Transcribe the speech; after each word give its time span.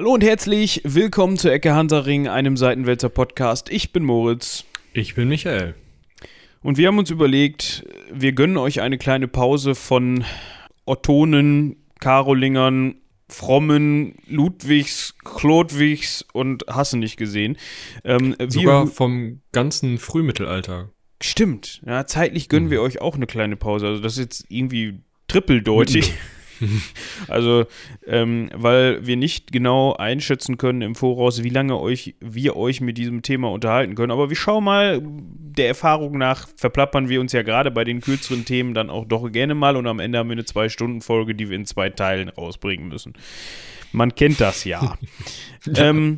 Hallo 0.00 0.14
und 0.14 0.24
herzlich 0.24 0.80
willkommen 0.82 1.36
zu 1.36 1.52
Ecke 1.52 1.74
Hansaring, 1.74 2.26
einem 2.26 2.56
Seitenwälzer 2.56 3.10
Podcast. 3.10 3.70
Ich 3.70 3.92
bin 3.92 4.02
Moritz. 4.02 4.64
Ich 4.94 5.14
bin 5.14 5.28
Michael. 5.28 5.74
Und 6.62 6.78
wir 6.78 6.88
haben 6.88 6.96
uns 6.96 7.10
überlegt, 7.10 7.84
wir 8.10 8.32
gönnen 8.32 8.56
euch 8.56 8.80
eine 8.80 8.96
kleine 8.96 9.28
Pause 9.28 9.74
von 9.74 10.24
Ottonen, 10.86 11.76
Karolingern, 11.98 12.94
Frommen, 13.28 14.14
Ludwigs, 14.26 15.16
Chlodwigs 15.22 16.24
und 16.32 16.64
hasse 16.66 16.96
nicht 16.96 17.18
gesehen. 17.18 17.58
Ähm, 18.02 18.34
Sogar 18.48 18.86
vom 18.86 19.42
ganzen 19.52 19.98
Frühmittelalter. 19.98 20.88
Stimmt. 21.20 21.82
Ja, 21.84 22.06
zeitlich 22.06 22.48
gönnen 22.48 22.68
mhm. 22.68 22.70
wir 22.70 22.80
euch 22.80 23.02
auch 23.02 23.16
eine 23.16 23.26
kleine 23.26 23.56
Pause. 23.56 23.88
Also 23.88 24.00
das 24.00 24.14
ist 24.14 24.18
jetzt 24.20 24.46
irgendwie 24.48 25.00
trippeldeutig. 25.28 26.14
also, 27.28 27.66
ähm, 28.06 28.50
weil 28.54 29.06
wir 29.06 29.16
nicht 29.16 29.52
genau 29.52 29.94
einschätzen 29.94 30.58
können 30.58 30.82
im 30.82 30.94
Voraus, 30.94 31.42
wie 31.42 31.48
lange 31.50 31.78
euch, 31.78 32.14
wir 32.20 32.56
euch 32.56 32.80
mit 32.80 32.98
diesem 32.98 33.22
Thema 33.22 33.50
unterhalten 33.50 33.94
können. 33.94 34.12
Aber 34.12 34.28
wir 34.28 34.36
schauen 34.36 34.64
mal, 34.64 35.00
der 35.02 35.68
Erfahrung 35.68 36.18
nach 36.18 36.48
verplappern 36.56 37.08
wir 37.08 37.20
uns 37.20 37.32
ja 37.32 37.42
gerade 37.42 37.70
bei 37.70 37.84
den 37.84 38.00
kürzeren 38.00 38.44
Themen 38.44 38.74
dann 38.74 38.90
auch 38.90 39.04
doch 39.04 39.30
gerne 39.30 39.54
mal 39.54 39.76
und 39.76 39.86
am 39.86 39.98
Ende 40.00 40.18
haben 40.18 40.28
wir 40.28 40.34
eine 40.34 40.44
Zwei-Stunden-Folge, 40.44 41.34
die 41.34 41.48
wir 41.48 41.56
in 41.56 41.66
zwei 41.66 41.90
Teilen 41.90 42.28
rausbringen 42.28 42.88
müssen. 42.88 43.14
Man 43.92 44.14
kennt 44.14 44.40
das 44.40 44.64
ja. 44.64 44.96
ähm, 45.76 46.16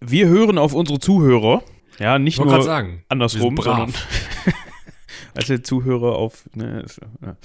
wir 0.00 0.28
hören 0.28 0.58
auf 0.58 0.74
unsere 0.74 0.98
Zuhörer. 0.98 1.62
Ja, 1.98 2.18
nicht 2.18 2.40
nur 2.40 2.62
sagen, 2.62 3.04
andersrum, 3.08 3.56
sondern 3.56 3.94
als 5.34 5.46
der 5.46 5.62
Zuhörer 5.62 6.16
auf. 6.16 6.48
Ne, 6.54 6.84
ja. 7.22 7.36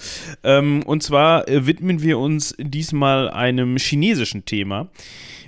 ähm, 0.43 0.83
und 0.83 1.03
zwar 1.03 1.47
äh, 1.47 1.65
widmen 1.65 2.01
wir 2.01 2.19
uns 2.19 2.55
diesmal 2.59 3.29
einem 3.29 3.77
chinesischen 3.77 4.45
Thema. 4.45 4.89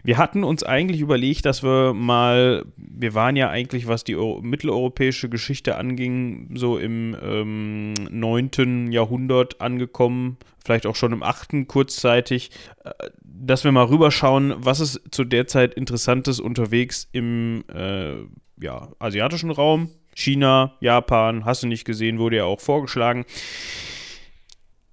Wir 0.03 0.17
hatten 0.17 0.43
uns 0.43 0.63
eigentlich 0.63 0.99
überlegt, 1.01 1.45
dass 1.45 1.63
wir 1.63 1.93
mal, 1.93 2.65
wir 2.75 3.13
waren 3.13 3.35
ja 3.35 3.49
eigentlich, 3.49 3.87
was 3.87 4.03
die 4.03 4.15
Euro 4.15 4.41
mitteleuropäische 4.41 5.29
Geschichte 5.29 5.77
anging, 5.77 6.49
so 6.55 6.77
im 6.77 7.15
ähm, 7.21 7.93
9. 8.09 8.91
Jahrhundert 8.91 9.61
angekommen, 9.61 10.37
vielleicht 10.63 10.87
auch 10.87 10.95
schon 10.95 11.13
im 11.13 11.21
8. 11.21 11.67
kurzzeitig, 11.67 12.49
äh, 12.83 12.91
dass 13.23 13.63
wir 13.63 13.71
mal 13.71 13.85
rüberschauen, 13.85 14.55
was 14.57 14.79
ist 14.79 15.01
zu 15.11 15.23
der 15.23 15.45
Zeit 15.45 15.75
Interessantes 15.75 16.39
unterwegs 16.39 17.07
im 17.11 17.63
äh, 17.73 18.15
ja, 18.59 18.89
asiatischen 18.99 19.51
Raum, 19.51 19.89
China, 20.15 20.77
Japan, 20.79 21.45
hast 21.45 21.63
du 21.63 21.67
nicht 21.67 21.85
gesehen, 21.85 22.19
wurde 22.19 22.37
ja 22.37 22.45
auch 22.45 22.59
vorgeschlagen. 22.59 23.25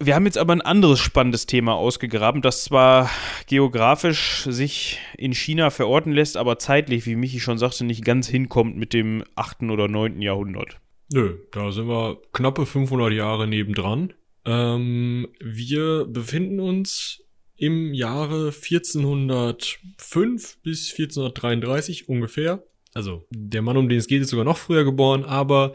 Wir 0.01 0.15
haben 0.15 0.27
jetzt 0.27 0.39
aber 0.39 0.53
ein 0.53 0.61
anderes 0.61 1.01
spannendes 1.01 1.47
Thema 1.47 1.75
ausgegraben, 1.75 2.41
das 2.41 2.63
zwar 2.63 3.11
geografisch 3.49 4.47
sich 4.49 5.01
in 5.17 5.35
China 5.35 5.71
verorten 5.71 6.13
lässt, 6.13 6.37
aber 6.37 6.61
zeitlich, 6.61 7.05
wie 7.07 7.17
Michi 7.17 7.41
schon 7.41 7.59
sagte, 7.59 7.85
nicht 7.85 8.05
ganz 8.05 8.29
hinkommt 8.29 8.77
mit 8.77 8.93
dem 8.93 9.25
8. 9.35 9.65
oder 9.65 9.89
9. 9.89 10.23
Jahrhundert. 10.23 10.79
Nö, 11.13 11.39
da 11.51 11.73
sind 11.73 11.89
wir 11.89 12.23
knappe 12.33 12.65
500 12.65 13.13
Jahre 13.13 13.49
nebendran. 13.49 14.15
Ähm, 14.45 15.27
wir 15.41 16.07
befinden 16.07 16.61
uns 16.61 17.25
im 17.57 17.93
Jahre 17.93 18.53
1405 18.53 20.59
bis 20.63 20.93
1433 20.93 22.09
ungefähr 22.09 22.63
also 22.95 23.27
der 23.31 23.63
Mann, 23.63 23.77
um 23.77 23.89
den 23.89 23.99
es 23.99 24.07
geht, 24.07 24.23
ist 24.23 24.31
sogar 24.31 24.45
noch 24.45 24.59
früher 24.59 24.85
geboren, 24.85 25.25
aber 25.25 25.73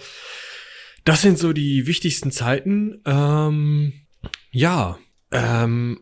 das 1.05 1.21
sind 1.21 1.37
so 1.37 1.53
die 1.53 1.85
wichtigsten 1.87 2.31
Zeiten. 2.31 3.01
Ähm, 3.05 3.93
ja, 4.51 4.97
ähm, 5.31 5.99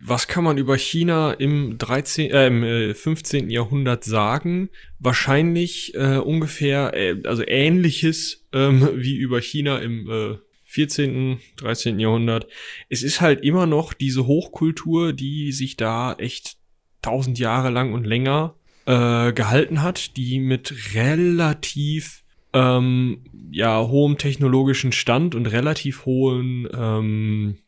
was 0.00 0.28
kann 0.28 0.44
man 0.44 0.58
über 0.58 0.76
China 0.76 1.32
im 1.32 1.78
13, 1.78 2.30
äh, 2.30 2.46
im 2.46 2.94
15. 2.94 3.48
Äh, 3.48 3.52
Jahrhundert 3.52 4.04
sagen? 4.04 4.70
Wahrscheinlich 4.98 5.94
äh, 5.94 6.18
ungefähr, 6.18 6.94
äh, 6.94 7.20
also 7.24 7.42
ähnliches 7.46 8.46
ähm, 8.52 8.88
wie 8.96 9.16
über 9.16 9.40
China 9.40 9.78
im 9.78 10.10
äh, 10.10 10.38
14., 10.64 11.40
13. 11.56 11.98
Jahrhundert. 11.98 12.46
Es 12.88 13.02
ist 13.02 13.20
halt 13.20 13.42
immer 13.42 13.66
noch 13.66 13.94
diese 13.94 14.26
Hochkultur, 14.26 15.12
die 15.12 15.52
sich 15.52 15.76
da 15.76 16.12
echt 16.14 16.56
tausend 17.00 17.38
Jahre 17.38 17.70
lang 17.70 17.94
und 17.94 18.04
länger 18.04 18.57
äh, 18.88 19.34
gehalten 19.34 19.82
hat, 19.82 20.16
die 20.16 20.40
mit 20.40 20.94
relativ 20.94 22.24
ähm, 22.54 23.20
ja 23.50 23.86
hohem 23.86 24.16
technologischen 24.16 24.92
Stand 24.92 25.34
und 25.34 25.44
relativ 25.44 26.06
hohen 26.06 26.66
ähm, 26.74 27.58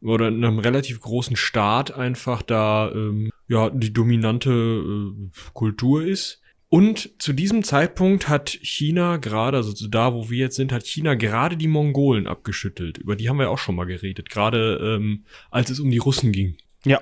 oder 0.00 0.28
einem 0.28 0.58
relativ 0.58 1.00
großen 1.00 1.36
Staat 1.36 1.94
einfach 1.94 2.40
da 2.40 2.90
ähm, 2.90 3.30
ja 3.46 3.68
die 3.68 3.92
dominante 3.92 4.50
äh, 4.50 5.30
Kultur 5.52 6.02
ist. 6.02 6.40
Und 6.70 7.10
zu 7.20 7.34
diesem 7.34 7.62
Zeitpunkt 7.62 8.28
hat 8.28 8.50
China 8.50 9.18
gerade, 9.18 9.58
also 9.58 9.88
da, 9.88 10.14
wo 10.14 10.30
wir 10.30 10.38
jetzt 10.38 10.56
sind, 10.56 10.72
hat 10.72 10.86
China 10.86 11.14
gerade 11.14 11.56
die 11.56 11.68
Mongolen 11.68 12.26
abgeschüttelt. 12.26 12.98
Über 12.98 13.16
die 13.16 13.28
haben 13.28 13.38
wir 13.38 13.50
auch 13.50 13.58
schon 13.58 13.74
mal 13.74 13.84
geredet, 13.84 14.28
gerade 14.28 14.78
ähm, 14.82 15.24
als 15.50 15.70
es 15.70 15.80
um 15.80 15.90
die 15.90 15.98
Russen 15.98 16.30
ging. 16.30 16.56
Ja, 16.84 17.00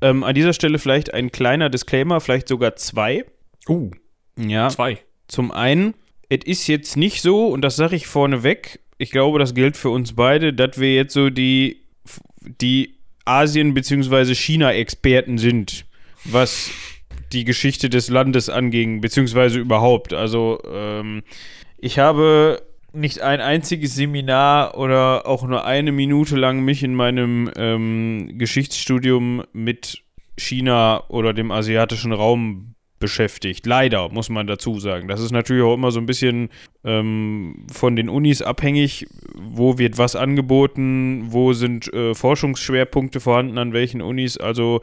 ähm, 0.00 0.24
an 0.24 0.34
dieser 0.34 0.52
Stelle 0.52 0.78
vielleicht 0.78 1.12
ein 1.14 1.30
kleiner 1.30 1.70
Disclaimer, 1.70 2.20
vielleicht 2.20 2.48
sogar 2.48 2.76
zwei. 2.76 3.24
Uh, 3.68 3.90
ja. 4.36 4.68
Zwei. 4.68 4.98
Zum 5.28 5.52
einen, 5.52 5.94
es 6.28 6.44
ist 6.44 6.66
jetzt 6.66 6.96
nicht 6.96 7.22
so, 7.22 7.48
und 7.48 7.62
das 7.62 7.76
sage 7.76 7.96
ich 7.96 8.06
vorneweg, 8.06 8.80
ich 8.98 9.10
glaube, 9.10 9.38
das 9.38 9.54
gilt 9.54 9.76
für 9.76 9.90
uns 9.90 10.14
beide, 10.14 10.52
dass 10.52 10.78
wir 10.78 10.94
jetzt 10.94 11.14
so 11.14 11.30
die, 11.30 11.82
die 12.60 12.96
Asien- 13.24 13.74
bzw. 13.74 14.34
China-Experten 14.34 15.38
sind, 15.38 15.86
was 16.24 16.70
die 17.32 17.44
Geschichte 17.44 17.88
des 17.88 18.10
Landes 18.10 18.48
anging, 18.48 19.00
beziehungsweise 19.00 19.58
überhaupt. 19.58 20.12
Also, 20.12 20.58
ähm, 20.70 21.22
ich 21.78 21.98
habe 21.98 22.62
nicht 22.92 23.20
ein 23.20 23.40
einziges 23.40 23.94
Seminar 23.94 24.76
oder 24.76 25.26
auch 25.26 25.42
nur 25.46 25.64
eine 25.64 25.92
Minute 25.92 26.36
lang 26.36 26.60
mich 26.60 26.82
in 26.82 26.94
meinem 26.94 27.50
ähm, 27.56 28.38
Geschichtsstudium 28.38 29.44
mit 29.52 30.02
China 30.36 31.04
oder 31.08 31.32
dem 31.32 31.50
asiatischen 31.50 32.12
Raum 32.12 32.74
beschäftigt. 33.00 33.66
Leider, 33.66 34.10
muss 34.10 34.28
man 34.28 34.46
dazu 34.46 34.78
sagen. 34.78 35.08
Das 35.08 35.20
ist 35.20 35.32
natürlich 35.32 35.62
auch 35.62 35.74
immer 35.74 35.90
so 35.90 35.98
ein 35.98 36.06
bisschen 36.06 36.50
ähm, 36.84 37.66
von 37.72 37.96
den 37.96 38.08
Unis 38.08 38.42
abhängig. 38.42 39.06
Wo 39.34 39.78
wird 39.78 39.96
was 39.96 40.14
angeboten? 40.14 41.32
Wo 41.32 41.54
sind 41.54 41.92
äh, 41.92 42.14
Forschungsschwerpunkte 42.14 43.18
vorhanden? 43.20 43.58
An 43.58 43.72
welchen 43.72 44.02
Unis? 44.02 44.36
Also 44.36 44.80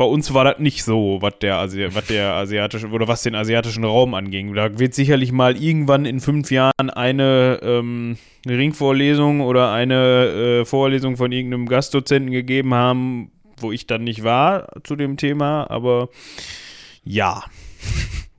bei 0.00 0.06
uns 0.06 0.32
war 0.32 0.44
das 0.44 0.58
nicht 0.58 0.82
so, 0.82 1.18
was 1.20 1.40
der, 1.40 1.58
Asi 1.58 1.86
der 2.08 2.32
asiatische 2.32 2.88
oder 2.88 3.06
was 3.06 3.22
den 3.22 3.34
asiatischen 3.34 3.84
Raum 3.84 4.14
anging. 4.14 4.54
Da 4.54 4.78
wird 4.78 4.94
sicherlich 4.94 5.30
mal 5.30 5.62
irgendwann 5.62 6.06
in 6.06 6.20
fünf 6.20 6.50
Jahren 6.50 6.88
eine, 6.88 7.60
ähm, 7.62 8.16
Ringvorlesung 8.48 9.42
oder 9.42 9.72
eine 9.72 10.60
äh, 10.62 10.64
Vorlesung 10.64 11.18
von 11.18 11.32
irgendeinem 11.32 11.66
Gastdozenten 11.66 12.32
gegeben 12.32 12.72
haben, 12.72 13.30
wo 13.58 13.72
ich 13.72 13.86
dann 13.86 14.02
nicht 14.04 14.24
war 14.24 14.68
zu 14.84 14.96
dem 14.96 15.18
Thema, 15.18 15.70
aber 15.70 16.08
ja. 17.04 17.44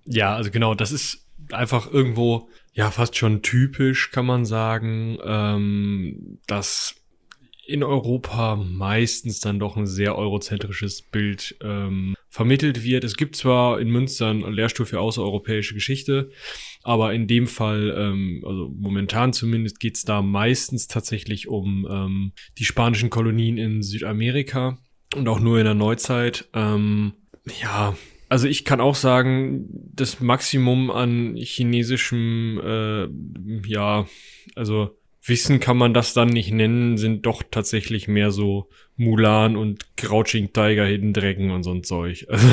Ja, 0.06 0.34
also 0.34 0.50
genau, 0.50 0.74
das 0.74 0.92
ist 0.92 1.28
einfach 1.52 1.94
irgendwo 1.94 2.50
ja 2.74 2.90
fast 2.90 3.18
schon 3.18 3.44
typisch, 3.44 4.10
kann 4.10 4.26
man 4.26 4.46
sagen, 4.46 5.20
ähm, 5.24 6.40
dass 6.48 6.96
in 7.66 7.84
Europa 7.84 8.56
meistens 8.56 9.40
dann 9.40 9.60
doch 9.60 9.78
ein 9.78 9.88
sehr 9.88 10.18
eurozentrisches 10.18 11.02
Bild 11.02 11.56
ähm, 11.62 12.16
vermittelt 12.30 12.84
wird. 12.84 13.04
Es 13.04 13.18
gibt 13.18 13.36
zwar 13.36 13.80
in 13.80 13.90
Münster 13.90 14.30
einen 14.30 14.54
Lehrstuhl 14.54 14.86
für 14.86 15.00
außereuropäische 15.00 15.74
Geschichte, 15.74 16.32
aber 16.84 17.14
in 17.14 17.28
dem 17.28 17.48
Fall, 17.48 17.94
ähm, 17.98 18.44
also 18.46 18.72
momentan 18.76 19.34
zumindest, 19.34 19.80
geht 19.80 19.98
es 19.98 20.04
da 20.04 20.22
meistens 20.22 20.88
tatsächlich 20.88 21.48
um 21.48 21.88
ähm, 21.90 22.32
die 22.58 22.66
spanischen 22.66 23.10
Kolonien 23.10 23.58
in 23.58 23.84
Südamerika 23.84 24.78
und 25.16 25.28
auch 25.28 25.40
nur 25.40 25.60
in 25.60 25.66
der 25.66 25.74
Neuzeit. 25.74 26.50
Ähm, 26.54 27.14
ja, 27.62 27.96
also 28.30 28.48
ich 28.48 28.64
kann 28.64 28.80
auch 28.80 28.96
sagen, 28.96 29.68
das 29.94 30.22
Maximum 30.22 30.90
an 30.90 31.36
chinesischem, 31.36 32.62
äh, 32.64 33.68
ja, 33.68 34.08
also 34.56 34.98
Wissen 35.24 35.60
kann 35.60 35.78
man 35.78 35.94
das 35.94 36.14
dann 36.14 36.30
nicht 36.30 36.52
nennen, 36.52 36.98
sind 36.98 37.26
doch 37.26 37.44
tatsächlich 37.50 38.08
mehr 38.08 38.32
so 38.32 38.70
Mulan 38.96 39.56
und 39.56 39.96
Crouching 39.98 40.52
Tiger, 40.52 40.86
Hidden 40.86 41.14
Dragon 41.14 41.52
und 41.52 41.64
so 41.64 41.72
ein 41.72 41.84
Zeug. 41.84 42.26
Also, 42.42 42.48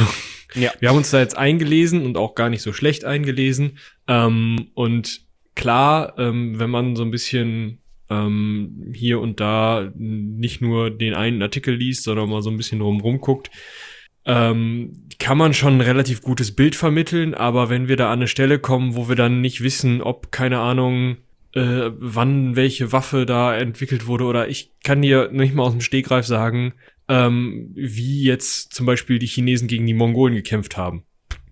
ja. 0.55 0.73
wir 0.81 0.89
haben 0.89 0.97
uns 0.97 1.11
da 1.11 1.21
jetzt 1.21 1.37
eingelesen 1.37 2.07
und 2.07 2.17
auch 2.17 2.35
gar 2.35 2.49
nicht 2.49 2.63
so 2.63 2.73
schlecht 2.73 3.05
eingelesen. 3.05 3.77
Ähm, 4.07 4.69
und 4.73 5.21
klar, 5.55 6.15
ähm, 6.19 6.59
wenn 6.59 6.71
man 6.71 6.97
so 6.97 7.03
ein 7.03 7.11
bisschen 7.11 7.81
ähm, 8.09 8.91
hier 8.95 9.21
und 9.21 9.41
da 9.41 9.91
nicht 9.95 10.63
nur 10.63 10.91
den 10.91 11.13
einen 11.13 11.43
Artikel 11.43 11.75
liest, 11.75 12.05
sondern 12.05 12.31
mal 12.31 12.41
so 12.41 12.51
ein 12.51 12.57
bisschen 12.57 12.79
drumherum 12.79 13.21
guckt, 13.21 13.51
ähm, 14.25 15.05
kann 15.19 15.39
man 15.39 15.55
schon 15.55 15.75
ein 15.75 15.81
relativ 15.81 16.23
gutes 16.23 16.55
Bild 16.55 16.77
vermitteln, 16.77 17.35
aber 17.35 17.71
wenn 17.71 17.89
wir 17.89 17.97
da 17.97 18.07
an 18.07 18.21
eine 18.21 18.29
Stelle 18.29 18.59
kommen, 18.59 18.95
wo 18.95 19.09
wir 19.09 19.17
dann 19.17 19.41
nicht 19.41 19.63
wissen, 19.63 20.01
ob, 20.01 20.33
keine 20.33 20.61
Ahnung, 20.61 21.19
äh, 21.59 21.93
wann 21.99 22.57
welche 22.57 22.93
Waffe 22.93 23.27
da 23.27 23.57
entwickelt 23.57 24.07
wurde 24.07 24.25
oder 24.25 24.49
ich 24.49 24.73
kann 24.83 25.03
dir 25.03 25.31
nicht 25.33 25.55
mal 25.55 25.65
aus 25.65 25.73
dem 25.73 25.81
Stegreif 25.81 26.27
sagen, 26.27 26.75
ähm, 27.09 27.71
wie 27.75 28.23
jetzt 28.23 28.75
zum 28.75 28.87
Beispiel 28.87 29.19
die 29.19 29.27
Chinesen 29.27 29.69
gegen 29.69 29.87
die 29.87 29.95
Mongolen 29.95 30.35
gekämpft 30.35 30.77
haben. 30.77 31.05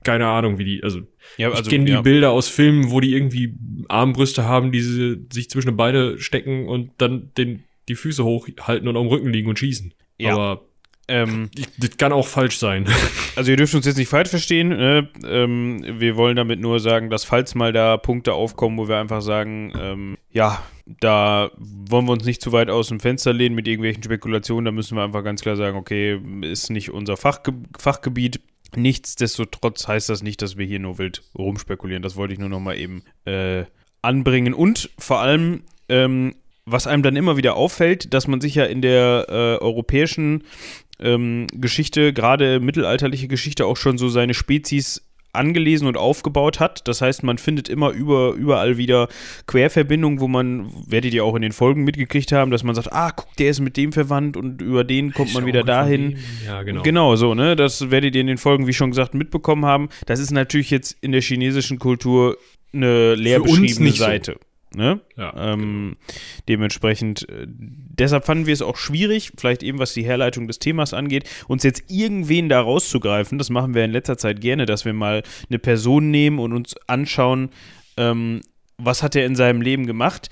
Keine 0.05 0.29
Ahnung, 0.29 0.58
wie 0.58 0.64
die, 0.64 0.82
also, 0.85 1.00
Ja, 1.37 1.49
ich 1.49 1.56
also, 1.56 1.70
kenne 1.70 1.87
die 1.87 1.93
ja. 1.93 2.03
Bilder 2.03 2.31
aus 2.31 2.49
Filmen, 2.49 2.91
wo 2.91 3.00
die 3.00 3.12
irgendwie 3.12 3.55
Armbrüste 3.88 4.44
haben, 4.44 4.70
die 4.70 4.81
sie 4.81 5.26
sich 5.32 5.50
zwischen 5.50 5.70
die 5.70 5.75
Beine 5.75 6.19
stecken 6.19 6.69
und 6.69 6.91
dann 6.99 7.32
den, 7.37 7.64
die 7.88 7.97
Füße 7.97 8.23
hochhalten 8.23 8.87
und 8.87 8.97
am 8.97 9.08
Rücken 9.08 9.31
liegen 9.31 9.49
und 9.49 9.58
schießen. 9.58 9.94
Ja. 10.19 10.35
Aber 10.35 10.62
Ähm, 11.08 11.50
das 11.79 11.97
kann 11.97 12.12
auch 12.12 12.26
falsch 12.26 12.58
sein. 12.58 12.87
Also 13.37 13.50
ihr 13.50 13.58
dürft 13.58 13.75
uns 13.75 13.85
jetzt 13.85 13.99
nicht 13.99 14.08
falsch 14.08 14.31
verstehen. 14.31 14.69
Ne? 14.69 15.11
Ähm, 15.29 15.85
wir 16.00 16.17
wollen 16.17 16.37
damit 16.37 16.58
nur 16.58 16.81
sagen, 16.81 17.11
dass 17.11 17.26
falls 17.26 17.55
mal 17.55 17.70
da 17.70 17.99
Punkte 17.99 18.32
aufkommen, 18.32 18.79
wo 18.79 18.88
wir 18.88 18.97
einfach 18.97 19.20
sagen, 19.20 19.75
ähm, 19.79 20.17
ja, 20.31 20.62
da 20.87 21.50
wollen 21.58 22.06
wir 22.06 22.12
uns 22.12 22.25
nicht 22.25 22.41
zu 22.41 22.53
weit 22.53 22.70
aus 22.70 22.88
dem 22.88 22.99
Fenster 22.99 23.35
lehnen 23.35 23.55
mit 23.55 23.69
irgendwelchen 23.69 24.03
Spekulationen, 24.03 24.64
da 24.64 24.73
müssen 24.73 24.97
wir 24.97 25.05
einfach 25.05 25.23
ganz 25.23 25.43
klar 25.43 25.56
sagen, 25.56 25.76
okay, 25.76 26.19
ist 26.41 26.70
nicht 26.70 26.91
unser 26.91 27.19
Fachge 27.19 27.53
Fachgebiet. 27.79 28.41
Nichtsdestotrotz 28.75 29.87
heißt 29.87 30.08
das 30.08 30.23
nicht, 30.23 30.41
dass 30.41 30.56
wir 30.56 30.64
hier 30.64 30.81
nur 30.81 30.97
wild 30.97 31.23
rumspekulieren. 31.37 32.03
Das 32.03 32.17
wollte 32.17 32.32
ich 32.32 32.38
nur 32.38 32.49
noch 32.49 32.61
mal 32.61 32.79
eben 32.79 33.03
äh, 33.26 33.64
anbringen. 34.00 34.55
Und 34.55 34.91
vor 34.99 35.20
allem, 35.20 35.62
ähm, 35.91 36.35
was 36.64 36.87
einem 36.87 37.03
dann 37.03 37.17
immer 37.17 37.37
wieder 37.37 37.55
auffällt, 37.55 38.12
dass 38.12 38.26
man 38.26 38.41
sich 38.41 38.56
ja 38.56 38.64
in 38.64 38.82
der 38.82 39.26
äh, 39.29 39.62
europäischen 39.62 40.44
ähm, 41.00 41.46
Geschichte, 41.52 42.12
gerade 42.12 42.60
mittelalterliche 42.60 43.28
Geschichte, 43.28 43.66
auch 43.66 43.76
schon 43.76 43.98
so 43.98 44.08
seine 44.08 44.34
Spezies 44.34 45.02
angelesen 45.37 45.87
und 45.87 45.96
aufgebaut 45.96 46.58
hat. 46.58 46.88
Das 46.88 47.00
heißt, 47.00 47.22
man 47.22 47.38
findet 47.38 47.69
immer 47.69 47.90
über, 47.90 48.32
überall 48.32 48.76
wieder 48.76 49.08
Querverbindungen, 49.46 50.20
wo 50.20 50.28
man, 50.28 50.72
werdet 50.87 51.14
ihr 51.14 51.25
auch 51.25 51.37
in 51.37 51.43
den 51.43 51.52
Folgen 51.52 51.84
mitgekriegt 51.84 52.32
haben, 52.32 52.50
dass 52.50 52.64
man 52.64 52.75
sagt, 52.75 52.93
ah, 52.93 53.12
guck, 53.12 53.34
der 53.37 53.50
ist 53.50 53.60
mit 53.60 53.76
dem 53.76 53.93
verwandt 53.93 54.37
und 54.37 54.60
über 54.62 54.82
den 54.82 55.12
kommt 55.12 55.34
man 55.34 55.46
wieder 55.46 55.62
dahin. 55.62 56.19
Ja, 56.44 56.62
genau. 56.62 56.82
Genau, 56.82 57.16
so, 57.16 57.34
ne? 57.34 57.54
Das 57.54 57.90
werdet 57.90 58.14
ihr 58.14 58.22
in 58.22 58.26
den 58.26 58.38
Folgen, 58.38 58.66
wie 58.66 58.72
schon 58.72 58.90
gesagt, 58.90 59.14
mitbekommen 59.14 59.64
haben. 59.64 59.88
Das 60.06 60.19
ist 60.19 60.31
natürlich 60.31 60.70
jetzt 60.70 60.96
in 61.00 61.12
der 61.12 61.20
chinesischen 61.20 61.78
Kultur 61.78 62.38
eine 62.72 63.14
leer 63.14 63.40
beschriebene 63.40 63.90
nicht 63.90 63.98
so. 64.25 64.32
Ne? 64.76 65.00
Ja, 65.17 65.32
Ähm, 65.34 65.96
dementsprechend, 66.49 67.26
äh, 67.31 67.46
deshalb 67.49 68.26
fanden 68.26 68.44
wir 68.44 68.52
es 68.52 68.61
auch 68.61 68.76
schwierig, 68.76 69.32
vielleicht 69.38 69.62
eben 69.62 69.78
was 69.78 69.94
die 69.94 70.05
Herleitung 70.05 70.46
des 70.46 70.58
Themas 70.58 70.93
angeht, 70.93 71.25
uns 71.49 71.62
jetzt 71.62 71.90
irgendwen 71.90 72.50
da 72.50 72.61
rauszugreifen. 72.61 73.38
Das 73.38 73.49
machen 73.49 73.73
wir 73.73 73.87
in 73.87 73.93
letzter 73.93 74.19
Zeit 74.19 74.43
gerne, 74.43 74.67
dass 74.67 74.84
wir 74.84 74.93
mal 74.93 75.23
eine 75.49 75.58
Person 75.58 76.11
nehmen 76.11 76.38
und 76.38 76.52
uns 76.52 76.75
anschauen, 76.87 77.49
ähm, 77.96 78.43
was 78.76 79.02
hat 79.02 79.17
er 79.17 79.25
in 79.25 79.34
seinem 79.34 79.62
Leben 79.62 79.87
gemacht. 79.87 80.28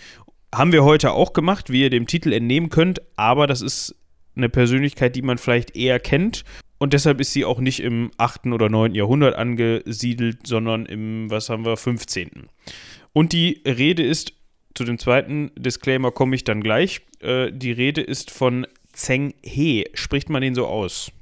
Haben 0.54 0.72
wir 0.72 0.84
heute 0.84 1.12
auch 1.12 1.32
gemacht, 1.32 1.70
wie 1.70 1.80
ihr 1.80 1.90
dem 1.90 2.06
Titel 2.06 2.30
entnehmen 2.30 2.68
könnt, 2.68 3.00
aber 3.16 3.46
das 3.46 3.62
ist 3.62 3.96
eine 4.36 4.50
Persönlichkeit, 4.50 5.16
die 5.16 5.22
man 5.22 5.38
vielleicht 5.38 5.74
eher 5.74 5.98
kennt. 6.00 6.44
Und 6.76 6.92
deshalb 6.92 7.18
ist 7.18 7.32
sie 7.32 7.46
auch 7.46 7.60
nicht 7.60 7.80
im 7.80 8.10
8. 8.18 8.48
oder 8.48 8.68
9. 8.68 8.94
Jahrhundert 8.94 9.36
angesiedelt, 9.36 10.46
sondern 10.46 10.84
im, 10.84 11.30
was 11.30 11.48
haben 11.48 11.64
wir, 11.64 11.78
15. 11.78 12.50
Und 13.14 13.32
die 13.32 13.62
Rede 13.64 14.02
ist, 14.02 14.34
zu 14.74 14.84
dem 14.84 14.98
zweiten 14.98 15.52
Disclaimer 15.56 16.10
komme 16.10 16.34
ich 16.34 16.44
dann 16.44 16.62
gleich. 16.62 17.00
Äh, 17.20 17.52
die 17.52 17.72
Rede 17.72 18.02
ist 18.02 18.30
von 18.30 18.66
Zheng 18.92 19.34
He. 19.42 19.88
Spricht 19.94 20.28
man 20.28 20.42
den 20.42 20.54
so 20.54 20.66
aus? 20.66 21.12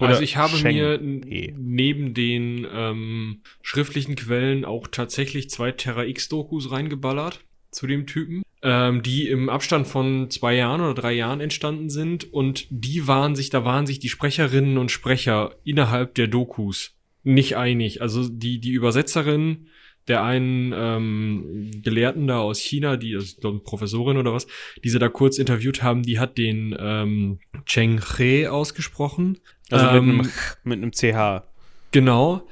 Oder 0.00 0.08
also 0.08 0.22
ich 0.22 0.36
habe 0.36 0.56
Sheng 0.56 0.74
mir 0.74 0.98
neben 1.00 2.14
den 2.14 2.66
ähm, 2.72 3.42
schriftlichen 3.62 4.16
Quellen 4.16 4.64
auch 4.64 4.86
tatsächlich 4.86 5.50
zwei 5.50 5.70
Terra 5.72 6.04
X-Dokus 6.04 6.70
reingeballert 6.70 7.40
zu 7.70 7.86
dem 7.86 8.06
Typen, 8.06 8.42
ähm, 8.62 9.02
die 9.02 9.28
im 9.28 9.50
Abstand 9.50 9.86
von 9.86 10.30
zwei 10.30 10.54
Jahren 10.54 10.80
oder 10.80 10.94
drei 10.94 11.12
Jahren 11.12 11.40
entstanden 11.40 11.90
sind 11.90 12.32
und 12.32 12.66
die 12.70 13.06
waren 13.06 13.36
sich, 13.36 13.50
da 13.50 13.64
waren 13.64 13.86
sich 13.86 13.98
die 13.98 14.08
Sprecherinnen 14.08 14.78
und 14.78 14.90
Sprecher 14.90 15.54
innerhalb 15.64 16.14
der 16.14 16.26
Dokus 16.26 16.94
nicht 17.22 17.56
einig. 17.56 18.00
Also 18.00 18.28
die, 18.28 18.60
die 18.60 18.70
Übersetzerin 18.70 19.68
der 20.08 20.22
einen 20.24 20.72
ähm, 20.74 21.70
Gelehrten 21.82 22.26
da 22.26 22.38
aus 22.38 22.58
China, 22.58 22.96
die 22.96 23.14
also 23.14 23.26
ich 23.26 23.40
glaub, 23.40 23.52
eine 23.52 23.60
Professorin 23.60 24.16
oder 24.16 24.32
was, 24.32 24.46
die 24.82 24.88
sie 24.88 24.98
da 24.98 25.08
kurz 25.08 25.38
interviewt 25.38 25.82
haben, 25.82 26.02
die 26.02 26.18
hat 26.18 26.38
den 26.38 26.76
ähm, 26.78 27.38
Cheng 27.66 28.00
He 28.16 28.46
ausgesprochen. 28.46 29.38
Also 29.70 29.86
Ähm, 29.86 30.16
mit, 30.18 30.26
einem, 30.26 30.32
mit 30.64 30.78
einem 30.78 30.92
CH. 30.92 31.44
Genau. 31.90 32.46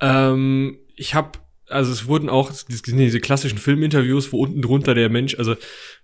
Ähm, 0.00 0.78
ich 0.96 1.14
habe, 1.14 1.38
also 1.72 1.92
es 1.92 2.06
wurden 2.06 2.28
auch 2.28 2.52
diese 2.68 3.20
klassischen 3.20 3.58
Filminterviews, 3.58 4.32
wo 4.32 4.38
unten 4.38 4.62
drunter 4.62 4.94
der 4.94 5.08
Mensch, 5.08 5.36
also 5.38 5.56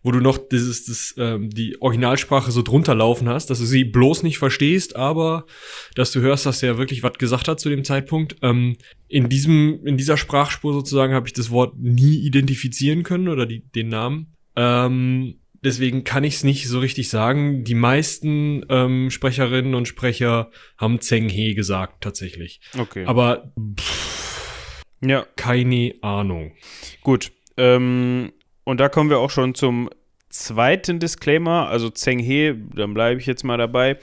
wo 0.03 0.11
du 0.11 0.21
noch 0.21 0.39
dieses, 0.39 0.85
das, 0.87 1.15
ähm, 1.19 1.51
die 1.51 1.81
Originalsprache 1.81 2.51
so 2.51 2.63
drunter 2.63 2.95
laufen 2.95 3.29
hast, 3.29 3.51
dass 3.51 3.59
du 3.59 3.65
sie 3.65 3.85
bloß 3.85 4.23
nicht 4.23 4.39
verstehst, 4.39 4.97
aber 4.97 5.47
dass 5.95 6.11
du 6.13 6.21
hörst, 6.21 6.47
dass 6.47 6.61
der 6.61 6.79
wirklich 6.79 7.03
was 7.03 7.15
gesagt 7.19 7.49
hat 7.49 7.61
zu 7.61 7.69
dem 7.69 7.85
Zeitpunkt. 7.85 8.37
Ähm, 8.43 8.77
in 9.09 9.29
diesem, 9.29 9.87
in 9.87 9.97
dieser 9.97 10.17
Sprachspur 10.17 10.73
sozusagen 10.73 11.15
habe 11.15 11.27
ich 11.27 11.33
das 11.33 11.51
Wort 11.51 11.79
nie 11.79 12.17
identifizieren 12.19 13.03
können 13.03 13.29
oder 13.29 13.47
die, 13.47 13.65
den 13.71 13.89
Namen. 13.89 14.35
Ähm, 14.57 15.41
deswegen 15.63 16.05
kann 16.05 16.25
ich 16.25 16.35
es 16.35 16.45
nicht 16.45 16.69
so 16.69 16.79
richtig 16.79 17.09
sagen. 17.09 17.65
Die 17.65 17.75
meisten 17.75 18.65
ähm, 18.69 19.11
Sprecherinnen 19.11 19.75
und 19.75 19.89
Sprecher 19.89 20.51
haben 20.77 21.01
Zheng 21.01 21.29
He 21.29 21.55
gesagt, 21.55 22.03
tatsächlich. 22.03 22.61
Okay. 22.77 23.05
Aber 23.07 23.53
ja, 25.01 25.27
keine 25.37 25.95
Ahnung. 26.03 26.53
gut. 27.03 27.33
Ähm, 27.57 28.33
und 28.65 28.79
da 28.81 28.89
kommen 28.89 29.11
wir 29.11 29.19
auch 29.19 29.31
schon 29.31 29.55
zum 29.55 29.91
zweiten 30.29 30.99
Disclaimer. 30.99 31.69
Also 31.69 31.91
Zheng 31.91 32.19
He, 32.19 32.55
dann 32.75 32.95
bleibe 32.95 33.21
ich 33.21 33.27
jetzt 33.27 33.45
mal 33.45 33.57
dabei. 33.57 33.99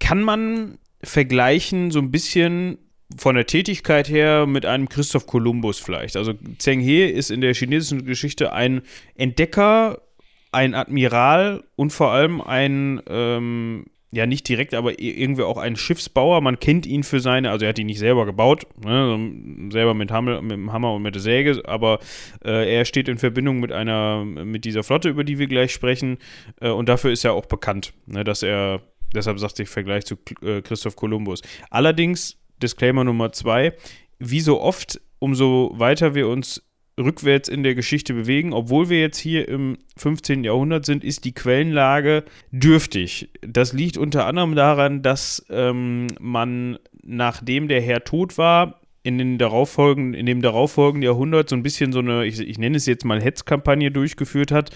Kann 0.00 0.22
man 0.22 0.78
vergleichen 1.02 1.90
so 1.90 2.00
ein 2.00 2.10
bisschen 2.10 2.78
von 3.16 3.34
der 3.34 3.46
Tätigkeit 3.46 4.08
her 4.08 4.46
mit 4.46 4.66
einem 4.66 4.88
Christoph 4.88 5.26
Kolumbus 5.26 5.78
vielleicht. 5.78 6.16
Also 6.16 6.34
Zheng 6.58 6.80
He 6.80 7.04
ist 7.04 7.30
in 7.30 7.40
der 7.40 7.54
chinesischen 7.54 8.04
Geschichte 8.04 8.52
ein 8.52 8.82
Entdecker, 9.14 10.02
ein 10.50 10.74
Admiral 10.74 11.64
und 11.76 11.92
vor 11.92 12.12
allem 12.12 12.40
ein, 12.40 13.00
ähm, 13.08 13.86
ja 14.12 14.26
nicht 14.26 14.46
direkt, 14.46 14.74
aber 14.74 15.00
irgendwie 15.00 15.42
auch 15.42 15.56
ein 15.56 15.74
Schiffsbauer. 15.74 16.42
Man 16.42 16.60
kennt 16.60 16.84
ihn 16.84 17.02
für 17.02 17.18
seine, 17.18 17.50
also 17.50 17.64
er 17.64 17.70
hat 17.70 17.78
ihn 17.78 17.86
nicht 17.86 17.98
selber 17.98 18.26
gebaut, 18.26 18.66
ne, 18.84 19.70
selber 19.72 19.94
mit, 19.94 20.12
Hammer, 20.12 20.42
mit 20.42 20.52
dem 20.52 20.72
Hammer 20.72 20.94
und 20.94 21.02
mit 21.02 21.14
der 21.14 21.22
Säge, 21.22 21.62
aber 21.64 21.98
äh, 22.44 22.76
er 22.76 22.84
steht 22.84 23.08
in 23.08 23.16
Verbindung 23.16 23.58
mit 23.58 23.72
einer, 23.72 24.24
mit 24.24 24.66
dieser 24.66 24.82
Flotte, 24.82 25.08
über 25.08 25.24
die 25.24 25.38
wir 25.38 25.46
gleich 25.46 25.72
sprechen 25.72 26.18
äh, 26.60 26.68
und 26.68 26.90
dafür 26.90 27.10
ist 27.10 27.24
er 27.24 27.32
auch 27.32 27.46
bekannt, 27.46 27.94
ne, 28.06 28.22
dass 28.22 28.42
er, 28.42 28.82
deshalb 29.14 29.38
sagte 29.38 29.62
ich 29.62 29.70
Vergleich 29.70 30.04
zu 30.04 30.16
äh, 30.42 30.60
Christoph 30.60 30.94
Kolumbus. 30.94 31.40
Allerdings, 31.70 32.38
Disclaimer 32.62 33.04
Nummer 33.04 33.32
zwei, 33.32 33.72
wie 34.18 34.40
so 34.40 34.60
oft, 34.60 35.00
umso 35.20 35.72
weiter 35.74 36.14
wir 36.14 36.28
uns 36.28 36.62
rückwärts 36.98 37.48
in 37.48 37.62
der 37.62 37.74
Geschichte 37.74 38.14
bewegen, 38.14 38.52
obwohl 38.52 38.88
wir 38.88 39.00
jetzt 39.00 39.18
hier 39.18 39.48
im 39.48 39.78
15. 39.96 40.44
Jahrhundert 40.44 40.84
sind, 40.84 41.04
ist 41.04 41.24
die 41.24 41.32
Quellenlage 41.32 42.24
dürftig. 42.50 43.30
Das 43.40 43.72
liegt 43.72 43.96
unter 43.96 44.26
anderem 44.26 44.54
daran, 44.54 45.02
dass 45.02 45.44
ähm, 45.50 46.08
man, 46.20 46.78
nachdem 47.02 47.68
der 47.68 47.80
Herr 47.80 48.04
tot 48.04 48.38
war, 48.38 48.82
in, 49.04 49.18
den 49.18 49.38
darauffolgenden, 49.38 50.14
in 50.14 50.26
dem 50.26 50.42
darauffolgenden 50.42 51.02
Jahrhundert 51.02 51.48
so 51.48 51.56
ein 51.56 51.62
bisschen 51.62 51.92
so 51.92 51.98
eine, 51.98 52.24
ich, 52.24 52.38
ich 52.40 52.58
nenne 52.58 52.76
es 52.76 52.86
jetzt 52.86 53.04
mal 53.04 53.20
Hetzkampagne 53.20 53.90
durchgeführt 53.90 54.52
hat. 54.52 54.70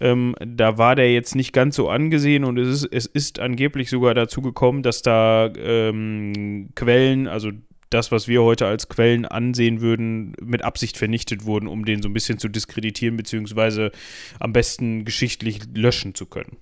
Ähm, 0.00 0.34
da 0.44 0.78
war 0.78 0.96
der 0.96 1.12
jetzt 1.12 1.36
nicht 1.36 1.52
ganz 1.52 1.76
so 1.76 1.88
angesehen 1.88 2.44
und 2.44 2.58
es 2.58 2.82
ist, 2.82 2.92
es 2.92 3.06
ist 3.06 3.38
angeblich 3.38 3.88
sogar 3.90 4.14
dazu 4.14 4.42
gekommen, 4.42 4.82
dass 4.82 5.02
da 5.02 5.52
ähm, 5.56 6.70
Quellen, 6.74 7.28
also 7.28 7.52
das, 7.90 8.12
was 8.12 8.28
wir 8.28 8.42
heute 8.42 8.66
als 8.66 8.88
Quellen 8.88 9.24
ansehen 9.24 9.80
würden, 9.80 10.34
mit 10.42 10.62
Absicht 10.62 10.96
vernichtet 10.96 11.44
wurden, 11.44 11.68
um 11.68 11.84
den 11.84 12.02
so 12.02 12.08
ein 12.08 12.12
bisschen 12.12 12.38
zu 12.38 12.48
diskreditieren, 12.48 13.16
beziehungsweise 13.16 13.92
am 14.40 14.52
besten 14.52 15.04
geschichtlich 15.04 15.60
löschen 15.74 16.14
zu 16.14 16.26
können. 16.26 16.58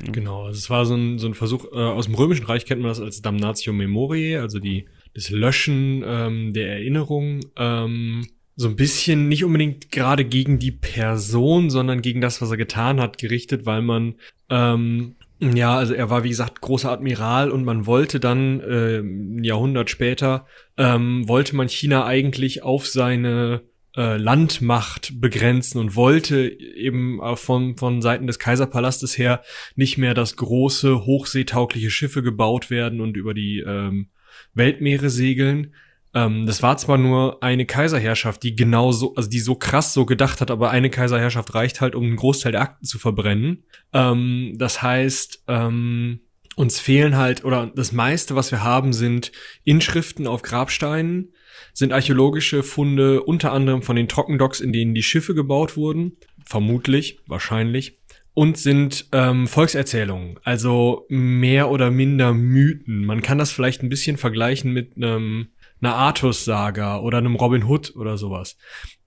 Genau, 0.00 0.46
also 0.46 0.58
es 0.58 0.70
war 0.70 0.86
so 0.86 0.94
ein, 0.94 1.18
so 1.18 1.26
ein 1.26 1.34
Versuch, 1.34 1.64
äh, 1.72 1.76
aus 1.76 2.06
dem 2.06 2.14
Römischen 2.14 2.46
Reich 2.46 2.64
kennt 2.64 2.80
man 2.80 2.90
das 2.90 3.00
als 3.00 3.22
Damnatio 3.22 3.72
Memoriae, 3.72 4.38
also 4.38 4.58
die, 4.58 4.86
das 5.14 5.30
Löschen 5.30 6.04
ähm, 6.06 6.52
der 6.52 6.68
Erinnerung. 6.72 7.40
Ähm, 7.56 8.26
so 8.56 8.68
ein 8.68 8.76
bisschen 8.76 9.28
nicht 9.28 9.44
unbedingt 9.44 9.90
gerade 9.90 10.24
gegen 10.24 10.58
die 10.58 10.72
Person, 10.72 11.70
sondern 11.70 12.02
gegen 12.02 12.20
das, 12.20 12.42
was 12.42 12.50
er 12.50 12.58
getan 12.58 13.00
hat, 13.00 13.16
gerichtet, 13.16 13.64
weil 13.64 13.80
man 13.80 14.16
ähm, 14.50 15.16
ja, 15.40 15.76
also 15.76 15.94
er 15.94 16.10
war 16.10 16.22
wie 16.22 16.28
gesagt 16.28 16.60
großer 16.60 16.90
Admiral 16.90 17.50
und 17.50 17.64
man 17.64 17.86
wollte 17.86 18.20
dann 18.20 18.60
äh, 18.60 18.98
ein 18.98 19.42
Jahrhundert 19.42 19.88
später 19.88 20.46
ähm, 20.76 21.26
wollte 21.28 21.56
man 21.56 21.68
China 21.68 22.04
eigentlich 22.04 22.62
auf 22.62 22.86
seine 22.86 23.62
äh, 23.96 24.18
Landmacht 24.18 25.20
begrenzen 25.20 25.78
und 25.78 25.96
wollte 25.96 26.46
eben 26.46 27.20
äh, 27.22 27.36
von, 27.36 27.76
von 27.76 28.02
Seiten 28.02 28.26
des 28.26 28.38
Kaiserpalastes 28.38 29.16
her 29.16 29.42
nicht 29.76 29.98
mehr, 29.98 30.14
dass 30.14 30.36
große, 30.36 31.06
hochseetaugliche 31.06 31.90
Schiffe 31.90 32.22
gebaut 32.22 32.70
werden 32.70 33.00
und 33.00 33.16
über 33.16 33.34
die 33.34 33.60
ähm, 33.66 34.10
Weltmeere 34.54 35.10
segeln. 35.10 35.74
Ähm, 36.14 36.46
das 36.46 36.62
war 36.62 36.76
zwar 36.76 36.98
nur 36.98 37.42
eine 37.42 37.66
Kaiserherrschaft, 37.66 38.42
die 38.42 38.56
genau 38.56 38.92
so, 38.92 39.14
also 39.14 39.28
die 39.28 39.40
so 39.40 39.54
krass 39.54 39.92
so 39.92 40.06
gedacht 40.06 40.40
hat, 40.40 40.50
aber 40.50 40.70
eine 40.70 40.90
Kaiserherrschaft 40.90 41.54
reicht 41.54 41.80
halt, 41.80 41.94
um 41.94 42.04
einen 42.04 42.16
Großteil 42.16 42.52
der 42.52 42.62
Akten 42.62 42.84
zu 42.84 42.98
verbrennen. 42.98 43.64
Ähm, 43.92 44.54
das 44.56 44.82
heißt, 44.82 45.44
ähm, 45.48 46.20
uns 46.56 46.80
fehlen 46.80 47.16
halt, 47.16 47.44
oder 47.44 47.70
das 47.74 47.92
meiste, 47.92 48.34
was 48.34 48.50
wir 48.50 48.62
haben, 48.62 48.92
sind 48.92 49.32
Inschriften 49.64 50.26
auf 50.26 50.42
Grabsteinen, 50.42 51.32
sind 51.72 51.92
archäologische 51.92 52.62
Funde, 52.62 53.22
unter 53.22 53.52
anderem 53.52 53.82
von 53.82 53.96
den 53.96 54.08
Trockendocks, 54.08 54.60
in 54.60 54.72
denen 54.72 54.94
die 54.94 55.02
Schiffe 55.02 55.34
gebaut 55.34 55.76
wurden. 55.76 56.16
Vermutlich, 56.44 57.20
wahrscheinlich. 57.26 57.98
Und 58.34 58.58
sind 58.58 59.06
ähm, 59.12 59.46
Volkserzählungen, 59.46 60.38
also 60.42 61.06
mehr 61.08 61.70
oder 61.70 61.90
minder 61.90 62.32
Mythen. 62.32 63.04
Man 63.04 63.22
kann 63.22 63.38
das 63.38 63.52
vielleicht 63.52 63.82
ein 63.82 63.88
bisschen 63.88 64.16
vergleichen 64.16 64.72
mit 64.72 64.96
einem, 64.96 65.48
einer 65.80 65.94
Artus-Saga 65.94 66.98
oder 66.98 67.18
einem 67.18 67.36
Robin 67.36 67.64
Hood 67.64 67.94
oder 67.96 68.16
sowas. 68.16 68.56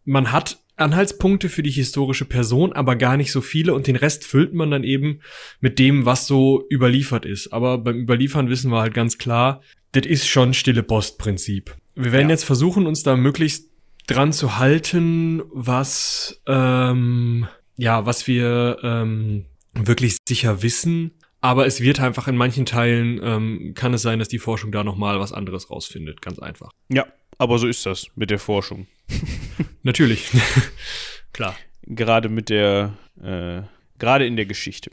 Man 0.06 0.32
hat 0.32 0.60
Anhaltspunkte 0.76 1.50
für 1.50 1.64
die 1.64 1.72
historische 1.72 2.26
Person, 2.26 2.74
aber 2.74 2.96
gar 2.96 3.16
nicht 3.16 3.32
so 3.32 3.42
viele 3.42 3.74
und 3.74 3.88
den 3.88 3.96
Rest 3.96 4.24
füllt 4.24 4.54
man 4.54 4.72
dann 4.72 4.84
eben 4.84 5.22
mit 5.60 5.78
dem, 5.78 6.06
was 6.06 6.26
so 6.26 6.66
überliefert 6.72 7.26
ist. 7.26 7.54
Aber 7.54 7.78
beim 7.78 7.98
Überliefern 8.00 8.50
wissen 8.50 8.72
wir 8.72 8.80
halt 8.80 8.94
ganz 8.94 9.18
klar, 9.18 9.62
das 9.92 10.06
ist 10.06 10.28
schon 10.28 10.54
stille 10.54 10.84
Postprinzip. 10.84 11.76
Wir 11.96 12.12
werden 12.12 12.30
ja. 12.30 12.34
jetzt 12.34 12.46
versuchen, 12.46 12.88
uns 12.88 13.04
da 13.04 13.16
möglichst 13.16 13.70
dran 14.08 14.34
zu 14.34 14.58
halten, 14.58 15.44
was 15.52 16.42
ähm, 16.48 17.48
ja, 17.78 18.06
was 18.06 18.28
wir 18.28 18.78
ähm, 18.84 19.46
wirklich 19.74 20.18
sicher 20.28 20.62
wissen. 20.62 21.12
Aber 21.44 21.66
es 21.66 21.82
wird 21.82 22.00
einfach 22.00 22.30
in 22.30 22.38
manchen 22.38 22.66
Teilen 22.66 23.20
ähm, 23.22 23.74
kann 23.76 23.94
es 23.94 24.02
sein, 24.02 24.18
dass 24.18 24.30
die 24.30 24.40
Forschung 24.40 24.72
da 24.72 24.86
noch 24.86 24.96
mal 24.96 25.20
was 25.20 25.34
anderes 25.34 25.70
rausfindet, 25.70 26.22
ganz 26.22 26.40
einfach. 26.40 26.72
Ja, 26.88 27.06
aber 27.38 27.60
so 27.60 27.68
ist 27.68 27.86
das 27.86 28.08
mit 28.16 28.30
der 28.30 28.40
Forschung. 28.40 28.88
Natürlich. 29.84 30.32
Klar. 31.34 31.54
Gerade 31.86 32.30
mit 32.30 32.48
der, 32.48 32.94
äh, 33.22 33.64
gerade 34.00 34.26
in 34.26 34.38
der 34.38 34.46
Geschichte. 34.46 34.90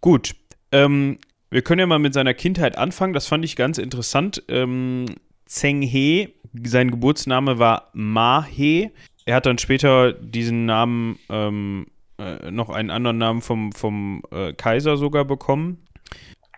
Gut. 0.00 0.36
Ähm, 0.70 1.18
wir 1.50 1.62
können 1.62 1.80
ja 1.80 1.86
mal 1.86 1.98
mit 1.98 2.14
seiner 2.14 2.34
Kindheit 2.34 2.78
anfangen. 2.78 3.12
Das 3.12 3.26
fand 3.26 3.44
ich 3.44 3.56
ganz 3.56 3.78
interessant. 3.78 4.44
Ähm, 4.46 5.06
Zheng 5.44 5.82
He, 5.82 6.34
sein 6.62 6.92
Geburtsname 6.92 7.58
war 7.58 7.90
Ma 7.94 8.44
He. 8.44 8.90
Er 9.24 9.34
hat 9.34 9.46
dann 9.46 9.58
später 9.58 10.12
diesen 10.12 10.66
Namen, 10.66 11.18
ähm, 11.28 11.88
äh, 12.18 12.50
noch 12.50 12.70
einen 12.70 12.90
anderen 12.90 13.18
Namen 13.18 13.42
vom, 13.42 13.72
vom 13.72 14.22
äh, 14.30 14.52
Kaiser 14.52 14.96
sogar 14.96 15.24
bekommen 15.24 15.88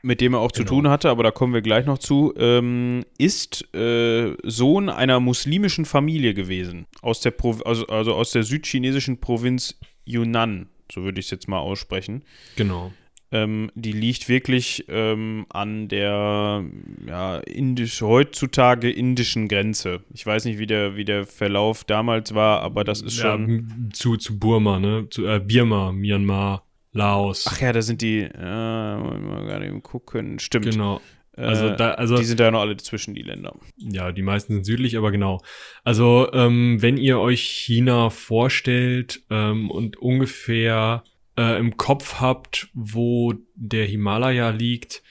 mit 0.02 0.20
dem 0.20 0.34
er 0.34 0.40
auch 0.40 0.52
genau. 0.52 0.66
zu 0.66 0.74
tun 0.74 0.88
hatte, 0.88 1.10
aber 1.10 1.22
da 1.22 1.30
kommen 1.30 1.52
wir 1.52 1.62
gleich 1.62 1.86
noch 1.86 1.98
zu, 1.98 2.32
ähm, 2.36 3.04
ist 3.18 3.72
äh, 3.74 4.34
Sohn 4.44 4.88
einer 4.88 5.20
muslimischen 5.20 5.84
Familie 5.84 6.34
gewesen. 6.34 6.86
Aus 7.02 7.20
der 7.20 7.32
Pro 7.32 7.52
also, 7.64 7.86
also 7.86 8.14
aus 8.14 8.30
der 8.30 8.42
südchinesischen 8.42 9.20
Provinz 9.20 9.78
Yunnan, 10.04 10.68
so 10.92 11.02
würde 11.02 11.20
ich 11.20 11.26
es 11.26 11.30
jetzt 11.30 11.48
mal 11.48 11.58
aussprechen. 11.58 12.24
Genau. 12.56 12.92
Ähm, 13.32 13.70
die 13.74 13.92
liegt 13.92 14.28
wirklich 14.28 14.86
ähm, 14.88 15.46
an 15.50 15.88
der 15.88 16.64
ja, 17.06 17.38
indisch, 17.38 18.02
heutzutage 18.02 18.90
indischen 18.90 19.46
Grenze. 19.46 20.02
Ich 20.12 20.26
weiß 20.26 20.44
nicht, 20.46 20.58
wie 20.58 20.66
der, 20.66 20.96
wie 20.96 21.04
der 21.04 21.26
Verlauf 21.26 21.84
damals 21.84 22.34
war, 22.34 22.60
aber 22.62 22.82
das 22.82 23.02
ist 23.02 23.18
ja, 23.18 23.32
schon. 23.32 23.90
Zu, 23.92 24.16
zu 24.16 24.38
Burma, 24.38 24.80
ne? 24.80 25.06
Zu 25.10 25.26
äh, 25.26 25.40
Birma, 25.40 25.92
Myanmar. 25.92 26.64
Laos. 26.92 27.46
Ach 27.48 27.60
ja, 27.60 27.72
da 27.72 27.82
sind 27.82 28.02
die, 28.02 28.18
äh, 28.18 28.40
mal 28.40 29.44
gerade 29.46 29.66
eben 29.66 29.82
gucken. 29.82 30.38
Stimmt. 30.40 30.64
Genau. 30.64 31.00
Also, 31.36 31.68
äh, 31.68 31.76
da, 31.76 31.92
also 31.92 32.16
die 32.16 32.24
sind 32.24 32.40
ja 32.40 32.50
noch 32.50 32.60
alle 32.60 32.76
zwischen 32.76 33.14
die 33.14 33.22
Länder. 33.22 33.54
Ja, 33.76 34.12
die 34.12 34.22
meisten 34.22 34.54
sind 34.54 34.64
südlich, 34.64 34.96
aber 34.96 35.10
genau. 35.10 35.40
Also 35.84 36.28
ähm, 36.32 36.82
wenn 36.82 36.96
ihr 36.96 37.18
euch 37.18 37.42
China 37.42 38.10
vorstellt 38.10 39.22
ähm, 39.30 39.70
und 39.70 39.96
ungefähr 39.96 41.04
äh, 41.36 41.58
im 41.58 41.76
Kopf 41.76 42.20
habt, 42.20 42.68
wo 42.74 43.34
der 43.54 43.86
Himalaya 43.86 44.50
liegt, 44.50 45.02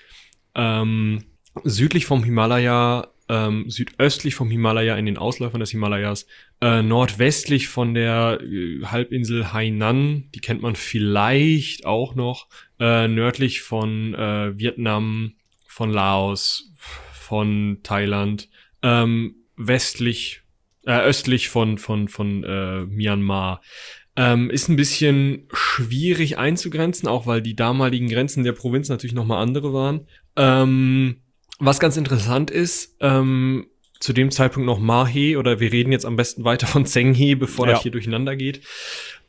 ähm, 0.56 1.24
südlich 1.64 2.06
vom 2.06 2.24
Himalaya 2.24 3.08
ähm, 3.30 3.70
südöstlich 3.70 4.34
vom 4.34 4.50
Himalaya 4.50 4.98
in 4.98 5.06
den 5.06 5.18
Ausläufern 5.18 5.60
des 5.60 5.70
Himalayas, 5.70 6.26
äh, 6.62 6.82
nordwestlich 6.82 7.68
von 7.68 7.94
der 7.94 8.40
äh, 8.42 8.84
Halbinsel 8.86 9.54
Hainan, 9.54 10.30
die 10.34 10.42
kennt 10.42 10.64
man 10.64 10.76
vielleicht 10.76 11.86
auch 11.86 12.16
noch, 12.16 12.48
äh, 12.80 13.08
nördlich 13.08 13.62
von 13.62 14.16
äh, 14.16 14.58
Vietnam, 14.58 15.34
von 15.68 15.92
Laos, 15.92 16.74
von 17.14 17.80
Thailand, 17.84 18.50
ähm, 18.82 19.36
westlich, 19.56 20.42
äh, 20.86 21.00
östlich 21.00 21.50
von, 21.50 21.78
von, 21.78 22.08
von 22.08 22.44
äh, 22.44 22.86
Myanmar. 22.86 23.62
Ähm, 24.22 24.50
ist 24.50 24.68
ein 24.68 24.76
bisschen 24.76 25.48
schwierig 25.54 26.38
einzugrenzen, 26.38 27.08
auch 27.08 27.26
weil 27.26 27.42
die 27.42 27.56
damaligen 27.56 28.10
Grenzen 28.10 28.44
der 28.44 28.52
Provinz 28.52 28.90
natürlich 28.90 29.14
nochmal 29.14 29.42
andere 29.42 29.72
waren. 29.72 30.08
Ähm, 30.36 31.22
was 31.60 31.80
ganz 31.80 31.96
interessant 31.96 32.52
ist, 32.52 32.98
ähm, 33.00 33.68
zu 34.02 34.12
dem 34.12 34.30
Zeitpunkt 34.30 34.66
noch 34.66 34.80
Mahe 34.80 35.38
oder 35.40 35.62
wir 35.62 35.72
reden 35.72 35.94
jetzt 35.94 36.06
am 36.06 36.18
besten 36.18 36.44
weiter 36.44 36.68
von 36.68 36.86
Zhenghe, 36.86 37.38
bevor 37.38 37.66
ja. 37.66 37.74
das 37.74 37.84
hier 37.84 37.94
durcheinander 37.94 38.36
geht. 38.36 38.60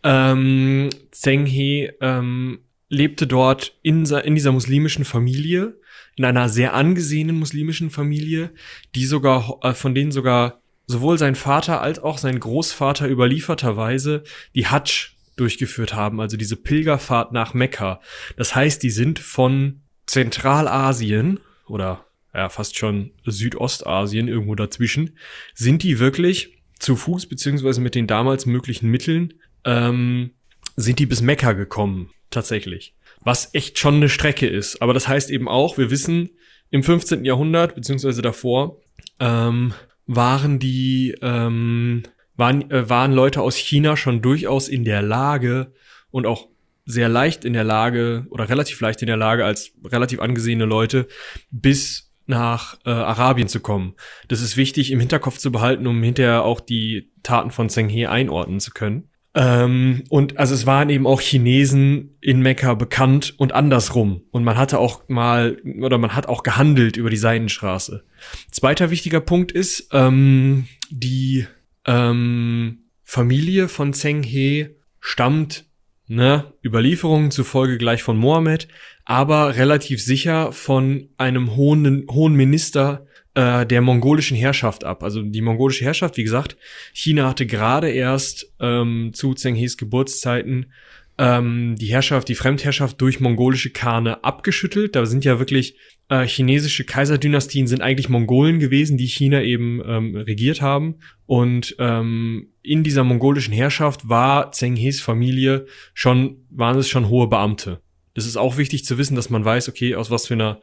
Ähm, 0.02 0.90
Zhenghe 1.12 1.94
ähm, 2.00 2.58
lebte 2.88 3.28
dort 3.28 3.78
in, 3.82 4.04
in 4.04 4.34
dieser 4.34 4.50
muslimischen 4.50 5.04
Familie, 5.04 5.78
in 6.16 6.24
einer 6.24 6.48
sehr 6.48 6.74
angesehenen 6.74 7.38
muslimischen 7.38 7.90
Familie, 7.90 8.50
die 8.96 9.04
sogar, 9.04 9.60
äh, 9.62 9.72
von 9.72 9.94
denen 9.94 10.10
sogar 10.10 10.59
sowohl 10.90 11.18
sein 11.18 11.36
Vater 11.36 11.80
als 11.80 12.00
auch 12.00 12.18
sein 12.18 12.40
Großvater 12.40 13.08
überlieferterweise 13.08 14.24
die 14.54 14.66
Hajj 14.66 15.12
durchgeführt 15.36 15.94
haben, 15.94 16.20
also 16.20 16.36
diese 16.36 16.56
Pilgerfahrt 16.56 17.32
nach 17.32 17.54
Mekka. 17.54 18.00
Das 18.36 18.54
heißt, 18.54 18.82
die 18.82 18.90
sind 18.90 19.18
von 19.18 19.82
Zentralasien 20.06 21.40
oder 21.66 22.06
ja, 22.34 22.48
fast 22.48 22.76
schon 22.76 23.12
Südostasien, 23.24 24.28
irgendwo 24.28 24.54
dazwischen, 24.54 25.16
sind 25.54 25.82
die 25.82 25.98
wirklich 25.98 26.58
zu 26.78 26.96
Fuß, 26.96 27.26
beziehungsweise 27.26 27.80
mit 27.80 27.94
den 27.94 28.06
damals 28.06 28.46
möglichen 28.46 28.90
Mitteln, 28.90 29.34
ähm, 29.64 30.32
sind 30.76 30.98
die 30.98 31.06
bis 31.06 31.22
Mekka 31.22 31.52
gekommen, 31.52 32.10
tatsächlich. 32.30 32.94
Was 33.20 33.54
echt 33.54 33.78
schon 33.78 33.96
eine 33.96 34.08
Strecke 34.08 34.46
ist. 34.46 34.80
Aber 34.80 34.94
das 34.94 35.06
heißt 35.06 35.30
eben 35.30 35.48
auch, 35.48 35.78
wir 35.78 35.90
wissen, 35.90 36.30
im 36.70 36.82
15. 36.82 37.24
Jahrhundert, 37.24 37.74
beziehungsweise 37.74 38.22
davor, 38.22 38.80
ähm, 39.18 39.74
waren 40.12 40.58
die, 40.58 41.14
ähm, 41.22 42.02
waren, 42.34 42.68
äh, 42.70 42.88
waren 42.90 43.12
Leute 43.12 43.42
aus 43.42 43.56
China 43.56 43.96
schon 43.96 44.22
durchaus 44.22 44.66
in 44.66 44.84
der 44.84 45.02
Lage 45.02 45.72
und 46.10 46.26
auch 46.26 46.48
sehr 46.84 47.08
leicht 47.08 47.44
in 47.44 47.52
der 47.52 47.62
Lage 47.62 48.26
oder 48.30 48.48
relativ 48.48 48.80
leicht 48.80 49.02
in 49.02 49.06
der 49.06 49.16
Lage 49.16 49.44
als 49.44 49.72
relativ 49.84 50.18
angesehene 50.18 50.64
Leute 50.64 51.06
bis 51.52 52.10
nach 52.26 52.78
äh, 52.84 52.90
Arabien 52.90 53.46
zu 53.46 53.60
kommen. 53.60 53.94
Das 54.26 54.40
ist 54.40 54.56
wichtig 54.56 54.90
im 54.90 54.98
Hinterkopf 54.98 55.38
zu 55.38 55.52
behalten, 55.52 55.86
um 55.86 56.02
hinterher 56.02 56.42
auch 56.42 56.58
die 56.58 57.12
Taten 57.22 57.52
von 57.52 57.68
Zheng 57.68 57.88
He 57.88 58.06
einordnen 58.06 58.58
zu 58.58 58.72
können. 58.72 59.09
Ähm, 59.34 60.02
und 60.08 60.38
also 60.38 60.54
es 60.54 60.66
waren 60.66 60.90
eben 60.90 61.06
auch 61.06 61.20
Chinesen 61.20 62.16
in 62.20 62.40
Mekka 62.40 62.74
bekannt 62.74 63.34
und 63.38 63.52
andersrum. 63.52 64.22
Und 64.30 64.42
man 64.42 64.56
hatte 64.56 64.78
auch 64.78 65.08
mal, 65.08 65.58
oder 65.80 65.98
man 65.98 66.14
hat 66.14 66.26
auch 66.26 66.42
gehandelt 66.42 66.96
über 66.96 67.10
die 67.10 67.16
Seidenstraße. 67.16 68.04
Zweiter 68.50 68.90
wichtiger 68.90 69.20
Punkt 69.20 69.52
ist, 69.52 69.88
ähm, 69.92 70.66
die 70.90 71.46
ähm, 71.86 72.78
Familie 73.04 73.68
von 73.68 73.92
Zheng 73.92 74.22
He 74.22 74.70
stammt, 74.98 75.64
ne, 76.08 76.52
Überlieferungen 76.64 77.30
zufolge 77.30 77.78
gleich 77.78 78.02
von 78.02 78.16
Mohammed, 78.16 78.66
aber 79.04 79.56
relativ 79.56 80.02
sicher 80.02 80.52
von 80.52 81.08
einem 81.16 81.54
hohen, 81.54 82.06
hohen 82.10 82.34
Minister 82.34 83.06
äh, 83.34 83.64
der 83.66 83.80
mongolischen 83.80 84.36
Herrschaft 84.36 84.84
ab. 84.84 85.02
Also 85.02 85.22
die 85.22 85.42
mongolische 85.42 85.84
Herrschaft, 85.84 86.16
wie 86.16 86.24
gesagt, 86.24 86.56
China 86.92 87.28
hatte 87.28 87.46
gerade 87.46 87.90
erst 87.90 88.52
ähm, 88.60 89.12
zu 89.12 89.34
Zheng 89.34 89.56
Geburtszeiten 89.56 90.72
ähm, 91.18 91.76
die 91.76 91.92
Herrschaft, 91.92 92.28
die 92.28 92.34
Fremdherrschaft 92.34 93.00
durch 93.00 93.20
mongolische 93.20 93.70
Kane 93.70 94.24
abgeschüttelt. 94.24 94.96
Da 94.96 95.04
sind 95.04 95.24
ja 95.24 95.38
wirklich 95.38 95.76
äh, 96.08 96.26
chinesische 96.26 96.84
Kaiserdynastien 96.84 97.66
sind 97.66 97.82
eigentlich 97.82 98.08
Mongolen 98.08 98.58
gewesen, 98.58 98.96
die 98.96 99.06
China 99.06 99.42
eben 99.42 99.82
ähm, 99.86 100.16
regiert 100.16 100.62
haben. 100.62 100.96
Und 101.26 101.76
ähm, 101.78 102.48
in 102.62 102.82
dieser 102.82 103.04
mongolischen 103.04 103.52
Herrschaft 103.52 104.08
war 104.08 104.50
Zheng 104.50 104.76
Familie 104.92 105.66
schon, 105.94 106.46
waren 106.50 106.78
es 106.78 106.88
schon 106.88 107.08
hohe 107.08 107.28
Beamte. 107.28 107.80
Das 108.14 108.26
ist 108.26 108.36
auch 108.36 108.56
wichtig 108.56 108.84
zu 108.84 108.98
wissen, 108.98 109.14
dass 109.14 109.30
man 109.30 109.44
weiß, 109.44 109.68
okay, 109.68 109.94
aus 109.94 110.10
was 110.10 110.26
für 110.26 110.34
einer 110.34 110.60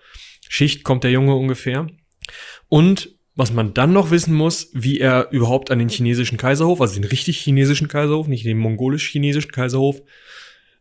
Schicht 0.50 0.83
kommt 0.83 1.03
der 1.03 1.12
Junge 1.12 1.36
ungefähr. 1.36 1.88
Und 2.69 3.15
was 3.36 3.53
man 3.53 3.74
dann 3.74 3.93
noch 3.93 4.10
wissen 4.10 4.34
muss, 4.34 4.72
wie 4.74 5.00
er 5.00 5.29
überhaupt 5.31 5.69
an 5.69 5.79
den 5.79 5.89
chinesischen 5.89 6.38
Kaiserhof, 6.38 6.81
also 6.81 6.96
den 6.96 7.03
richtig 7.03 7.38
chinesischen 7.38 7.88
Kaiserhof, 7.88 8.27
nicht 8.27 8.46
den 8.46 8.57
mongolisch-chinesischen 8.57 9.51
Kaiserhof, 9.51 10.01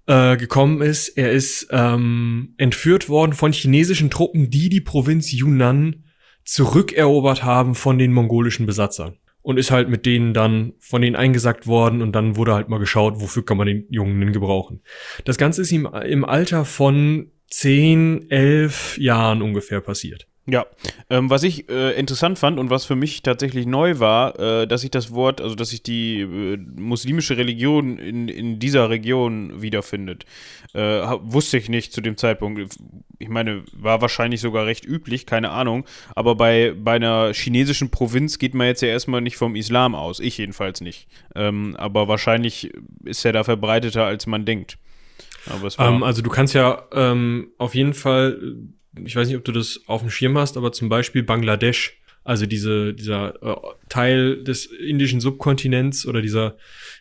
äh, 0.06 0.36
gekommen 0.36 0.80
ist. 0.80 1.08
Er 1.10 1.32
ist 1.32 1.68
ähm, 1.70 2.54
entführt 2.56 3.08
worden 3.08 3.34
von 3.34 3.52
chinesischen 3.52 4.10
Truppen, 4.10 4.50
die 4.50 4.68
die 4.68 4.80
Provinz 4.80 5.32
Yunnan 5.32 6.04
zurückerobert 6.44 7.44
haben 7.44 7.74
von 7.74 7.98
den 7.98 8.12
mongolischen 8.12 8.66
Besatzern 8.66 9.18
und 9.42 9.58
ist 9.58 9.70
halt 9.70 9.88
mit 9.88 10.06
denen 10.06 10.32
dann 10.32 10.72
von 10.78 11.02
denen 11.02 11.16
eingesackt 11.16 11.66
worden 11.66 12.02
und 12.02 12.12
dann 12.12 12.36
wurde 12.36 12.54
halt 12.54 12.68
mal 12.68 12.78
geschaut, 12.78 13.20
wofür 13.20 13.44
kann 13.44 13.56
man 13.56 13.66
den 13.66 13.86
Jungen 13.90 14.18
denn 14.20 14.32
gebrauchen. 14.32 14.80
Das 15.24 15.38
Ganze 15.38 15.62
ist 15.62 15.72
ihm 15.72 15.86
im 15.86 16.24
Alter 16.24 16.64
von 16.64 17.32
zehn, 17.50 18.30
elf 18.30 18.96
Jahren 18.98 19.42
ungefähr 19.42 19.80
passiert. 19.80 20.26
Ja, 20.48 20.64
ähm, 21.10 21.28
was 21.28 21.42
ich 21.42 21.68
äh, 21.68 21.98
interessant 21.98 22.38
fand 22.38 22.60
und 22.60 22.70
was 22.70 22.84
für 22.84 22.94
mich 22.94 23.22
tatsächlich 23.22 23.66
neu 23.66 23.98
war, 23.98 24.38
äh, 24.38 24.68
dass 24.68 24.84
ich 24.84 24.92
das 24.92 25.12
Wort, 25.12 25.40
also 25.40 25.56
dass 25.56 25.70
sich 25.70 25.82
die 25.82 26.20
äh, 26.20 26.56
muslimische 26.76 27.36
Religion 27.36 27.98
in, 27.98 28.28
in 28.28 28.60
dieser 28.60 28.88
Region 28.88 29.60
wiederfindet. 29.60 30.24
Äh, 30.72 31.02
wusste 31.20 31.58
ich 31.58 31.68
nicht 31.68 31.92
zu 31.92 32.00
dem 32.00 32.16
Zeitpunkt. 32.16 32.76
Ich 33.18 33.28
meine, 33.28 33.64
war 33.72 34.00
wahrscheinlich 34.02 34.40
sogar 34.40 34.66
recht 34.66 34.84
üblich, 34.86 35.26
keine 35.26 35.50
Ahnung. 35.50 35.84
Aber 36.14 36.36
bei, 36.36 36.74
bei 36.78 36.94
einer 36.94 37.34
chinesischen 37.34 37.90
Provinz 37.90 38.38
geht 38.38 38.54
man 38.54 38.68
jetzt 38.68 38.82
ja 38.82 38.88
erstmal 38.88 39.22
nicht 39.22 39.36
vom 39.36 39.56
Islam 39.56 39.96
aus. 39.96 40.20
Ich 40.20 40.38
jedenfalls 40.38 40.80
nicht. 40.80 41.08
Ähm, 41.34 41.74
aber 41.76 42.06
wahrscheinlich 42.06 42.72
ist 43.04 43.24
er 43.24 43.32
da 43.32 43.42
verbreiteter, 43.42 44.04
als 44.04 44.26
man 44.26 44.44
denkt. 44.44 44.78
Ähm, 45.78 46.02
also 46.04 46.22
du 46.22 46.30
kannst 46.30 46.54
ja 46.54 46.84
ähm, 46.92 47.48
auf 47.58 47.74
jeden 47.74 47.94
Fall 47.94 48.38
ich 49.04 49.16
weiß 49.16 49.28
nicht, 49.28 49.36
ob 49.36 49.44
du 49.44 49.52
das 49.52 49.80
auf 49.86 50.00
dem 50.00 50.10
Schirm 50.10 50.38
hast, 50.38 50.56
aber 50.56 50.72
zum 50.72 50.88
Beispiel 50.88 51.22
Bangladesch, 51.22 51.98
also 52.24 52.46
diese, 52.46 52.94
dieser 52.94 53.42
äh, 53.42 53.56
Teil 53.88 54.42
des 54.42 54.66
indischen 54.66 55.20
Subkontinents 55.20 56.06
oder 56.06 56.22
dieser 56.22 56.56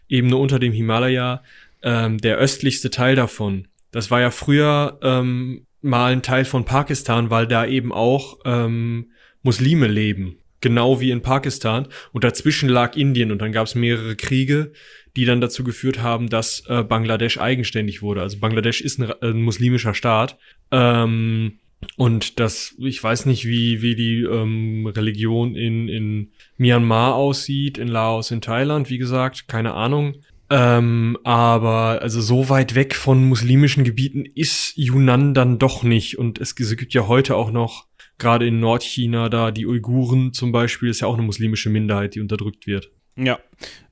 Ebene 0.08 0.38
unter 0.38 0.60
dem 0.60 0.74
Himalaya, 0.74 1.44
ähm, 1.84 2.20
der 2.20 2.38
östlichste 2.38 2.90
Teil 2.90 3.16
davon. 3.16 3.68
Das 3.92 4.12
war 4.12 4.22
ja 4.22 4.32
früher 4.32 5.00
ähm, 5.02 5.66
mal 5.82 6.12
ein 6.12 6.22
Teil 6.22 6.46
von 6.46 6.66
Pakistan, 6.66 7.30
weil 7.30 7.48
da 7.48 7.66
eben 7.66 7.94
auch 7.94 8.40
ähm, 8.46 9.12
Muslime 9.42 9.88
leben. 9.88 10.38
Genau 10.62 11.00
wie 11.00 11.12
in 11.12 11.22
Pakistan. 11.22 11.88
Und 12.12 12.24
dazwischen 12.24 12.70
lag 12.70 12.96
Indien 12.96 13.32
und 13.32 13.40
dann 13.40 13.52
gab 13.52 13.68
es 13.68 13.76
mehrere 13.76 14.16
Kriege, 14.16 14.74
die 15.16 15.26
dann 15.26 15.42
dazu 15.42 15.64
geführt 15.64 16.02
haben, 16.02 16.30
dass 16.30 16.64
äh, 16.68 16.84
Bangladesch 16.84 17.38
eigenständig 17.38 18.02
wurde. 18.02 18.22
Also 18.22 18.40
Bangladesch 18.40 18.82
ist 18.82 19.00
ein, 19.00 19.12
ein 19.22 19.42
muslimischer 19.42 19.94
Staat. 19.94 20.38
Ähm, 20.72 21.60
und 21.98 22.40
das, 22.40 22.76
ich 22.78 23.04
weiß 23.04 23.26
nicht, 23.26 23.46
wie, 23.46 23.82
wie 23.82 23.96
die 23.96 24.22
ähm, 24.22 24.88
Religion 24.88 25.56
in, 25.56 25.88
in 25.88 26.32
Myanmar 26.58 27.16
aussieht, 27.16 27.78
in 27.78 27.88
Laos, 27.88 28.32
in 28.32 28.42
Thailand, 28.42 28.90
wie 28.90 28.98
gesagt, 28.98 29.48
keine 29.48 29.74
Ahnung. 29.74 30.16
Ähm, 30.50 31.18
aber 31.24 32.02
also 32.02 32.22
so 32.22 32.50
weit 32.50 32.76
weg 32.76 32.96
von 32.96 33.28
muslimischen 33.28 33.84
Gebieten 33.84 34.26
ist 34.26 34.74
Yunnan 34.76 35.34
dann 35.34 35.58
doch 35.58 35.84
nicht. 35.84 36.18
Und 36.18 36.40
es, 36.40 36.54
es 36.60 36.78
gibt 36.78 36.94
ja 36.94 37.08
heute 37.08 37.36
auch 37.36 37.52
noch, 37.52 37.88
gerade 38.18 38.48
in 38.48 38.60
Nordchina, 38.60 39.30
da 39.30 39.52
die 39.52 39.66
Uiguren 39.66 40.34
zum 40.34 40.52
Beispiel, 40.52 40.90
ist 40.90 41.02
ja 41.02 41.08
auch 41.08 41.16
eine 41.16 41.24
muslimische 41.24 41.70
Minderheit, 41.70 42.16
die 42.16 42.22
unterdrückt 42.22 42.68
wird. 42.68 42.92
Ja. 43.18 43.40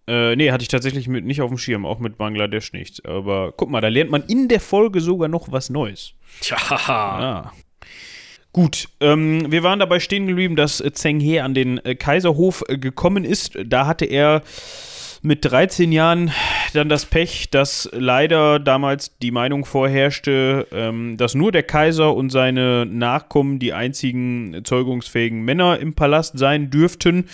Äh, 0.06 0.36
nee, 0.36 0.52
hatte 0.52 0.64
ich 0.64 0.68
tatsächlich 0.68 1.08
mit, 1.08 1.26
nicht 1.26 1.42
auf 1.42 1.50
dem 1.50 1.58
Schirm, 1.58 1.86
auch 1.86 2.00
mit 2.00 2.18
Bangladesch 2.18 2.74
nicht. 2.74 3.06
Aber 3.06 3.54
guck 3.56 3.70
mal, 3.70 3.82
da 3.82 3.88
lernt 3.88 4.12
man 4.12 4.24
in 4.24 4.48
der 4.48 4.60
Folge 4.60 5.00
sogar 5.00 5.30
noch 5.30 5.52
was 5.52 5.70
Neues. 5.70 6.14
Tja. 6.42 6.58
Ja. 6.70 7.54
Gut, 8.54 8.88
ähm, 9.00 9.52
wir 9.52 9.64
waren 9.64 9.80
dabei 9.80 10.00
stehen 10.00 10.28
geblieben, 10.28 10.56
dass 10.56 10.80
äh, 10.80 10.94
Zheng 10.94 11.20
He 11.20 11.40
an 11.40 11.56
den 11.56 11.84
äh, 11.84 11.96
Kaiserhof 11.96 12.64
äh, 12.68 12.78
gekommen 12.78 13.26
ist. 13.26 13.58
Da 13.66 13.88
hatte 13.88 14.06
er 14.06 14.44
mit 15.24 15.44
13 15.44 15.92
Jahren 15.92 16.32
dann 16.74 16.88
das 16.88 17.08
Pech, 17.08 17.50
dass 17.50 17.90
leider 17.94 18.60
damals 18.60 19.18
die 19.18 19.32
Meinung 19.32 19.66
vorherrschte, 19.66 20.68
ähm, 20.72 21.18
dass 21.18 21.34
nur 21.34 21.52
der 21.52 21.64
Kaiser 21.64 22.14
und 22.14 22.30
seine 22.30 22.86
Nachkommen 22.86 23.58
die 23.58 23.74
einzigen 23.74 24.62
zeugungsfähigen 24.64 25.42
Männer 25.42 25.80
im 25.80 25.96
Palast 25.96 26.38
sein 26.38 26.70
dürften. 26.70 27.30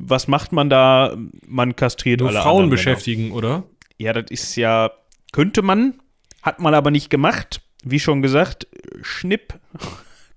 Was 0.00 0.26
macht 0.26 0.50
man 0.52 0.70
da? 0.70 1.16
Man 1.46 1.76
kastriert 1.76 2.18
nur 2.18 2.30
alle 2.30 2.40
Frauen 2.40 2.68
beschäftigen, 2.68 3.28
Männer. 3.28 3.36
oder? 3.36 3.62
Ja, 3.98 4.12
das 4.12 4.28
ist 4.28 4.56
ja, 4.56 4.90
könnte 5.30 5.62
man, 5.62 5.94
hat 6.42 6.58
man 6.58 6.74
aber 6.74 6.90
nicht 6.90 7.10
gemacht. 7.10 7.60
Wie 7.84 8.00
schon 8.00 8.22
gesagt, 8.22 8.66
Schnipp 9.02 9.54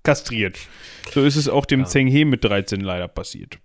kastriert. 0.08 0.58
So 1.12 1.22
ist 1.22 1.36
es 1.36 1.50
auch 1.50 1.66
dem 1.66 1.80
ja. 1.80 1.86
Zheng 1.86 2.06
He 2.06 2.24
mit 2.24 2.42
13 2.42 2.80
leider 2.80 3.08
passiert. 3.08 3.58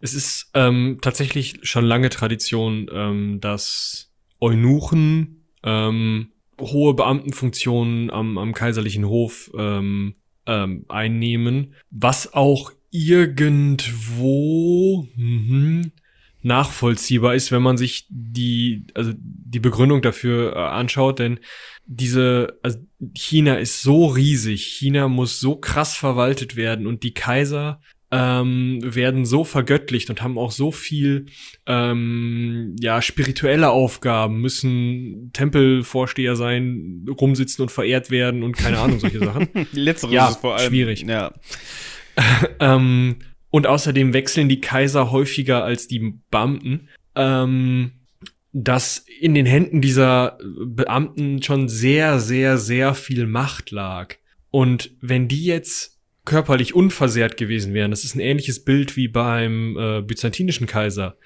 Es 0.00 0.12
ist 0.12 0.50
ähm, 0.52 0.98
tatsächlich 1.00 1.60
schon 1.62 1.86
lange 1.86 2.10
Tradition, 2.10 2.90
ähm, 2.92 3.40
dass 3.40 4.12
Eunuchen 4.38 5.46
ähm, 5.62 6.32
hohe 6.60 6.92
Beamtenfunktionen 6.92 8.10
am, 8.10 8.36
am 8.36 8.52
kaiserlichen 8.52 9.06
Hof 9.06 9.50
ähm, 9.56 10.16
ähm, 10.44 10.84
einnehmen, 10.90 11.72
was 11.90 12.34
auch 12.34 12.72
irgendwo 12.90 13.88
mh, 15.16 15.86
nachvollziehbar 16.42 17.34
ist, 17.34 17.50
wenn 17.50 17.62
man 17.62 17.78
sich 17.78 18.06
die, 18.10 18.84
also 18.92 19.14
die 19.16 19.60
Begründung 19.60 20.02
dafür 20.02 20.54
äh, 20.54 20.58
anschaut, 20.58 21.18
denn 21.18 21.40
diese, 21.86 22.58
also 22.62 22.78
China 23.14 23.56
ist 23.56 23.82
so 23.82 24.06
riesig, 24.06 24.64
China 24.64 25.08
muss 25.08 25.40
so 25.40 25.56
krass 25.56 25.96
verwaltet 25.96 26.56
werden 26.56 26.86
und 26.86 27.02
die 27.02 27.14
Kaiser 27.14 27.80
ähm, 28.12 28.78
werden 28.82 29.24
so 29.24 29.42
vergöttlicht 29.42 30.10
und 30.10 30.22
haben 30.22 30.38
auch 30.38 30.52
so 30.52 30.70
viel 30.70 31.26
ähm, 31.66 32.76
ja 32.78 33.00
spirituelle 33.00 33.70
Aufgaben, 33.70 34.40
müssen 34.40 35.30
Tempelvorsteher 35.32 36.36
sein, 36.36 37.06
rumsitzen 37.08 37.62
und 37.62 37.70
verehrt 37.70 38.10
werden 38.10 38.42
und 38.42 38.56
keine 38.56 38.78
Ahnung 38.78 39.00
solche 39.00 39.20
Sachen. 39.20 39.48
Letzteres 39.72 40.14
ja, 40.14 40.28
ist 40.28 40.40
vor 40.40 40.56
allem 40.56 40.68
schwierig. 40.68 41.02
Ja. 41.02 41.32
ähm, 42.60 43.16
und 43.50 43.66
außerdem 43.66 44.12
wechseln 44.12 44.48
die 44.48 44.60
Kaiser 44.60 45.10
häufiger 45.10 45.64
als 45.64 45.88
die 45.88 46.14
Beamten. 46.30 46.88
Ähm, 47.14 47.92
dass 48.52 49.04
in 49.20 49.34
den 49.34 49.46
Händen 49.46 49.80
dieser 49.80 50.38
Beamten 50.66 51.42
schon 51.42 51.68
sehr, 51.68 52.20
sehr, 52.20 52.58
sehr 52.58 52.94
viel 52.94 53.26
Macht 53.26 53.70
lag. 53.70 54.16
Und 54.50 54.94
wenn 55.00 55.26
die 55.26 55.44
jetzt 55.44 55.98
körperlich 56.24 56.74
unversehrt 56.74 57.36
gewesen 57.36 57.74
wären, 57.74 57.90
das 57.90 58.04
ist 58.04 58.14
ein 58.14 58.20
ähnliches 58.20 58.64
Bild 58.64 58.96
wie 58.96 59.08
beim 59.08 59.76
äh, 59.78 60.02
byzantinischen 60.02 60.66
Kaiser, 60.66 61.16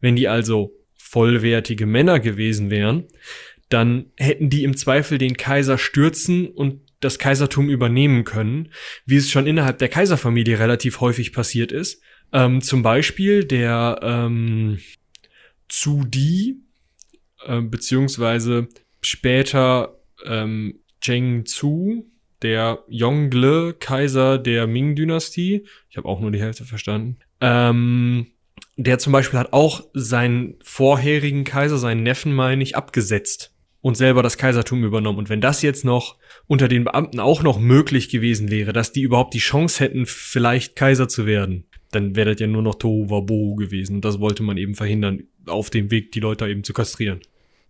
wenn 0.00 0.16
die 0.16 0.28
also 0.28 0.72
vollwertige 0.96 1.86
Männer 1.86 2.20
gewesen 2.20 2.70
wären, 2.70 3.04
dann 3.68 4.06
hätten 4.16 4.48
die 4.48 4.64
im 4.64 4.76
Zweifel 4.76 5.18
den 5.18 5.36
Kaiser 5.36 5.78
stürzen 5.78 6.46
und 6.48 6.80
das 7.00 7.18
Kaisertum 7.18 7.68
übernehmen 7.68 8.24
können, 8.24 8.70
wie 9.04 9.16
es 9.16 9.30
schon 9.30 9.46
innerhalb 9.46 9.78
der 9.78 9.88
Kaiserfamilie 9.88 10.58
relativ 10.58 11.00
häufig 11.00 11.32
passiert 11.32 11.72
ist. 11.72 12.02
Ähm, 12.32 12.60
zum 12.60 12.82
Beispiel 12.82 13.44
der 13.44 14.00
ähm, 14.02 14.78
Zudi, 15.68 16.56
äh, 17.46 17.60
beziehungsweise 17.60 18.68
später 19.00 19.98
ähm, 20.24 20.80
Zheng 21.00 21.46
Zu, 21.46 22.10
der 22.42 22.84
Yongle 22.88 23.74
Kaiser 23.74 24.38
der 24.38 24.66
Ming-Dynastie. 24.66 25.66
Ich 25.90 25.96
habe 25.96 26.08
auch 26.08 26.20
nur 26.20 26.30
die 26.30 26.40
Hälfte 26.40 26.64
verstanden. 26.64 27.18
Ähm, 27.40 28.28
der 28.76 28.98
zum 28.98 29.12
Beispiel 29.12 29.38
hat 29.38 29.52
auch 29.52 29.84
seinen 29.92 30.54
vorherigen 30.62 31.44
Kaiser, 31.44 31.78
seinen 31.78 32.02
Neffen, 32.02 32.32
meine 32.32 32.62
ich, 32.62 32.76
abgesetzt 32.76 33.54
und 33.80 33.96
selber 33.96 34.22
das 34.22 34.38
Kaisertum 34.38 34.84
übernommen. 34.84 35.18
Und 35.18 35.28
wenn 35.28 35.40
das 35.40 35.62
jetzt 35.62 35.84
noch 35.84 36.16
unter 36.46 36.68
den 36.68 36.84
Beamten 36.84 37.20
auch 37.20 37.42
noch 37.42 37.58
möglich 37.58 38.08
gewesen 38.08 38.50
wäre, 38.50 38.72
dass 38.72 38.92
die 38.92 39.02
überhaupt 39.02 39.34
die 39.34 39.38
Chance 39.38 39.82
hätten, 39.82 40.06
vielleicht 40.06 40.76
Kaiser 40.76 41.08
zu 41.08 41.26
werden, 41.26 41.64
dann 41.90 42.16
wäre 42.16 42.32
das 42.32 42.40
ja 42.40 42.46
nur 42.46 42.62
noch 42.62 42.76
Tohu 42.76 43.10
Wabohu 43.10 43.56
gewesen. 43.56 43.96
Und 43.96 44.04
das 44.04 44.20
wollte 44.20 44.42
man 44.42 44.58
eben 44.58 44.74
verhindern, 44.74 45.24
auf 45.48 45.70
dem 45.70 45.90
Weg 45.90 46.12
die 46.12 46.20
Leute 46.20 46.48
eben 46.48 46.64
zu 46.64 46.72
kastrieren. 46.72 47.20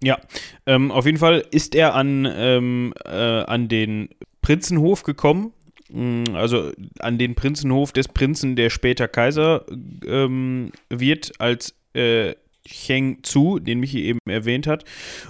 Ja, 0.03 0.19
ähm, 0.67 0.91
auf 0.93 1.07
jeden 1.07 1.19
Fall 1.19 1.45
ist 1.51 1.75
er 1.75 1.95
an, 1.95 2.29
ähm, 2.31 2.95
äh, 3.05 3.11
an 3.11 3.69
den 3.69 4.11
Prinzenhof 4.43 5.03
gekommen, 5.03 5.53
mm, 5.91 6.35
also 6.35 6.71
an 7.01 7.19
den 7.19 7.35
Prinzenhof 7.35 7.93
des 7.93 8.07
Prinzen, 8.07 8.55
der 8.55 8.71
später 8.71 9.09
Kaiser 9.09 9.65
ähm, 10.07 10.71
wird, 10.89 11.33
als 11.41 11.75
äh, 11.95 12.35
Cheng 12.69 13.19
Zu, 13.23 13.59
den 13.59 13.81
Michi 13.81 14.05
eben 14.05 14.19
erwähnt 14.27 14.67
hat. 14.67 14.85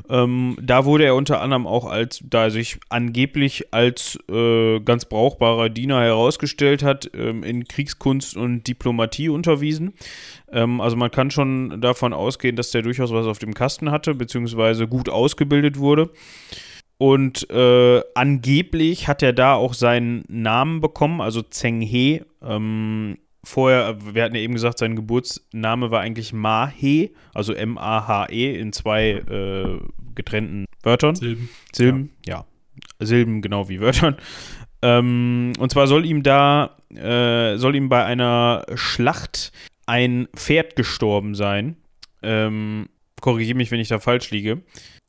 Ähm, 0.08 0.56
da 0.60 0.84
wurde 0.84 1.04
er 1.04 1.14
unter 1.14 1.40
anderem 1.40 1.66
auch 1.66 1.84
als, 1.84 2.22
da 2.24 2.44
er 2.44 2.50
sich 2.50 2.78
angeblich 2.88 3.72
als 3.72 4.18
äh, 4.30 4.80
ganz 4.80 5.04
brauchbarer 5.04 5.68
Diener 5.68 6.00
herausgestellt 6.00 6.82
hat, 6.82 7.10
ähm, 7.14 7.42
in 7.42 7.66
Kriegskunst 7.66 8.36
und 8.36 8.66
Diplomatie 8.66 9.28
unterwiesen. 9.28 9.94
Ähm, 10.50 10.80
also 10.80 10.96
man 10.96 11.10
kann 11.10 11.30
schon 11.30 11.80
davon 11.80 12.12
ausgehen, 12.12 12.56
dass 12.56 12.70
der 12.70 12.82
durchaus 12.82 13.12
was 13.12 13.26
auf 13.26 13.38
dem 13.38 13.54
Kasten 13.54 13.90
hatte, 13.90 14.14
beziehungsweise 14.14 14.88
gut 14.88 15.08
ausgebildet 15.08 15.78
wurde. 15.78 16.10
Und 16.98 17.48
äh, 17.50 18.02
angeblich 18.14 19.06
hat 19.06 19.22
er 19.22 19.32
da 19.32 19.54
auch 19.54 19.72
seinen 19.72 20.24
Namen 20.28 20.80
bekommen, 20.80 21.20
also 21.20 21.42
Zheng 21.42 21.80
He. 21.80 22.22
Ähm, 22.42 23.18
vorher, 23.44 23.96
wir 24.14 24.22
hatten 24.22 24.34
ja 24.34 24.40
eben 24.40 24.54
gesagt, 24.54 24.78
sein 24.78 24.96
Geburtsname 24.96 25.90
war 25.90 26.00
eigentlich 26.00 26.32
Ma-He, 26.32 27.14
also 27.34 27.52
M-A-H-E 27.52 28.58
in 28.58 28.72
zwei 28.72 29.10
äh, 29.10 29.78
getrennten 30.14 30.66
Wörtern. 30.82 31.14
Silben. 31.14 31.48
Silben, 31.72 32.10
ja. 32.26 32.44
ja. 33.00 33.06
Silben 33.06 33.42
genau 33.42 33.68
wie 33.68 33.80
Wörtern. 33.80 34.16
Ähm, 34.82 35.52
und 35.58 35.72
zwar 35.72 35.86
soll 35.86 36.06
ihm 36.06 36.22
da, 36.22 36.76
äh, 36.94 37.56
soll 37.56 37.74
ihm 37.74 37.88
bei 37.88 38.04
einer 38.04 38.64
Schlacht 38.74 39.52
ein 39.86 40.28
Pferd 40.36 40.76
gestorben 40.76 41.34
sein. 41.34 41.76
Ähm, 42.22 42.88
Korrigiere 43.20 43.56
mich, 43.56 43.70
wenn 43.70 43.80
ich 43.80 43.88
da 43.88 43.98
falsch 43.98 44.30
liege. 44.30 44.62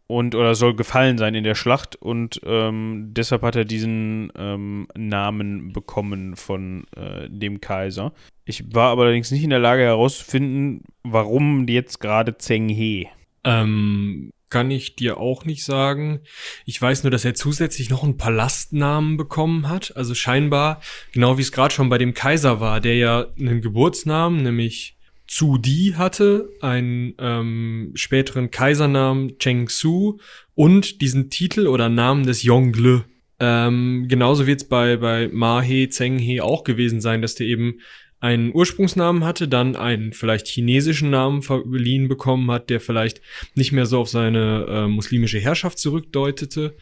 Und 0.10 0.34
oder 0.34 0.56
soll 0.56 0.76
gefallen 0.76 1.20
sein 1.20 1.36
in 1.36 1.44
der 1.44 1.54
Schlacht 1.54 1.96
und 1.96 2.42
ähm, 2.44 3.10
deshalb 3.12 3.44
hat 3.44 3.56
er 3.56 3.64
diesen 3.64 4.34
ähm, 4.36 4.88
Namen 4.98 5.72
bekommen 5.72 6.36
von 6.36 6.86
äh, 6.96 7.30
dem 7.30 7.62
Kaiser. 7.62 8.12
Ich 8.44 8.74
war 8.74 8.90
aber 8.90 9.04
allerdings 9.04 9.30
nicht 9.30 9.44
in 9.44 9.52
der 9.52 9.60
Lage 9.60 9.84
herauszufinden, 9.84 10.82
warum 11.04 11.68
jetzt 11.68 12.00
gerade 12.00 12.40
Zheng 12.40 12.70
He. 12.70 13.08
Ähm, 13.44 14.32
kann 14.50 14.72
ich 14.72 14.96
dir 14.96 15.20
auch 15.20 15.46
nicht 15.46 15.64
sagen. 15.64 16.22
Ich 16.66 16.82
weiß 16.82 17.04
nur, 17.04 17.12
dass 17.12 17.24
er 17.24 17.36
zusätzlich 17.36 17.92
noch 17.92 18.04
einen 18.04 18.18
Palastnamen 18.18 19.16
bekommen 19.16 19.70
hat. 19.70 19.96
Also 19.96 20.16
scheinbar, 20.16 20.82
genau 21.12 21.38
wie 21.38 21.44
es 21.44 21.52
gerade 21.52 21.72
schon 21.72 21.90
bei 21.90 22.00
dem 22.00 22.16
Kaiser 22.16 22.60
war, 22.60 22.82
der 22.82 22.96
ja 22.96 23.28
einen 23.38 23.62
Geburtsnamen, 23.62 24.42
nämlich 24.42 24.98
Zhu 25.30 25.60
Di 25.60 25.94
hatte, 25.96 26.50
einen 26.60 27.14
ähm, 27.20 27.92
späteren 27.94 28.50
Kaisernamen 28.50 29.38
Cheng 29.38 29.70
Su 29.70 30.18
und 30.56 31.02
diesen 31.02 31.30
Titel 31.30 31.68
oder 31.68 31.88
Namen 31.88 32.26
des 32.26 32.42
Yongle. 32.42 33.06
Ähm, 33.40 34.08
genauso 34.10 34.48
wird 34.48 34.64
es 34.64 34.68
bei, 34.68 34.98
bei 34.98 35.30
Ma 35.32 35.62
He, 35.62 35.88
Zheng 35.88 36.18
He 36.18 36.42
auch 36.42 36.64
gewesen 36.64 37.00
sein, 37.00 37.22
dass 37.22 37.36
der 37.36 37.46
eben 37.46 37.80
einen 38.20 38.54
Ursprungsnamen 38.54 39.24
hatte, 39.24 39.48
dann 39.48 39.76
einen 39.76 40.14
vielleicht 40.14 40.48
chinesischen 40.48 41.12
Namen 41.12 41.44
verliehen 41.44 42.08
bekommen 42.08 42.50
hat, 42.50 42.72
der 42.72 42.82
vielleicht 42.82 43.22
nicht 43.54 43.72
mehr 43.72 43.86
so 43.86 44.00
auf 44.00 44.10
seine 44.10 44.66
äh, 44.68 44.88
muslimische 44.88 45.40
Herrschaft 45.40 45.78
zurückdeutete 45.78 46.76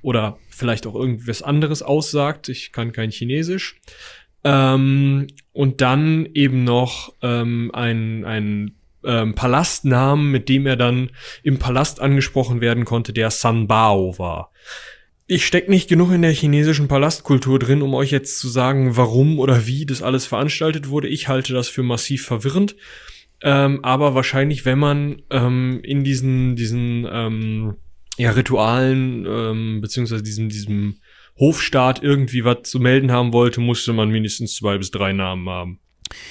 oder 0.00 0.38
vielleicht 0.48 0.86
auch 0.86 0.94
irgendwas 0.94 1.42
anderes 1.42 1.82
aussagt. 1.82 2.48
Ich 2.48 2.72
kann 2.72 2.92
kein 2.92 3.10
Chinesisch. 3.10 3.76
Ähm, 4.44 5.26
und 5.52 5.80
dann 5.80 6.28
eben 6.34 6.64
noch 6.64 7.14
ähm, 7.22 7.70
ein, 7.72 8.24
ein 8.24 8.72
ähm, 9.04 9.34
Palastnamen, 9.34 10.30
mit 10.30 10.48
dem 10.48 10.66
er 10.66 10.76
dann 10.76 11.10
im 11.42 11.58
Palast 11.58 12.00
angesprochen 12.00 12.60
werden 12.60 12.84
konnte, 12.84 13.12
der 13.12 13.30
San 13.30 13.66
Bao 13.66 14.18
war. 14.18 14.50
Ich 15.26 15.46
steck 15.46 15.70
nicht 15.70 15.88
genug 15.88 16.12
in 16.12 16.22
der 16.22 16.32
chinesischen 16.32 16.88
Palastkultur 16.88 17.58
drin, 17.58 17.80
um 17.80 17.94
euch 17.94 18.10
jetzt 18.10 18.38
zu 18.38 18.48
sagen, 18.48 18.96
warum 18.96 19.38
oder 19.38 19.66
wie 19.66 19.86
das 19.86 20.02
alles 20.02 20.26
veranstaltet 20.26 20.88
wurde. 20.88 21.08
Ich 21.08 21.28
halte 21.28 21.54
das 21.54 21.68
für 21.68 21.82
massiv 21.82 22.26
verwirrend. 22.26 22.76
Ähm, 23.42 23.80
aber 23.82 24.14
wahrscheinlich, 24.14 24.64
wenn 24.64 24.78
man 24.78 25.22
ähm, 25.30 25.80
in 25.82 26.04
diesen, 26.04 26.56
diesen 26.56 27.06
ähm, 27.10 27.76
ja, 28.16 28.30
Ritualen, 28.32 29.26
ähm, 29.26 29.80
beziehungsweise 29.80 30.22
diesem, 30.22 30.48
diesem 30.48 30.96
Hofstaat 31.38 32.02
irgendwie 32.02 32.44
was 32.44 32.62
zu 32.64 32.78
melden 32.80 33.10
haben 33.12 33.32
wollte, 33.32 33.60
musste 33.60 33.92
man 33.92 34.10
mindestens 34.10 34.54
zwei 34.56 34.78
bis 34.78 34.90
drei 34.90 35.12
Namen 35.12 35.48
haben. 35.48 35.80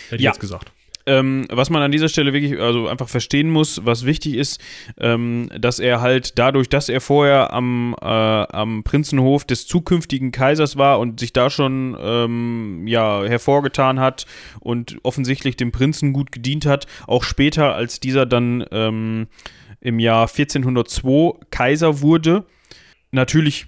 Hätte 0.05 0.15
ich 0.17 0.21
Ja. 0.21 0.31
jetzt 0.31 0.39
gesagt. 0.39 0.71
Ähm, 1.05 1.45
was 1.49 1.69
man 1.69 1.81
an 1.81 1.91
dieser 1.91 2.07
Stelle 2.07 2.31
wirklich, 2.31 2.57
also 2.61 2.87
einfach 2.87 3.09
verstehen 3.09 3.49
muss, 3.49 3.85
was 3.85 4.05
wichtig 4.05 4.35
ist, 4.35 4.61
ähm, 4.97 5.49
dass 5.59 5.79
er 5.79 5.99
halt 5.99 6.39
dadurch, 6.39 6.69
dass 6.69 6.87
er 6.87 7.01
vorher 7.01 7.51
am, 7.51 7.93
äh, 8.01 8.05
am 8.05 8.85
Prinzenhof 8.85 9.43
des 9.43 9.67
zukünftigen 9.67 10.31
Kaisers 10.31 10.77
war 10.77 10.99
und 11.01 11.19
sich 11.19 11.33
da 11.33 11.49
schon 11.49 11.97
ähm, 11.99 12.87
ja, 12.87 13.21
hervorgetan 13.25 13.99
hat 13.99 14.25
und 14.61 14.95
offensichtlich 15.03 15.57
dem 15.57 15.73
Prinzen 15.73 16.13
gut 16.13 16.31
gedient 16.31 16.65
hat, 16.65 16.87
auch 17.05 17.25
später, 17.25 17.75
als 17.75 17.99
dieser 17.99 18.25
dann 18.25 18.65
ähm, 18.71 19.27
im 19.81 19.99
Jahr 19.99 20.29
1402 20.29 21.37
Kaiser 21.49 21.99
wurde, 21.99 22.45
natürlich 23.11 23.65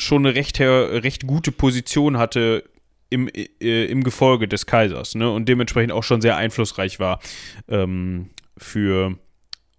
schon 0.00 0.26
eine 0.26 0.34
recht, 0.34 0.60
recht 0.60 1.26
gute 1.26 1.52
Position 1.52 2.18
hatte 2.18 2.64
im, 3.10 3.28
äh, 3.28 3.84
im 3.86 4.04
Gefolge 4.04 4.48
des 4.48 4.66
Kaisers 4.66 5.14
ne? 5.14 5.30
und 5.30 5.48
dementsprechend 5.48 5.92
auch 5.92 6.04
schon 6.04 6.20
sehr 6.20 6.36
einflussreich 6.36 7.00
war 7.00 7.20
ähm, 7.68 8.30
für 8.56 9.18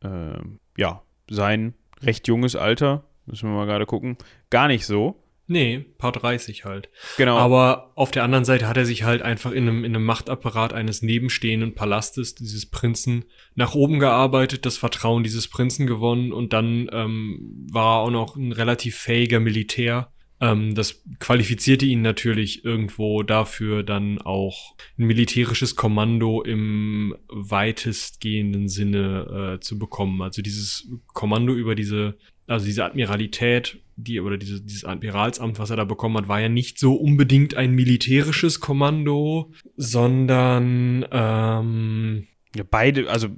äh, 0.03 0.39
ja, 0.77 1.01
sein 1.29 1.73
recht 2.01 2.27
junges 2.27 2.55
Alter. 2.55 3.03
Müssen 3.25 3.49
wir 3.49 3.55
mal 3.55 3.65
gerade 3.65 3.85
gucken. 3.85 4.17
Gar 4.49 4.67
nicht 4.67 4.85
so. 4.85 5.20
Nee, 5.51 5.83
paar 5.97 6.13
30 6.13 6.63
halt. 6.63 6.89
Genau. 7.17 7.37
Aber 7.37 7.91
auf 7.95 8.09
der 8.09 8.23
anderen 8.23 8.45
Seite 8.45 8.69
hat 8.69 8.77
er 8.77 8.85
sich 8.85 9.03
halt 9.03 9.21
einfach 9.21 9.51
in 9.51 9.67
einem, 9.67 9.83
in 9.83 9.93
einem 9.93 10.05
Machtapparat 10.05 10.71
eines 10.71 11.01
nebenstehenden 11.01 11.75
Palastes, 11.75 12.35
dieses 12.35 12.67
Prinzen, 12.67 13.25
nach 13.53 13.75
oben 13.75 13.99
gearbeitet, 13.99 14.65
das 14.65 14.77
Vertrauen 14.77 15.25
dieses 15.25 15.49
Prinzen 15.49 15.87
gewonnen 15.87 16.31
und 16.31 16.53
dann 16.53 16.89
ähm, 16.93 17.67
war 17.69 17.97
er 17.97 18.03
auch 18.03 18.11
noch 18.11 18.37
ein 18.37 18.53
relativ 18.53 18.95
fähiger 18.95 19.41
Militär. 19.41 20.13
Ähm, 20.39 20.73
das 20.73 21.03
qualifizierte 21.19 21.85
ihn 21.85 22.01
natürlich 22.01 22.63
irgendwo 22.63 23.21
dafür, 23.21 23.83
dann 23.83 24.19
auch 24.19 24.75
ein 24.97 25.05
militärisches 25.05 25.75
Kommando 25.75 26.41
im 26.43 27.13
weitestgehenden 27.27 28.69
Sinne 28.69 29.57
äh, 29.57 29.59
zu 29.59 29.77
bekommen. 29.77 30.21
Also 30.21 30.41
dieses 30.41 30.87
Kommando 31.07 31.53
über 31.53 31.75
diese, 31.75 32.17
also 32.47 32.65
diese 32.65 32.85
Admiralität, 32.85 33.79
die 33.95 34.19
oder 34.19 34.37
diese, 34.37 34.61
dieses 34.61 34.85
Admiralsamt, 34.85 35.59
was 35.59 35.69
er 35.69 35.77
da 35.77 35.85
bekommen 35.85 36.17
hat, 36.17 36.27
war 36.27 36.41
ja 36.41 36.49
nicht 36.49 36.79
so 36.79 36.95
unbedingt 36.95 37.55
ein 37.55 37.71
militärisches 37.71 38.59
Kommando, 38.59 39.51
sondern 39.77 41.05
ähm, 41.11 42.27
ja, 42.55 42.63
beide, 42.69 43.09
also 43.09 43.29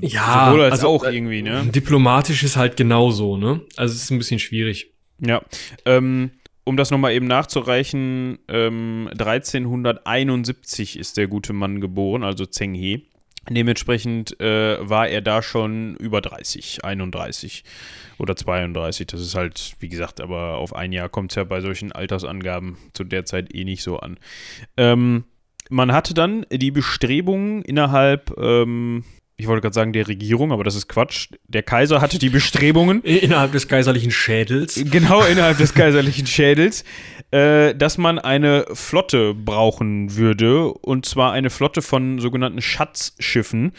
ja, 0.00 0.46
sowohl 0.46 0.62
als 0.64 0.72
also, 0.72 0.88
auch 0.88 1.04
äh, 1.04 1.14
irgendwie, 1.14 1.42
ne? 1.42 1.66
diplomatisch 1.66 2.42
ist 2.42 2.56
halt 2.56 2.76
genauso, 2.76 3.36
ne? 3.36 3.60
Also 3.76 3.94
es 3.94 4.02
ist 4.02 4.10
ein 4.10 4.18
bisschen 4.18 4.40
schwierig. 4.40 4.92
Ja. 5.24 5.42
Ähm, 5.84 6.32
um 6.64 6.76
das 6.76 6.90
nochmal 6.90 7.12
eben 7.12 7.28
nachzureichen, 7.28 8.38
ähm, 8.48 9.08
1371 9.12 10.98
ist 10.98 11.16
der 11.16 11.28
gute 11.28 11.52
Mann 11.52 11.80
geboren, 11.80 12.24
also 12.24 12.44
Zheng 12.44 12.74
He. 12.74 13.06
Dementsprechend 13.48 14.40
äh, 14.40 14.76
war 14.80 15.08
er 15.08 15.20
da 15.20 15.42
schon 15.42 15.96
über 15.96 16.20
30, 16.20 16.84
31 16.84 17.64
oder 18.18 18.36
32. 18.36 19.06
Das 19.06 19.20
ist 19.20 19.34
halt, 19.34 19.76
wie 19.80 19.88
gesagt, 19.88 20.20
aber 20.20 20.56
auf 20.56 20.74
ein 20.74 20.92
Jahr 20.92 21.08
kommt 21.08 21.32
es 21.32 21.36
ja 21.36 21.44
bei 21.44 21.60
solchen 21.60 21.92
Altersangaben 21.92 22.76
zu 22.92 23.04
der 23.04 23.24
Zeit 23.24 23.54
eh 23.54 23.64
nicht 23.64 23.82
so 23.82 23.98
an. 23.98 24.18
Ähm, 24.76 25.24
man 25.68 25.92
hatte 25.92 26.14
dann 26.14 26.46
die 26.50 26.70
Bestrebungen 26.70 27.62
innerhalb, 27.62 28.36
ähm, 28.38 29.04
ich 29.38 29.46
wollte 29.46 29.60
gerade 29.60 29.74
sagen, 29.74 29.92
der 29.92 30.08
Regierung, 30.08 30.50
aber 30.50 30.64
das 30.64 30.74
ist 30.74 30.88
Quatsch. 30.88 31.28
Der 31.46 31.62
Kaiser 31.62 32.00
hatte 32.00 32.18
die 32.18 32.30
Bestrebungen, 32.30 33.00
Innerhalb 33.04 33.52
des 33.52 33.68
kaiserlichen 33.68 34.10
Schädels. 34.10 34.82
genau 34.90 35.22
innerhalb 35.24 35.58
des 35.58 35.74
kaiserlichen 35.74 36.26
Schädels, 36.26 36.84
äh, 37.32 37.74
dass 37.74 37.98
man 37.98 38.18
eine 38.18 38.64
Flotte 38.72 39.34
brauchen 39.34 40.16
würde, 40.16 40.68
und 40.72 41.04
zwar 41.04 41.32
eine 41.32 41.50
Flotte 41.50 41.82
von 41.82 42.18
sogenannten 42.18 42.62
Schatzschiffen. 42.62 43.72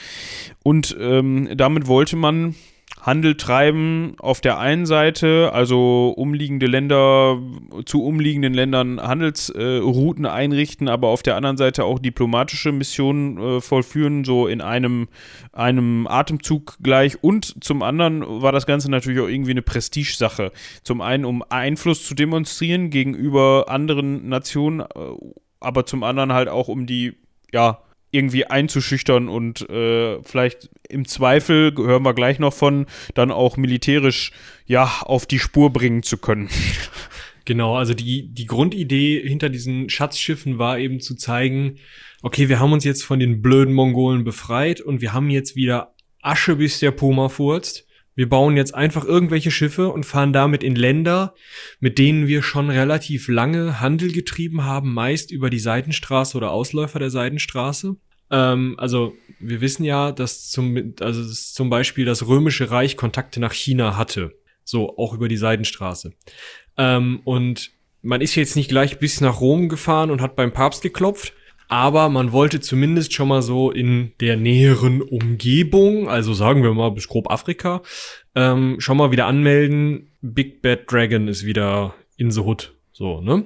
Und 0.62 0.96
ähm, 1.00 1.50
damit 1.56 1.88
wollte 1.88 2.18
man 2.18 2.56
Handel 3.02 3.36
treiben 3.38 4.16
auf 4.20 4.42
der 4.42 4.60
einen 4.60 4.86
Seite, 4.86 5.52
also 5.54 6.14
umliegende 6.18 6.66
Länder 6.66 7.40
zu 7.86 8.04
umliegenden 8.04 8.54
Ländern 8.54 9.00
Handelsrouten 9.00 10.26
äh, 10.26 10.30
einrichten, 10.30 10.90
aber 10.90 11.10
auf 11.10 11.24
der 11.24 11.36
anderen 11.36 11.58
Seite 11.58 11.86
auch 11.86 12.00
diplomatische 12.00 12.72
Missionen 12.72 13.38
äh, 13.38 13.62
vollführen, 13.62 14.24
so 14.24 14.48
in 14.48 14.62
einem, 14.62 15.08
einem 15.54 16.08
Atemzug 16.08 16.78
gleich. 16.82 17.24
Und 17.24 17.64
zum 17.64 17.84
anderen 17.84 18.24
war 18.42 18.52
das 18.52 18.66
Ganze 18.66 18.90
natürlich 18.90 19.20
auch 19.20 19.30
irgendwie 19.30 19.52
eine 19.52 19.62
Prestigesache. 19.62 20.52
Zum 20.84 21.02
einen, 21.02 21.26
um 21.26 21.44
Einfluss 21.50 22.06
zu 22.06 22.16
demonstrieren 22.16 22.90
gegenüber 22.90 23.66
anderen 23.68 24.28
Nationen, 24.28 24.82
äh, 24.82 24.86
aber 25.60 25.86
zum 25.86 26.04
anderen 26.04 26.34
halt 26.34 26.50
auch, 26.50 26.68
um 26.68 26.86
die, 26.86 27.14
ja, 27.54 27.80
irgendwie 28.12 28.46
einzuschüchtern 28.46 29.28
und 29.30 29.70
äh, 29.70 30.22
vielleicht 30.24 30.70
im 30.90 31.06
Zweifel, 31.06 31.74
hören 31.76 32.04
wir 32.04 32.14
gleich 32.14 32.40
noch 32.40 32.54
von, 32.54 32.86
dann 33.14 33.32
auch 33.32 33.58
militärisch 33.58 34.32
ja 34.66 35.02
auf 35.02 35.26
die 35.26 35.40
Spur 35.40 35.72
bringen 35.72 36.04
zu 36.04 36.18
können. 36.18 36.50
Genau, 37.46 37.78
also 37.78 37.94
die, 37.94 38.28
die 38.28 38.46
Grundidee 38.46 39.26
hinter 39.26 39.48
diesen 39.48 39.90
Schatzschiffen 39.90 40.58
war 40.58 40.80
eben 40.80 41.00
zu 41.00 41.16
zeigen, 41.16 41.78
okay, 42.22 42.50
wir 42.50 42.60
haben 42.60 42.74
uns 42.74 42.84
jetzt 42.84 43.06
von 43.06 43.20
den 43.20 43.42
blöden 43.42 43.74
Mongolen 43.74 44.26
befreit 44.26 44.82
und 44.82 45.00
wir 45.00 45.14
haben 45.14 45.30
jetzt 45.30 45.56
wieder 45.56 45.96
Asche, 46.22 46.58
bis 46.58 46.80
der 46.80 46.92
Puma 46.92 47.30
furzt. 47.30 47.87
Wir 48.18 48.28
bauen 48.28 48.58
jetzt 48.58 48.74
einfach 48.74 49.06
irgendwelche 49.06 49.52
Schiffe 49.52 49.90
und 49.90 50.04
fahren 50.04 50.34
damit 50.34 50.64
in 50.64 50.76
Länder, 50.76 51.36
mit 51.80 52.00
denen 52.00 52.26
wir 52.26 52.42
schon 52.42 52.72
relativ 52.72 53.28
lange 53.28 53.80
Handel 53.80 54.12
getrieben 54.12 54.64
haben, 54.64 54.92
meist 54.92 55.32
über 55.32 55.52
die 55.52 55.60
Seitenstraße 55.60 56.36
oder 56.36 56.52
Ausläufer 56.52 56.98
der 56.98 57.12
Seitenstraße. 57.12 57.96
Ähm, 58.32 58.74
also 58.80 59.14
wir 59.40 59.62
wissen 59.62 59.84
ja, 59.84 60.12
dass 60.12 60.50
zum, 60.50 60.96
also 61.00 61.22
dass 61.22 61.54
zum 61.54 61.70
Beispiel 61.70 62.06
das 62.06 62.26
Römische 62.26 62.72
Reich 62.72 62.98
Kontakte 62.98 63.40
nach 63.40 63.54
China 63.54 63.98
hatte. 63.98 64.34
So, 64.64 64.98
auch 64.98 65.14
über 65.14 65.28
die 65.28 65.38
Seitenstraße. 65.38 66.12
Ähm, 66.76 67.22
und 67.24 67.70
man 68.02 68.22
ist 68.22 68.34
jetzt 68.34 68.56
nicht 68.56 68.70
gleich 68.70 68.98
bis 68.98 69.22
nach 69.22 69.42
Rom 69.42 69.70
gefahren 69.70 70.10
und 70.10 70.22
hat 70.22 70.36
beim 70.36 70.52
Papst 70.52 70.82
geklopft, 70.82 71.34
aber 71.68 72.10
man 72.10 72.32
wollte 72.32 72.60
zumindest 72.60 73.14
schon 73.14 73.28
mal 73.28 73.42
so 73.42 73.72
in 73.72 74.14
der 74.20 74.38
näheren 74.38 75.02
Umgebung, 75.02 76.08
also 76.10 76.34
sagen 76.34 76.64
wir 76.64 76.74
mal 76.74 76.92
bis 76.92 77.08
grob 77.08 77.30
Afrika, 77.30 77.82
ähm, 78.36 78.78
schon 78.80 78.98
mal 78.98 79.12
wieder 79.12 79.26
anmelden, 79.26 80.12
Big 80.22 80.62
Bad 80.62 80.92
Dragon 80.92 81.28
ist 81.28 81.46
wieder 81.46 81.96
in 82.18 82.32
the 82.32 82.42
Hood. 82.42 82.74
So, 82.94 83.22
ne? 83.22 83.46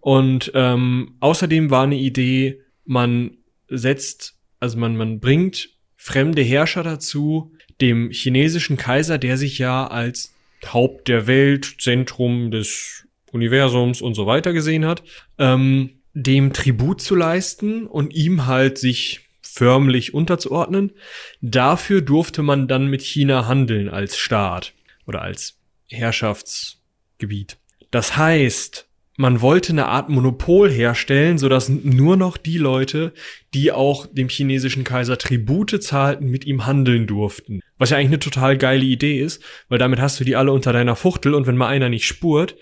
Und 0.00 0.52
ähm, 0.54 1.14
außerdem 1.20 1.70
war 1.70 1.84
eine 1.84 1.96
Idee, 1.96 2.60
man 2.84 3.38
setzt, 3.68 4.34
also 4.60 4.78
man, 4.78 4.96
man 4.96 5.20
bringt 5.20 5.70
fremde 5.96 6.42
Herrscher 6.42 6.82
dazu, 6.82 7.52
dem 7.80 8.10
chinesischen 8.10 8.76
Kaiser, 8.76 9.18
der 9.18 9.36
sich 9.36 9.58
ja 9.58 9.86
als 9.86 10.34
Haupt 10.66 11.08
der 11.08 11.26
Welt, 11.26 11.76
Zentrum 11.80 12.50
des 12.50 13.06
Universums 13.32 14.02
und 14.02 14.14
so 14.14 14.26
weiter 14.26 14.52
gesehen 14.52 14.84
hat, 14.84 15.02
ähm, 15.38 16.01
dem 16.14 16.52
Tribut 16.52 17.00
zu 17.00 17.14
leisten 17.14 17.86
und 17.86 18.14
ihm 18.14 18.46
halt 18.46 18.78
sich 18.78 19.28
förmlich 19.40 20.14
unterzuordnen. 20.14 20.92
Dafür 21.40 22.00
durfte 22.00 22.42
man 22.42 22.68
dann 22.68 22.86
mit 22.86 23.02
China 23.02 23.46
handeln 23.46 23.88
als 23.88 24.16
Staat 24.16 24.72
oder 25.06 25.22
als 25.22 25.58
Herrschaftsgebiet. 25.88 27.58
Das 27.90 28.16
heißt, 28.16 28.88
man 29.18 29.42
wollte 29.42 29.72
eine 29.72 29.86
Art 29.86 30.08
Monopol 30.08 30.70
herstellen, 30.70 31.36
sodass 31.36 31.68
nur 31.68 32.16
noch 32.16 32.38
die 32.38 32.56
Leute, 32.56 33.12
die 33.52 33.70
auch 33.70 34.06
dem 34.06 34.30
chinesischen 34.30 34.84
Kaiser 34.84 35.18
Tribute 35.18 35.82
zahlten, 35.82 36.28
mit 36.28 36.46
ihm 36.46 36.64
handeln 36.64 37.06
durften. 37.06 37.60
Was 37.76 37.90
ja 37.90 37.98
eigentlich 37.98 38.08
eine 38.08 38.18
total 38.20 38.56
geile 38.56 38.84
Idee 38.84 39.20
ist, 39.20 39.42
weil 39.68 39.78
damit 39.78 40.00
hast 40.00 40.18
du 40.18 40.24
die 40.24 40.34
alle 40.34 40.50
unter 40.50 40.72
deiner 40.72 40.96
Fuchtel 40.96 41.34
und 41.34 41.46
wenn 41.46 41.58
mal 41.58 41.68
einer 41.68 41.90
nicht 41.90 42.06
spurt, 42.06 42.56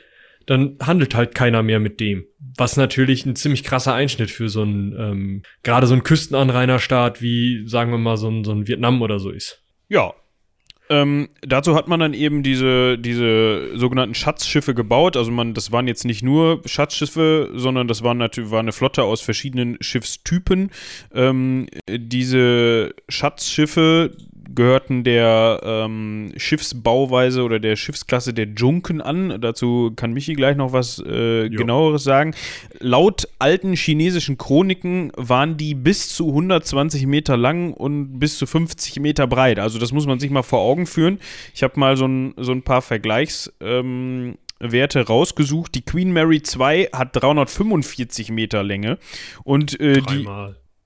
dann 0.46 0.76
handelt 0.80 1.14
halt 1.14 1.34
keiner 1.34 1.62
mehr 1.62 1.80
mit 1.80 2.00
dem. 2.00 2.24
Was 2.56 2.76
natürlich 2.76 3.26
ein 3.26 3.36
ziemlich 3.36 3.64
krasser 3.64 3.94
Einschnitt 3.94 4.30
für 4.30 4.48
so 4.48 4.62
ein, 4.62 4.96
ähm, 4.98 5.42
gerade 5.62 5.86
so 5.86 5.94
ein 5.94 6.02
Küstenanrainerstaat 6.02 7.22
wie, 7.22 7.66
sagen 7.66 7.90
wir 7.90 7.98
mal, 7.98 8.16
so 8.16 8.28
ein, 8.28 8.44
so 8.44 8.52
ein 8.52 8.66
Vietnam 8.66 9.02
oder 9.02 9.18
so 9.18 9.30
ist. 9.30 9.62
Ja, 9.88 10.14
ähm, 10.90 11.28
dazu 11.42 11.76
hat 11.76 11.86
man 11.86 12.00
dann 12.00 12.14
eben 12.14 12.42
diese, 12.42 12.98
diese 12.98 13.78
sogenannten 13.78 14.16
Schatzschiffe 14.16 14.74
gebaut. 14.74 15.16
Also 15.16 15.30
man, 15.30 15.54
das 15.54 15.70
waren 15.70 15.86
jetzt 15.86 16.04
nicht 16.04 16.24
nur 16.24 16.62
Schatzschiffe, 16.66 17.48
sondern 17.54 17.86
das 17.86 18.02
waren 18.02 18.18
natürlich 18.18 18.50
war 18.50 18.58
eine 18.58 18.72
Flotte 18.72 19.04
aus 19.04 19.20
verschiedenen 19.20 19.78
Schiffstypen. 19.80 20.70
Ähm, 21.14 21.68
diese 21.88 22.92
Schatzschiffe 23.08 24.16
gehörten 24.54 25.04
der 25.04 25.60
ähm, 25.62 26.32
Schiffsbauweise 26.36 27.42
oder 27.42 27.58
der 27.58 27.76
Schiffsklasse 27.76 28.34
der 28.34 28.48
Junken 28.56 29.00
an. 29.00 29.40
Dazu 29.40 29.92
kann 29.94 30.12
Michi 30.12 30.34
gleich 30.34 30.56
noch 30.56 30.72
was 30.72 30.98
äh, 30.98 31.48
genaueres 31.48 32.04
sagen. 32.04 32.34
Laut 32.78 33.28
alten 33.38 33.74
chinesischen 33.74 34.38
Chroniken 34.38 35.12
waren 35.16 35.56
die 35.56 35.74
bis 35.74 36.08
zu 36.08 36.28
120 36.28 37.06
Meter 37.06 37.36
lang 37.36 37.72
und 37.72 38.18
bis 38.18 38.38
zu 38.38 38.46
50 38.46 39.00
Meter 39.00 39.26
breit. 39.26 39.58
Also 39.58 39.78
das 39.78 39.92
muss 39.92 40.06
man 40.06 40.18
sich 40.18 40.30
mal 40.30 40.42
vor 40.42 40.60
Augen 40.60 40.86
führen. 40.86 41.18
Ich 41.54 41.62
habe 41.62 41.78
mal 41.78 41.96
so 41.96 42.06
ein, 42.06 42.34
so 42.36 42.52
ein 42.52 42.62
paar 42.62 42.82
Vergleichs. 42.82 43.52
Ähm, 43.60 44.36
Werte 44.60 45.06
rausgesucht. 45.06 45.74
Die 45.74 45.82
Queen 45.82 46.12
Mary 46.12 46.42
2 46.42 46.90
hat 46.92 47.16
345 47.16 48.30
Meter 48.30 48.62
Länge 48.62 48.98
und 49.42 49.80
äh, 49.80 50.02
die 50.02 50.28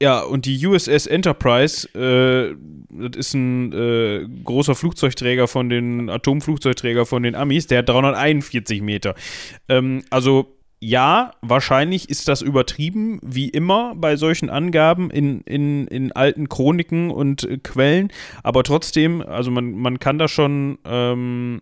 ja, 0.05 0.21
und 0.21 0.45
die 0.45 0.67
USS 0.67 1.07
Enterprise, 1.07 1.88
äh, 1.95 2.55
das 2.90 3.17
ist 3.17 3.33
ein 3.33 3.73
äh, 3.73 4.29
großer 4.45 4.75
Flugzeugträger 4.75 5.49
von 5.49 5.71
den 5.71 6.11
Atomflugzeugträger 6.11 7.07
von 7.07 7.23
den 7.23 7.35
Amis, 7.35 7.69
der 7.69 7.79
hat 7.79 7.88
341 7.88 8.83
Meter. 8.83 9.14
Ähm, 9.67 10.05
also 10.11 10.59
ja, 10.79 11.31
wahrscheinlich 11.40 12.11
ist 12.11 12.29
das 12.29 12.43
übertrieben, 12.43 13.19
wie 13.23 13.49
immer 13.49 13.95
bei 13.97 14.17
solchen 14.17 14.51
Angaben 14.51 15.11
in, 15.11 15.40
in, 15.40 15.87
in 15.87 16.12
alten 16.12 16.51
Chroniken 16.51 17.11
und 17.11 17.45
äh, 17.45 17.57
Quellen, 17.57 18.12
aber 18.43 18.62
trotzdem, 18.62 19.23
also 19.23 19.51
man, 19.51 19.73
man 19.73 20.01
kann 20.01 20.19
da 20.19 20.29
schon 20.29 20.77
ähm, 20.85 21.61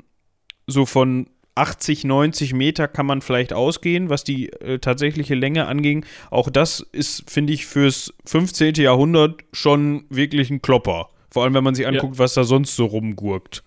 so 0.66 0.84
von 0.84 1.28
80, 1.54 2.04
90 2.04 2.54
Meter 2.54 2.88
kann 2.88 3.06
man 3.06 3.20
vielleicht 3.20 3.52
ausgehen, 3.52 4.08
was 4.08 4.24
die 4.24 4.50
äh, 4.52 4.78
tatsächliche 4.78 5.34
Länge 5.34 5.66
anging. 5.66 6.04
Auch 6.30 6.48
das 6.48 6.80
ist, 6.92 7.30
finde 7.30 7.52
ich, 7.52 7.66
fürs 7.66 8.14
15. 8.26 8.74
Jahrhundert 8.76 9.42
schon 9.52 10.04
wirklich 10.08 10.50
ein 10.50 10.62
Klopper. 10.62 11.08
Vor 11.30 11.44
allem, 11.44 11.54
wenn 11.54 11.64
man 11.64 11.74
sich 11.74 11.86
anguckt, 11.86 12.16
ja. 12.16 12.18
was 12.18 12.34
da 12.34 12.44
sonst 12.44 12.76
so 12.76 12.84
rumgurkt. 12.84 13.64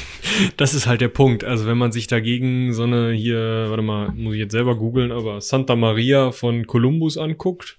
das 0.56 0.74
ist 0.74 0.88
halt 0.88 1.00
der 1.00 1.08
Punkt. 1.08 1.44
Also, 1.44 1.66
wenn 1.66 1.78
man 1.78 1.92
sich 1.92 2.08
dagegen 2.08 2.72
so 2.72 2.82
eine 2.82 3.12
hier, 3.12 3.66
warte 3.68 3.82
mal, 3.82 4.10
muss 4.10 4.34
ich 4.34 4.40
jetzt 4.40 4.52
selber 4.52 4.76
googeln, 4.76 5.12
aber 5.12 5.40
Santa 5.40 5.76
Maria 5.76 6.32
von 6.32 6.66
Columbus 6.66 7.16
anguckt, 7.16 7.78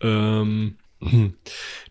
ähm, 0.00 0.76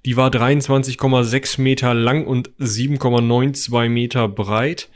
die 0.05 0.17
war 0.17 0.29
23,6 0.31 1.61
Meter 1.61 1.93
lang 1.93 2.27
und 2.27 2.49
7,92 2.59 3.89
Meter 3.89 4.27
breit. 4.27 4.89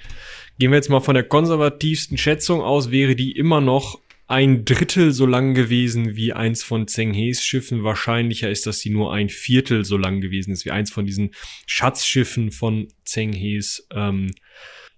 Gehen 0.60 0.72
wir 0.72 0.76
jetzt 0.76 0.90
mal 0.90 1.00
von 1.00 1.16
der 1.16 1.24
konservativsten 1.24 2.18
Schätzung 2.18 2.62
aus, 2.62 2.92
wäre 2.92 3.16
die 3.16 3.32
immer 3.32 3.62
noch 3.62 4.02
ein 4.28 4.66
Drittel 4.66 5.14
so 5.14 5.26
lang 5.26 5.54
gewesen 5.54 6.18
wie 6.18 6.34
eins 6.34 6.64
von 6.64 6.86
Zheng 6.88 7.14
Hes 7.14 7.44
Schiffen. 7.44 7.86
Wahrscheinlicher 7.86 8.50
ist, 8.50 8.68
dass 8.68 8.80
sie 8.80 8.90
nur 8.90 9.14
ein 9.14 9.30
Viertel 9.30 9.86
so 9.86 9.96
lang 9.98 10.20
gewesen 10.20 10.52
ist 10.52 10.66
wie 10.66 10.72
eins 10.72 10.92
von 10.92 11.06
diesen 11.06 11.32
Schatzschiffen 11.66 12.52
von 12.52 12.90
Zheng 13.06 13.32
Hes 13.32 13.88
ähm, 13.92 14.36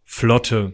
Flotte. 0.03 0.73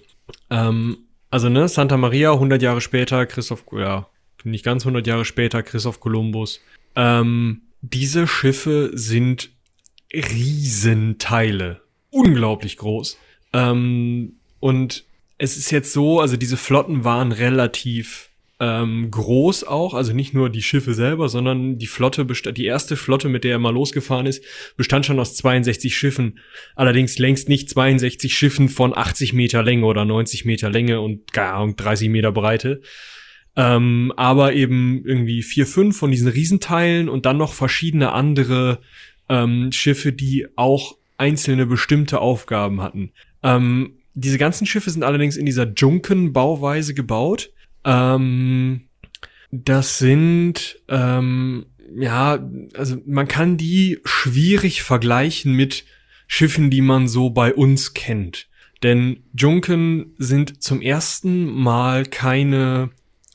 Ähm, 0.49 0.97
also 1.29 1.49
ne, 1.49 1.67
Santa 1.67 1.97
Maria, 1.97 2.31
100 2.31 2.61
Jahre 2.61 2.79
später, 2.79 3.25
Christoph, 3.25 3.65
ja, 3.73 4.09
nicht 4.45 4.63
ganz 4.63 4.83
100 4.83 5.05
Jahre 5.05 5.25
später, 5.25 5.63
Christoph 5.63 5.99
Kolumbus. 5.99 6.61
Ähm, 6.95 7.63
diese 7.81 8.25
Schiffe 8.25 8.91
sind 8.93 9.51
Riesenteile. 10.13 11.81
Unglaublich 12.09 12.77
groß. 12.77 13.17
Ähm, 13.51 14.37
und 14.59 15.05
es 15.37 15.57
ist 15.57 15.71
jetzt 15.71 15.93
so, 15.93 16.19
also 16.19 16.35
diese 16.37 16.57
Flotten 16.57 17.03
waren 17.03 17.31
relativ 17.31 18.29
ähm, 18.59 19.11
groß 19.11 19.65
auch, 19.65 19.93
also 19.93 20.13
nicht 20.13 20.33
nur 20.33 20.49
die 20.49 20.63
Schiffe 20.63 20.95
selber, 20.95 21.29
sondern 21.29 21.77
die 21.77 21.85
Flotte, 21.85 22.25
die 22.25 22.65
erste 22.65 22.95
Flotte, 22.97 23.29
mit 23.29 23.43
der 23.43 23.51
er 23.51 23.59
mal 23.59 23.73
losgefahren 23.73 24.25
ist, 24.25 24.43
bestand 24.75 25.05
schon 25.05 25.19
aus 25.19 25.35
62 25.35 25.95
Schiffen. 25.95 26.39
Allerdings 26.75 27.19
längst 27.19 27.49
nicht 27.49 27.69
62 27.69 28.35
Schiffen 28.35 28.69
von 28.69 28.97
80 28.97 29.33
Meter 29.33 29.61
Länge 29.61 29.85
oder 29.85 30.05
90 30.05 30.45
Meter 30.45 30.71
Länge 30.71 31.01
und 31.01 31.33
gar 31.33 31.71
30 31.71 32.09
Meter 32.09 32.31
Breite. 32.31 32.81
Ähm, 33.55 34.11
aber 34.17 34.53
eben 34.53 35.03
irgendwie 35.05 35.43
vier, 35.43 35.67
fünf 35.67 35.97
von 35.97 36.11
diesen 36.11 36.27
Riesenteilen 36.27 37.09
und 37.09 37.25
dann 37.25 37.37
noch 37.37 37.53
verschiedene 37.53 38.11
andere 38.11 38.79
ähm, 39.29 39.71
Schiffe, 39.71 40.13
die 40.13 40.47
auch 40.55 40.95
einzelne 41.17 41.65
bestimmte 41.65 42.21
Aufgaben 42.21 42.81
hatten. 42.81 43.11
Ähm, 43.43 43.96
diese 44.17 44.39
ganzen 44.39 44.65
Schiffe 44.65 44.89
sind 44.89 45.03
allerdings 45.03 45.37
in 45.37 45.45
dieser 45.45 45.71
Junken-Bauweise 45.71 46.95
gebaut. 46.95 47.51
Ähm, 47.85 48.87
das 49.51 49.99
sind, 49.99 50.79
ähm, 50.87 51.67
ja, 51.95 52.39
also 52.73 52.97
man 53.05 53.27
kann 53.27 53.57
die 53.57 53.99
schwierig 54.03 54.81
vergleichen 54.81 55.53
mit 55.53 55.85
Schiffen, 56.25 56.71
die 56.71 56.81
man 56.81 57.07
so 57.07 57.29
bei 57.29 57.53
uns 57.53 57.93
kennt. 57.93 58.49
Denn 58.81 59.23
Junken 59.37 60.15
sind 60.17 60.63
zum 60.63 60.81
ersten 60.81 61.45
Mal 61.45 62.05
keine, 62.05 62.89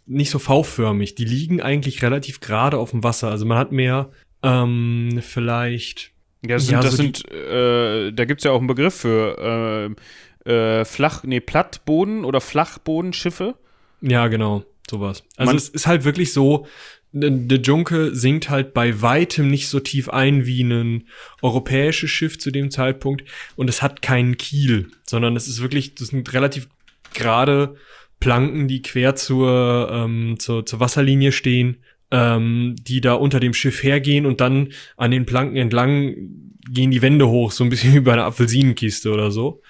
nicht 0.07 0.31
so 0.31 0.41
V-förmig. 0.41 1.15
Die 1.15 1.25
liegen 1.25 1.63
eigentlich 1.63 2.03
relativ 2.03 2.41
gerade 2.41 2.79
auf 2.79 2.91
dem 2.91 3.05
Wasser. 3.05 3.31
Also 3.31 3.47
man 3.47 3.59
hat 3.59 3.71
mehr 3.71 4.11
ähm, 4.43 5.21
vielleicht. 5.23 6.11
Ja, 6.45 6.57
das 6.57 6.67
sind, 6.67 6.73
ja, 6.73 6.81
das 6.81 6.91
so 6.91 6.97
sind 6.97 7.31
äh, 7.31 8.13
da 8.13 8.25
gibt's 8.25 8.43
ja 8.43 8.51
auch 8.51 8.59
einen 8.59 8.67
Begriff 8.67 8.95
für. 8.95 9.95
Äh, 9.97 10.03
äh, 10.45 10.85
Flach, 10.85 11.23
nee, 11.25 11.41
Plattboden 11.41 12.25
oder 12.25 12.41
Flachbodenschiffe. 12.41 13.55
Ja, 14.01 14.29
genau, 14.29 14.65
sowas. 14.91 15.23
Also 15.37 15.51
Man 15.51 15.57
es 15.57 15.69
ist 15.69 15.87
halt 15.87 16.05
wirklich 16.05 16.33
so, 16.33 16.67
der 17.13 17.61
Junke 17.61 18.15
sinkt 18.15 18.49
halt 18.49 18.73
bei 18.73 19.03
weitem 19.03 19.49
nicht 19.49 19.69
so 19.69 19.81
tief 19.81 20.09
ein 20.09 20.47
wie 20.47 20.63
ein 20.63 21.09
europäisches 21.43 22.11
Schiff 22.11 22.39
zu 22.39 22.51
dem 22.51 22.71
Zeitpunkt 22.71 23.25
und 23.55 23.69
es 23.69 23.83
hat 23.83 24.01
keinen 24.01 24.39
Kiel, 24.39 24.89
sondern 25.05 25.37
es 25.37 25.47
ist 25.47 25.61
wirklich, 25.61 25.95
das 25.95 26.09
sind 26.09 26.33
relativ 26.33 26.69
gerade 27.13 27.77
Planken, 28.19 28.67
die 28.67 28.83
quer 28.83 29.15
zur, 29.15 29.91
ähm, 29.93 30.39
zur, 30.39 30.65
zur 30.65 30.81
Wasserlinie 30.81 31.33
stehen, 31.33 31.79
ähm, 32.11 32.77
die 32.79 33.01
da 33.01 33.15
unter 33.15 33.41
dem 33.41 33.53
Schiff 33.53 33.83
hergehen 33.83 34.27
und 34.27 34.41
dann 34.41 34.73
an 34.97 35.11
den 35.11 35.27
Planken 35.27 35.57
entlang 35.57 36.15
gehen 36.71 36.93
die 36.93 37.03
Wände 37.03 37.29
hoch, 37.29 37.53
so 37.53 37.65
ein 37.65 37.71
bisschen 37.71 37.93
wie 37.95 38.01
bei 38.01 38.13
einer 38.13 38.25
Apfelsinenkiste 38.25 39.11
oder 39.11 39.31
so. 39.31 39.61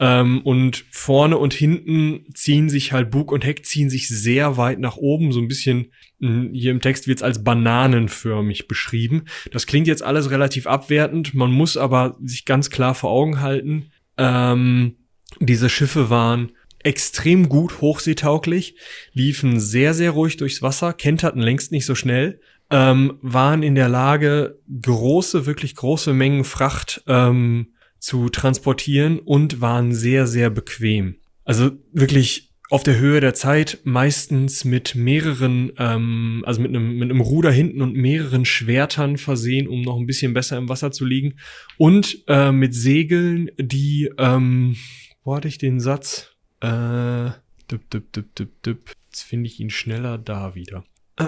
Ähm, 0.00 0.42
und 0.42 0.84
vorne 0.90 1.38
und 1.38 1.54
hinten 1.54 2.24
ziehen 2.32 2.68
sich 2.68 2.92
halt 2.92 3.10
Bug 3.10 3.32
und 3.32 3.44
Heck 3.44 3.66
ziehen 3.66 3.90
sich 3.90 4.08
sehr 4.08 4.56
weit 4.56 4.78
nach 4.78 4.96
oben, 4.96 5.32
so 5.32 5.40
ein 5.40 5.48
bisschen, 5.48 5.92
hm, 6.20 6.52
hier 6.52 6.70
im 6.70 6.80
Text 6.80 7.08
wird 7.08 7.18
es 7.18 7.22
als 7.22 7.42
bananenförmig 7.42 8.68
beschrieben. 8.68 9.24
Das 9.50 9.66
klingt 9.66 9.88
jetzt 9.88 10.02
alles 10.02 10.30
relativ 10.30 10.66
abwertend, 10.66 11.34
man 11.34 11.50
muss 11.50 11.76
aber 11.76 12.16
sich 12.22 12.44
ganz 12.44 12.70
klar 12.70 12.94
vor 12.94 13.10
Augen 13.10 13.40
halten, 13.40 13.90
ähm, 14.16 14.96
diese 15.40 15.68
Schiffe 15.68 16.10
waren 16.10 16.52
extrem 16.80 17.48
gut 17.48 17.80
hochseetauglich, 17.80 18.76
liefen 19.12 19.60
sehr, 19.60 19.94
sehr 19.94 20.12
ruhig 20.12 20.36
durchs 20.36 20.62
Wasser, 20.62 20.92
kenterten 20.92 21.42
längst 21.42 21.72
nicht 21.72 21.86
so 21.86 21.94
schnell, 21.94 22.40
ähm, 22.70 23.18
waren 23.22 23.62
in 23.62 23.74
der 23.74 23.88
Lage, 23.88 24.58
große, 24.82 25.46
wirklich 25.46 25.74
große 25.74 26.12
Mengen 26.12 26.44
Fracht 26.44 27.02
ähm, 27.06 27.72
zu 27.98 28.28
transportieren 28.28 29.18
und 29.18 29.60
waren 29.60 29.92
sehr, 29.92 30.26
sehr 30.26 30.50
bequem. 30.50 31.16
Also 31.44 31.70
wirklich 31.92 32.48
auf 32.70 32.82
der 32.82 32.98
Höhe 32.98 33.20
der 33.20 33.34
Zeit, 33.34 33.78
meistens 33.84 34.64
mit 34.64 34.94
mehreren, 34.94 35.72
ähm, 35.78 36.42
also 36.46 36.60
mit 36.60 36.70
einem, 36.70 36.98
mit 36.98 37.10
einem 37.10 37.20
Ruder 37.20 37.50
hinten 37.50 37.80
und 37.80 37.94
mehreren 37.94 38.44
Schwertern 38.44 39.16
versehen, 39.16 39.68
um 39.68 39.82
noch 39.82 39.96
ein 39.96 40.06
bisschen 40.06 40.34
besser 40.34 40.58
im 40.58 40.68
Wasser 40.68 40.92
zu 40.92 41.06
liegen. 41.06 41.38
Und 41.78 42.24
äh, 42.26 42.52
mit 42.52 42.74
Segeln, 42.74 43.50
die, 43.58 44.10
ähm, 44.18 44.76
wo 45.24 45.34
hatte 45.34 45.48
ich 45.48 45.58
den 45.58 45.80
Satz? 45.80 46.36
Äh, 46.60 47.30
düpp, 47.70 47.88
düpp, 47.90 48.12
düpp, 48.12 48.34
düpp, 48.34 48.62
düpp. 48.62 48.92
Jetzt 49.06 49.22
finde 49.22 49.46
ich 49.46 49.58
ihn 49.60 49.70
schneller 49.70 50.18
da 50.18 50.54
wieder. 50.54 50.84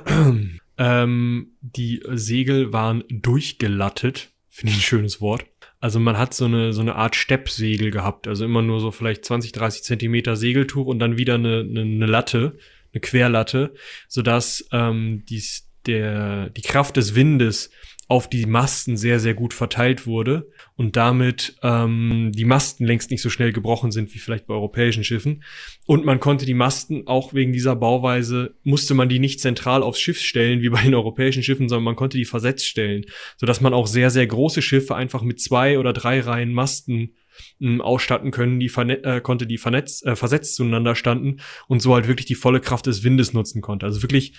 ähm, 0.79 1.47
die 1.61 2.03
Segel 2.11 2.73
waren 2.73 3.03
durchgelattet. 3.09 4.31
Finde 4.49 4.73
ich 4.73 4.79
ein 4.79 4.83
schönes 4.83 5.21
Wort. 5.23 5.47
Also 5.81 5.99
man 5.99 6.19
hat 6.19 6.35
so 6.35 6.45
eine, 6.45 6.73
so 6.75 6.83
eine 6.83 6.95
Art 6.95 7.17
Steppsegel 7.17 7.91
gehabt. 7.91 8.29
Also 8.29 8.45
immer 8.45 8.63
nur 8.63 8.81
so 8.81 8.91
vielleicht 8.91 9.25
20, 9.25 9.53
30 9.53 9.83
Zentimeter 9.83 10.37
Segeltuch 10.37 10.87
und 10.87 10.99
dann 10.99 11.17
wieder 11.17 11.35
eine, 11.35 11.61
eine, 11.61 11.81
eine 11.81 12.07
Latte, 12.07 12.59
eine 12.93 13.01
Querlatte, 13.01 13.75
sodass 14.07 14.69
ähm, 14.73 15.25
dies, 15.29 15.70
der, 15.87 16.51
die 16.51 16.63
Kraft 16.63 16.97
des 16.97 17.15
Windes 17.15 17.71
auf 18.11 18.29
die 18.29 18.45
Masten 18.45 18.97
sehr, 18.97 19.21
sehr 19.21 19.35
gut 19.35 19.55
verteilt 19.55 20.05
wurde 20.05 20.51
und 20.75 20.97
damit 20.97 21.57
ähm, 21.63 22.33
die 22.35 22.45
Masten 22.45 22.85
längst 22.85 23.13
nicht 23.13 23.23
so 23.23 23.31
schnell 23.31 23.53
gebrochen 23.53 23.93
sind 23.93 24.13
wie 24.13 24.19
vielleicht 24.19 24.49
bei 24.49 24.55
europäischen 24.55 25.05
Schiffen. 25.05 25.45
Und 25.87 26.05
man 26.05 26.19
konnte 26.19 26.45
die 26.45 26.55
Masten 26.55 27.07
auch 27.07 27.35
wegen 27.35 27.53
dieser 27.53 27.77
Bauweise, 27.77 28.57
musste 28.65 28.95
man 28.95 29.09
die 29.09 29.21
nicht 29.21 29.39
zentral 29.39 29.85
aufs 29.85 30.01
Schiff 30.01 30.21
stellen 30.21 30.61
wie 30.61 30.71
bei 30.71 30.83
den 30.83 30.97
europäischen 30.97 31.45
Schiffen, 31.45 31.69
sondern 31.69 31.85
man 31.85 31.95
konnte 31.95 32.19
die 32.19 32.25
versetzt 32.25 32.67
stellen, 32.67 33.07
sodass 33.37 33.61
man 33.61 33.75
auch 33.75 33.87
sehr, 33.87 34.11
sehr 34.11 34.27
große 34.27 34.61
Schiffe 34.61 34.97
einfach 34.97 35.23
mit 35.23 35.41
zwei 35.41 35.79
oder 35.79 35.93
drei 35.93 36.19
Reihen 36.19 36.53
Masten 36.53 37.15
ähm, 37.61 37.81
ausstatten 37.81 38.33
können, 38.33 38.59
die 38.59 38.67
äh, 38.67 39.21
konnte, 39.21 39.47
die 39.47 39.57
vernetzt, 39.57 40.05
äh, 40.05 40.17
versetzt 40.17 40.57
zueinander 40.57 40.97
standen 40.97 41.37
und 41.69 41.81
so 41.81 41.95
halt 41.95 42.09
wirklich 42.09 42.27
die 42.27 42.35
volle 42.35 42.61
Kraft 42.61 42.87
des 42.87 43.05
Windes 43.05 43.33
nutzen 43.35 43.63
konnte. 43.63 43.87
Also 43.87 44.03
wirklich 44.03 44.35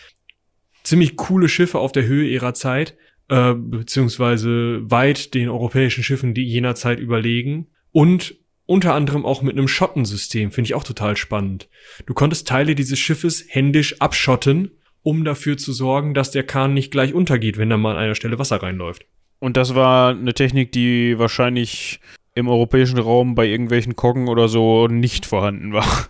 ziemlich 0.83 1.15
coole 1.15 1.49
Schiffe 1.49 1.79
auf 1.79 1.91
der 1.91 2.05
Höhe 2.05 2.27
ihrer 2.27 2.53
Zeit, 2.53 2.95
äh, 3.29 3.53
beziehungsweise 3.53 4.81
weit 4.89 5.33
den 5.33 5.49
europäischen 5.49 6.03
Schiffen, 6.03 6.33
die 6.33 6.43
jener 6.43 6.75
Zeit 6.75 6.99
überlegen. 6.99 7.67
Und 7.91 8.35
unter 8.65 8.93
anderem 8.93 9.25
auch 9.25 9.41
mit 9.41 9.57
einem 9.57 9.67
Schottensystem, 9.67 10.51
finde 10.51 10.67
ich 10.67 10.75
auch 10.75 10.83
total 10.83 11.17
spannend. 11.17 11.67
Du 12.05 12.13
konntest 12.13 12.47
Teile 12.47 12.75
dieses 12.75 12.99
Schiffes 12.99 13.45
händisch 13.49 13.99
abschotten, 13.99 14.71
um 15.03 15.25
dafür 15.25 15.57
zu 15.57 15.73
sorgen, 15.73 16.13
dass 16.13 16.31
der 16.31 16.43
Kahn 16.43 16.73
nicht 16.73 16.91
gleich 16.91 17.13
untergeht, 17.13 17.57
wenn 17.57 17.69
da 17.69 17.77
mal 17.77 17.95
an 17.95 18.03
einer 18.03 18.15
Stelle 18.15 18.39
Wasser 18.39 18.61
reinläuft. 18.61 19.05
Und 19.39 19.57
das 19.57 19.75
war 19.75 20.11
eine 20.11 20.33
Technik, 20.33 20.71
die 20.71 21.17
wahrscheinlich 21.17 21.99
im 22.35 22.47
europäischen 22.47 22.99
Raum 22.99 23.35
bei 23.35 23.45
irgendwelchen 23.45 23.95
Koggen 23.95 24.29
oder 24.29 24.47
so 24.47 24.87
nicht 24.87 25.25
vorhanden 25.25 25.73
war. 25.73 26.07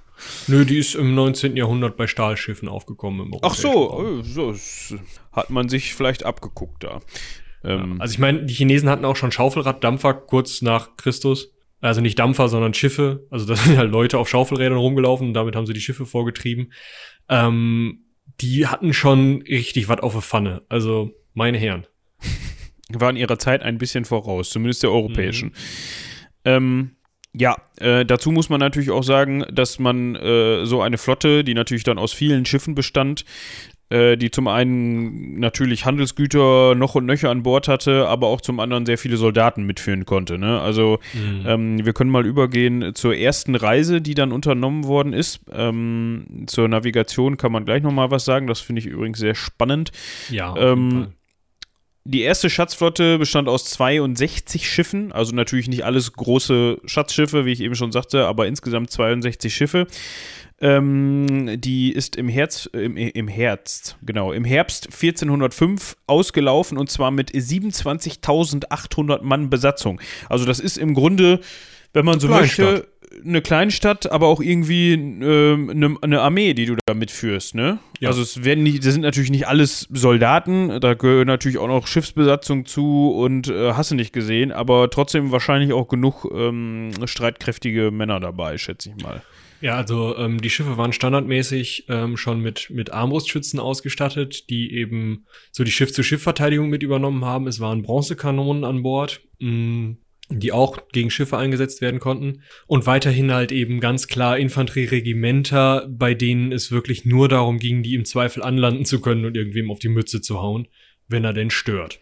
Nö, 0.47 0.65
die 0.65 0.77
ist 0.77 0.95
im 0.95 1.15
19. 1.15 1.55
Jahrhundert 1.55 1.97
bei 1.97 2.07
Stahlschiffen 2.07 2.67
aufgekommen. 2.67 3.31
Ach 3.41 3.55
so, 3.55 4.19
äh, 4.19 4.23
so 4.23 4.53
hat 5.31 5.49
man 5.49 5.69
sich 5.69 5.93
vielleicht 5.95 6.25
abgeguckt 6.25 6.83
da. 6.83 7.01
Ähm, 7.63 7.95
ja, 7.95 8.01
also 8.01 8.13
ich 8.13 8.19
meine, 8.19 8.45
die 8.45 8.53
Chinesen 8.53 8.89
hatten 8.89 9.05
auch 9.05 9.15
schon 9.15 9.31
Schaufelraddampfer 9.31 10.13
kurz 10.13 10.61
nach 10.61 10.97
Christus. 10.97 11.53
Also 11.79 11.99
nicht 11.99 12.19
Dampfer, 12.19 12.47
sondern 12.47 12.73
Schiffe. 12.73 13.27
Also 13.29 13.45
da 13.45 13.55
sind 13.55 13.77
halt 13.77 13.91
Leute 13.91 14.17
auf 14.17 14.29
Schaufelrädern 14.29 14.77
rumgelaufen 14.77 15.27
und 15.27 15.33
damit 15.33 15.55
haben 15.55 15.65
sie 15.65 15.73
die 15.73 15.81
Schiffe 15.81 16.05
vorgetrieben. 16.05 16.73
Ähm, 17.29 18.05
die 18.39 18.67
hatten 18.67 18.93
schon 18.93 19.41
richtig 19.43 19.89
was 19.89 19.99
auf 19.99 20.13
der 20.13 20.21
Pfanne. 20.21 20.61
Also 20.69 21.11
meine 21.33 21.57
Herren. 21.57 21.87
Waren 22.93 23.15
ihrer 23.15 23.39
Zeit 23.39 23.61
ein 23.61 23.77
bisschen 23.77 24.05
voraus, 24.05 24.49
zumindest 24.49 24.83
der 24.83 24.91
europäischen. 24.91 25.49
Mhm. 25.49 25.53
Ähm, 26.43 26.95
ja, 27.33 27.55
äh, 27.79 28.05
dazu 28.05 28.31
muss 28.31 28.49
man 28.49 28.59
natürlich 28.59 28.91
auch 28.91 29.03
sagen, 29.03 29.45
dass 29.51 29.79
man 29.79 30.15
äh, 30.15 30.65
so 30.65 30.81
eine 30.81 30.97
Flotte, 30.97 31.43
die 31.43 31.53
natürlich 31.53 31.83
dann 31.83 31.97
aus 31.97 32.11
vielen 32.11 32.45
Schiffen 32.45 32.75
bestand, 32.75 33.23
äh, 33.89 34.17
die 34.17 34.31
zum 34.31 34.47
einen 34.47 35.39
natürlich 35.39 35.85
Handelsgüter 35.85 36.75
noch 36.75 36.95
und 36.95 37.05
nöcher 37.05 37.29
an 37.29 37.43
Bord 37.43 37.69
hatte, 37.69 38.07
aber 38.07 38.27
auch 38.27 38.41
zum 38.41 38.59
anderen 38.59 38.85
sehr 38.85 38.97
viele 38.97 39.15
Soldaten 39.15 39.63
mitführen 39.63 40.05
konnte. 40.05 40.37
Ne? 40.37 40.59
Also 40.59 40.99
mhm. 41.13 41.45
ähm, 41.45 41.85
wir 41.85 41.93
können 41.93 42.09
mal 42.09 42.25
übergehen 42.25 42.95
zur 42.95 43.15
ersten 43.15 43.55
Reise, 43.55 44.01
die 44.01 44.13
dann 44.13 44.33
unternommen 44.33 44.85
worden 44.85 45.13
ist. 45.13 45.39
Ähm, 45.53 46.45
zur 46.47 46.67
Navigation 46.67 47.37
kann 47.37 47.51
man 47.53 47.63
gleich 47.63 47.81
nochmal 47.81 48.11
was 48.11 48.25
sagen. 48.25 48.47
Das 48.47 48.59
finde 48.59 48.81
ich 48.81 48.87
übrigens 48.87 49.19
sehr 49.19 49.35
spannend. 49.35 49.91
Ja. 50.29 50.55
Ähm, 50.57 51.13
die 52.03 52.21
erste 52.21 52.49
Schatzflotte 52.49 53.19
bestand 53.19 53.47
aus 53.47 53.65
62 53.65 54.67
Schiffen, 54.67 55.11
also 55.11 55.35
natürlich 55.35 55.67
nicht 55.67 55.85
alles 55.85 56.13
große 56.13 56.79
Schatzschiffe, 56.85 57.45
wie 57.45 57.51
ich 57.51 57.61
eben 57.61 57.75
schon 57.75 57.91
sagte, 57.91 58.25
aber 58.25 58.47
insgesamt 58.47 58.89
62 58.89 59.53
Schiffe. 59.53 59.85
Ähm, 60.59 61.59
die 61.59 61.91
ist 61.91 62.15
im 62.15 62.27
Herz, 62.27 62.67
im, 62.73 62.97
im 62.97 63.27
Herbst, 63.27 63.97
genau, 64.03 64.31
im 64.31 64.45
Herbst 64.45 64.87
1405 64.87 65.97
ausgelaufen 66.07 66.77
und 66.77 66.89
zwar 66.89 67.11
mit 67.11 67.31
27.800 67.31 69.21
Mann 69.23 69.49
Besatzung. 69.49 69.99
Also 70.29 70.45
das 70.45 70.59
ist 70.59 70.77
im 70.77 70.93
Grunde, 70.93 71.39
wenn 71.93 72.05
man 72.05 72.19
so 72.19 72.27
möchte, 72.27 72.87
eine 73.25 73.41
Kleinstadt, 73.41 74.11
aber 74.11 74.27
auch 74.27 74.41
irgendwie 74.41 74.93
äh, 74.93 75.53
eine, 75.53 75.95
eine, 76.01 76.21
Armee, 76.21 76.53
die 76.53 76.65
du 76.65 76.75
da 76.85 76.93
mitführst, 76.93 77.55
ne? 77.55 77.79
Ja. 77.99 78.09
Also 78.09 78.21
es 78.21 78.43
werden 78.43 78.63
nicht, 78.63 78.85
das 78.85 78.93
sind 78.93 79.01
natürlich 79.01 79.31
nicht 79.31 79.47
alles 79.47 79.87
Soldaten, 79.91 80.79
da 80.79 80.93
gehören 80.93 81.27
natürlich 81.27 81.57
auch 81.57 81.67
noch 81.67 81.87
Schiffsbesatzung 81.87 82.65
zu 82.65 83.11
und 83.11 83.47
äh, 83.47 83.73
hast 83.73 83.91
du 83.91 83.95
nicht 83.95 84.13
gesehen, 84.13 84.51
aber 84.51 84.89
trotzdem 84.89 85.31
wahrscheinlich 85.31 85.73
auch 85.73 85.87
genug 85.87 86.27
ähm, 86.33 86.91
streitkräftige 87.05 87.91
Männer 87.91 88.19
dabei, 88.19 88.57
schätze 88.57 88.89
ich 88.89 89.03
mal. 89.03 89.21
Ja, 89.61 89.75
also 89.75 90.17
ähm, 90.17 90.41
die 90.41 90.49
Schiffe 90.49 90.77
waren 90.77 90.91
standardmäßig 90.91 91.85
ähm, 91.87 92.17
schon 92.17 92.41
mit, 92.41 92.71
mit 92.71 92.91
Armbrustschützen 92.91 93.59
ausgestattet, 93.59 94.49
die 94.49 94.73
eben 94.73 95.25
so 95.51 95.63
die 95.63 95.71
Schiff-zu-Schiff-Verteidigung 95.71 96.69
mit 96.69 96.81
übernommen 96.81 97.25
haben. 97.25 97.45
Es 97.45 97.59
waren 97.59 97.83
Bronzekanonen 97.83 98.63
an 98.63 98.81
Bord. 98.81 99.21
Mh, 99.39 99.51
mm, 99.51 99.97
die 100.31 100.51
auch 100.51 100.87
gegen 100.91 101.09
Schiffe 101.09 101.37
eingesetzt 101.37 101.81
werden 101.81 101.99
konnten. 101.99 102.41
Und 102.67 102.85
weiterhin 102.85 103.31
halt 103.31 103.51
eben 103.51 103.79
ganz 103.79 104.07
klar 104.07 104.37
Infanterieregimenter, 104.37 105.87
bei 105.89 106.13
denen 106.13 106.51
es 106.51 106.71
wirklich 106.71 107.05
nur 107.05 107.29
darum 107.29 107.59
ging, 107.59 107.83
die 107.83 107.95
im 107.95 108.05
Zweifel 108.05 108.43
anlanden 108.43 108.85
zu 108.85 109.01
können 109.01 109.25
und 109.25 109.35
irgendwem 109.35 109.71
auf 109.71 109.79
die 109.79 109.89
Mütze 109.89 110.21
zu 110.21 110.41
hauen, 110.41 110.67
wenn 111.07 111.23
er 111.23 111.33
denn 111.33 111.49
stört. 111.49 111.99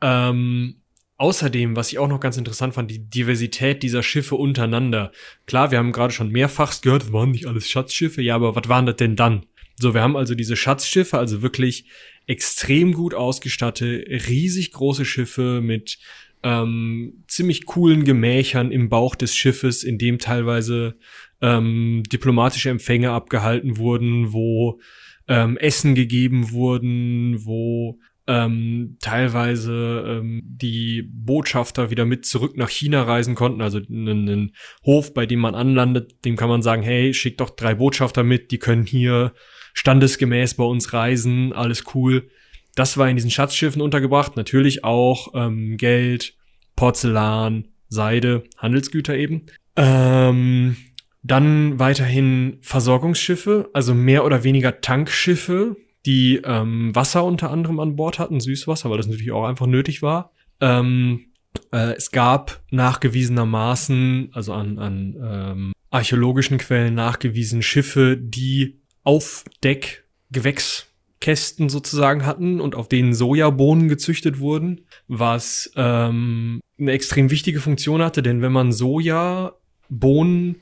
Ähm, 0.00 0.76
außerdem, 1.16 1.76
was 1.76 1.90
ich 1.92 1.98
auch 1.98 2.08
noch 2.08 2.20
ganz 2.20 2.36
interessant 2.36 2.74
fand, 2.74 2.90
die 2.90 3.08
Diversität 3.08 3.82
dieser 3.82 4.02
Schiffe 4.02 4.36
untereinander. 4.36 5.12
Klar, 5.46 5.70
wir 5.70 5.78
haben 5.78 5.92
gerade 5.92 6.12
schon 6.12 6.30
mehrfach 6.30 6.80
gehört, 6.80 7.12
waren 7.12 7.30
nicht 7.30 7.46
alles 7.46 7.68
Schatzschiffe, 7.68 8.22
ja, 8.22 8.34
aber 8.34 8.54
was 8.54 8.68
waren 8.68 8.86
das 8.86 8.96
denn 8.96 9.16
dann? 9.16 9.46
So, 9.80 9.94
wir 9.94 10.02
haben 10.02 10.16
also 10.16 10.34
diese 10.34 10.56
Schatzschiffe, 10.56 11.18
also 11.18 11.42
wirklich 11.42 11.86
extrem 12.26 12.92
gut 12.92 13.14
ausgestattet, 13.14 14.06
riesig 14.28 14.72
große 14.72 15.04
Schiffe 15.04 15.60
mit 15.62 15.98
ähm, 16.44 17.24
ziemlich 17.26 17.64
coolen 17.64 18.04
Gemächern 18.04 18.70
im 18.70 18.90
Bauch 18.90 19.16
des 19.16 19.34
Schiffes, 19.34 19.82
in 19.82 19.98
dem 19.98 20.18
teilweise 20.18 20.96
ähm, 21.40 22.02
diplomatische 22.12 22.70
Empfänge 22.70 23.10
abgehalten 23.10 23.78
wurden, 23.78 24.32
wo 24.32 24.78
ähm, 25.26 25.56
Essen 25.56 25.94
gegeben 25.94 26.52
wurden, 26.52 27.44
wo 27.46 27.98
ähm, 28.26 28.98
teilweise 29.00 30.04
ähm, 30.06 30.42
die 30.44 31.02
Botschafter 31.02 31.90
wieder 31.90 32.04
mit 32.04 32.26
zurück 32.26 32.56
nach 32.56 32.68
China 32.70 33.02
reisen 33.02 33.34
konnten. 33.34 33.62
Also 33.62 33.78
einen 33.78 34.54
Hof, 34.84 35.14
bei 35.14 35.24
dem 35.24 35.40
man 35.40 35.54
anlandet, 35.54 36.24
dem 36.26 36.36
kann 36.36 36.50
man 36.50 36.62
sagen, 36.62 36.82
hey, 36.82 37.14
schick 37.14 37.38
doch 37.38 37.50
drei 37.50 37.74
Botschafter 37.74 38.22
mit, 38.22 38.50
die 38.50 38.58
können 38.58 38.84
hier 38.84 39.32
standesgemäß 39.72 40.54
bei 40.54 40.64
uns 40.64 40.92
reisen, 40.92 41.54
alles 41.54 41.84
cool. 41.94 42.28
Das 42.74 42.96
war 42.98 43.08
in 43.08 43.16
diesen 43.16 43.30
Schatzschiffen 43.30 43.80
untergebracht. 43.80 44.36
Natürlich 44.36 44.84
auch 44.84 45.28
ähm, 45.34 45.76
Geld, 45.76 46.34
Porzellan, 46.76 47.68
Seide, 47.88 48.44
Handelsgüter 48.58 49.16
eben. 49.16 49.46
Ähm, 49.76 50.76
dann 51.22 51.78
weiterhin 51.78 52.58
Versorgungsschiffe, 52.60 53.70
also 53.72 53.94
mehr 53.94 54.24
oder 54.24 54.44
weniger 54.44 54.80
Tankschiffe, 54.80 55.76
die 56.04 56.36
ähm, 56.44 56.94
Wasser 56.94 57.24
unter 57.24 57.50
anderem 57.50 57.80
an 57.80 57.96
Bord 57.96 58.18
hatten, 58.18 58.40
Süßwasser, 58.40 58.90
weil 58.90 58.98
das 58.98 59.06
natürlich 59.06 59.32
auch 59.32 59.46
einfach 59.46 59.66
nötig 59.66 60.02
war. 60.02 60.32
Ähm, 60.60 61.26
äh, 61.72 61.94
es 61.94 62.10
gab 62.10 62.62
nachgewiesenermaßen, 62.70 64.30
also 64.32 64.52
an, 64.52 64.78
an 64.78 65.16
ähm, 65.22 65.72
archäologischen 65.90 66.58
Quellen 66.58 66.94
nachgewiesen 66.94 67.62
Schiffe, 67.62 68.18
die 68.18 68.80
auf 69.02 69.44
Deck 69.62 70.04
Gewächs 70.30 70.88
Kästen 71.24 71.70
sozusagen 71.70 72.26
hatten 72.26 72.60
und 72.60 72.74
auf 72.74 72.86
denen 72.86 73.14
Sojabohnen 73.14 73.88
gezüchtet 73.88 74.40
wurden, 74.40 74.82
was 75.08 75.72
ähm, 75.74 76.60
eine 76.78 76.92
extrem 76.92 77.30
wichtige 77.30 77.60
Funktion 77.60 78.02
hatte, 78.02 78.22
denn 78.22 78.42
wenn 78.42 78.52
man 78.52 78.72
Sojabohnen 78.72 80.56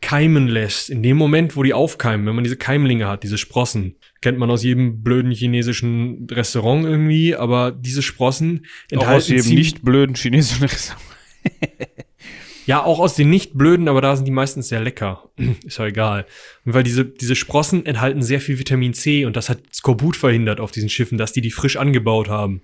keimen 0.00 0.48
lässt, 0.48 0.90
in 0.90 1.04
dem 1.04 1.16
Moment, 1.16 1.54
wo 1.54 1.62
die 1.62 1.72
aufkeimen, 1.72 2.26
wenn 2.26 2.34
man 2.34 2.42
diese 2.42 2.56
Keimlinge 2.56 3.06
hat, 3.06 3.22
diese 3.22 3.38
Sprossen, 3.38 3.94
kennt 4.20 4.38
man 4.38 4.50
aus 4.50 4.64
jedem 4.64 5.04
blöden 5.04 5.30
chinesischen 5.30 6.26
Restaurant 6.28 6.84
irgendwie, 6.84 7.36
aber 7.36 7.70
diese 7.70 8.02
Sprossen 8.02 8.66
enthalten 8.90 9.12
Auch 9.12 9.16
aus 9.18 9.28
jedem 9.28 9.54
nicht 9.54 9.84
blöden 9.84 10.16
chinesischen 10.16 10.64
Restaurant. 10.64 11.17
Ja, 12.68 12.84
auch 12.84 12.98
aus 12.98 13.14
den 13.14 13.30
nicht 13.30 13.56
blöden, 13.56 13.88
aber 13.88 14.02
da 14.02 14.14
sind 14.14 14.26
die 14.26 14.30
meistens 14.30 14.68
sehr 14.68 14.82
lecker. 14.82 15.30
Ist 15.64 15.78
ja 15.78 15.86
egal. 15.86 16.26
Und 16.66 16.74
weil 16.74 16.82
diese, 16.82 17.06
diese 17.06 17.34
Sprossen 17.34 17.86
enthalten 17.86 18.20
sehr 18.20 18.42
viel 18.42 18.58
Vitamin 18.58 18.92
C 18.92 19.24
und 19.24 19.36
das 19.36 19.48
hat 19.48 19.60
Skorbut 19.74 20.16
verhindert 20.16 20.60
auf 20.60 20.70
diesen 20.70 20.90
Schiffen, 20.90 21.16
dass 21.16 21.32
die 21.32 21.40
die 21.40 21.50
frisch 21.50 21.78
angebaut 21.78 22.28
haben. 22.28 22.60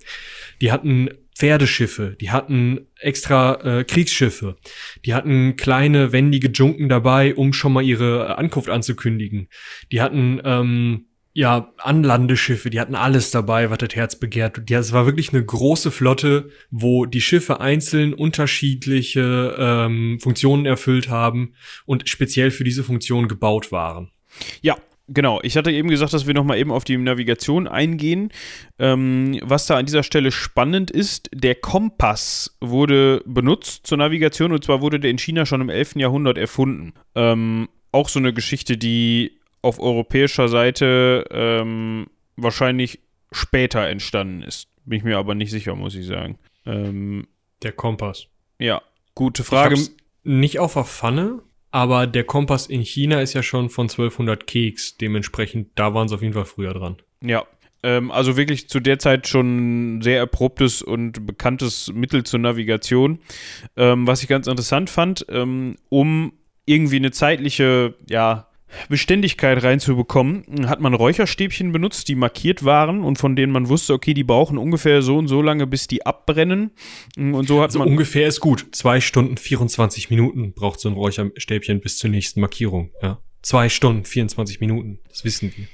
Die 0.60 0.70
hatten 0.70 1.08
Pferdeschiffe, 1.34 2.18
die 2.20 2.30
hatten 2.30 2.86
extra 3.00 3.54
äh, 3.78 3.84
Kriegsschiffe, 3.84 4.58
die 5.06 5.14
hatten 5.14 5.56
kleine 5.56 6.12
wendige 6.12 6.50
Junken 6.50 6.90
dabei, 6.90 7.34
um 7.34 7.54
schon 7.54 7.72
mal 7.72 7.82
ihre 7.82 8.36
Ankunft 8.36 8.68
anzukündigen. 8.68 9.48
Die 9.90 10.02
hatten 10.02 10.38
ähm, 10.44 11.06
ja, 11.36 11.72
Anlandeschiffe, 11.78 12.70
die 12.70 12.78
hatten 12.78 12.94
alles 12.94 13.32
dabei, 13.32 13.68
was 13.68 13.78
das 13.78 13.96
Herz 13.96 14.16
begehrt. 14.16 14.70
Ja, 14.70 14.78
es 14.78 14.92
war 14.92 15.04
wirklich 15.04 15.32
eine 15.32 15.44
große 15.44 15.90
Flotte, 15.90 16.50
wo 16.70 17.06
die 17.06 17.20
Schiffe 17.20 17.60
einzeln 17.60 18.14
unterschiedliche 18.14 19.56
ähm, 19.58 20.20
Funktionen 20.20 20.64
erfüllt 20.64 21.08
haben 21.08 21.54
und 21.86 22.08
speziell 22.08 22.52
für 22.52 22.62
diese 22.62 22.84
Funktion 22.84 23.26
gebaut 23.26 23.72
waren. 23.72 24.10
Ja, 24.62 24.76
Genau, 25.06 25.38
ich 25.42 25.58
hatte 25.58 25.70
eben 25.70 25.90
gesagt, 25.90 26.14
dass 26.14 26.26
wir 26.26 26.32
nochmal 26.32 26.56
eben 26.56 26.72
auf 26.72 26.84
die 26.84 26.96
Navigation 26.96 27.68
eingehen. 27.68 28.30
Ähm, 28.78 29.38
was 29.42 29.66
da 29.66 29.76
an 29.76 29.84
dieser 29.84 30.02
Stelle 30.02 30.32
spannend 30.32 30.90
ist, 30.90 31.28
der 31.34 31.56
Kompass 31.56 32.56
wurde 32.62 33.22
benutzt 33.26 33.86
zur 33.86 33.98
Navigation 33.98 34.52
und 34.52 34.64
zwar 34.64 34.80
wurde 34.80 34.98
der 34.98 35.10
in 35.10 35.18
China 35.18 35.44
schon 35.44 35.60
im 35.60 35.68
11. 35.68 35.96
Jahrhundert 35.96 36.38
erfunden. 36.38 36.94
Ähm, 37.14 37.68
auch 37.92 38.08
so 38.08 38.18
eine 38.18 38.32
Geschichte, 38.32 38.78
die 38.78 39.40
auf 39.64 39.80
europäischer 39.80 40.48
Seite 40.48 41.24
ähm, 41.30 42.06
wahrscheinlich 42.36 43.00
später 43.32 43.86
entstanden 43.88 44.42
ist. 44.42 44.68
Bin 44.84 44.98
ich 44.98 45.04
mir 45.04 45.18
aber 45.18 45.34
nicht 45.34 45.50
sicher, 45.50 45.74
muss 45.74 45.94
ich 45.94 46.06
sagen. 46.06 46.38
Ähm, 46.66 47.26
der 47.62 47.72
Kompass. 47.72 48.26
Ja, 48.58 48.82
gute 49.14 49.42
Frage. 49.42 49.76
nicht 50.22 50.58
auf 50.58 50.74
der 50.74 50.84
Pfanne, 50.84 51.40
aber 51.70 52.06
der 52.06 52.24
Kompass 52.24 52.66
in 52.66 52.82
China 52.82 53.20
ist 53.20 53.32
ja 53.32 53.42
schon 53.42 53.70
von 53.70 53.84
1200 53.84 54.46
Keks. 54.46 54.96
Dementsprechend, 54.98 55.70
da 55.74 55.94
waren 55.94 56.08
sie 56.08 56.14
auf 56.14 56.22
jeden 56.22 56.34
Fall 56.34 56.44
früher 56.44 56.74
dran. 56.74 56.96
Ja, 57.22 57.44
ähm, 57.82 58.10
also 58.10 58.36
wirklich 58.36 58.68
zu 58.68 58.80
der 58.80 58.98
Zeit 58.98 59.28
schon 59.28 60.00
sehr 60.02 60.18
erprobtes 60.18 60.82
und 60.82 61.26
bekanntes 61.26 61.92
Mittel 61.92 62.24
zur 62.24 62.40
Navigation. 62.40 63.18
Ähm, 63.76 64.06
was 64.06 64.22
ich 64.22 64.28
ganz 64.28 64.46
interessant 64.46 64.90
fand, 64.90 65.26
ähm, 65.28 65.76
um 65.88 66.32
irgendwie 66.66 66.96
eine 66.96 67.10
zeitliche, 67.10 67.94
ja, 68.08 68.48
Beständigkeit 68.88 69.62
reinzubekommen, 69.62 70.68
hat 70.68 70.80
man 70.80 70.94
Räucherstäbchen 70.94 71.72
benutzt, 71.72 72.08
die 72.08 72.14
markiert 72.14 72.64
waren 72.64 73.02
und 73.02 73.18
von 73.18 73.36
denen 73.36 73.52
man 73.52 73.68
wusste, 73.68 73.92
okay, 73.92 74.14
die 74.14 74.24
brauchen 74.24 74.58
ungefähr 74.58 75.02
so 75.02 75.16
und 75.16 75.28
so 75.28 75.42
lange, 75.42 75.66
bis 75.66 75.86
die 75.86 76.04
abbrennen. 76.06 76.70
Und 77.16 77.46
so 77.48 77.60
hat 77.60 77.68
also 77.70 77.80
man. 77.80 77.88
Ungefähr 77.88 78.28
ist 78.28 78.40
gut. 78.40 78.66
Zwei 78.72 79.00
Stunden 79.00 79.36
24 79.36 80.10
Minuten 80.10 80.52
braucht 80.52 80.80
so 80.80 80.88
ein 80.88 80.94
Räucherstäbchen 80.94 81.80
bis 81.80 81.98
zur 81.98 82.10
nächsten 82.10 82.40
Markierung, 82.40 82.90
ja. 83.02 83.20
Zwei 83.42 83.68
Stunden, 83.68 84.06
24 84.06 84.60
Minuten. 84.60 85.00
Das 85.14 85.24
wissen 85.24 85.52
wir. 85.56 85.66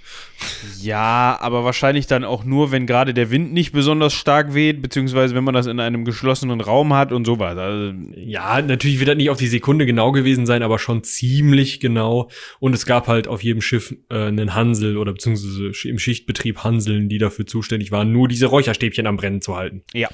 Ja, 0.82 1.38
aber 1.41 1.64
wahrscheinlich 1.64 2.07
dann 2.07 2.24
auch 2.24 2.45
nur, 2.45 2.72
wenn 2.72 2.86
gerade 2.86 3.14
der 3.14 3.30
Wind 3.30 3.55
nicht 3.55 3.72
besonders 3.72 4.12
stark 4.12 4.53
weht, 4.53 4.82
beziehungsweise 4.82 5.34
wenn 5.34 5.45
man 5.45 5.55
das 5.55 5.66
in 5.66 5.80
einem 5.80 6.05
geschlossenen 6.05 6.61
Raum 6.61 6.93
hat 6.93 7.11
und 7.11 7.24
so 7.24 7.38
weiter. 7.38 7.62
Also 7.62 7.95
ja, 8.16 8.61
natürlich 8.61 8.99
wird 8.99 9.09
das 9.09 9.16
nicht 9.16 9.30
auf 9.30 9.38
die 9.38 9.47
Sekunde 9.47 9.86
genau 9.86 10.12
gewesen 10.12 10.45
sein, 10.45 10.62
aber 10.62 10.78
schon 10.78 11.05
ziemlich 11.05 11.80
genau. 11.80 12.30
Und 12.59 12.74
es 12.74 12.84
gab 12.84 13.09
halt 13.09 13.28
auf 13.28 13.43
jedem 13.43 13.62
Schiff 13.62 13.95
äh, 14.11 14.26
einen 14.26 14.55
Hansel 14.55 14.99
oder 14.99 15.12
beziehungsweise 15.12 15.88
im 15.88 15.99
Schichtbetrieb 15.99 16.62
Hanseln, 16.62 17.09
die 17.09 17.18
dafür 17.18 17.47
zuständig 17.47 17.93
waren, 17.93 18.12
nur 18.12 18.28
diese 18.28 18.47
Räucherstäbchen 18.47 19.07
am 19.07 19.16
Brennen 19.16 19.41
zu 19.41 19.57
halten. 19.57 19.82
Ja. 19.95 20.09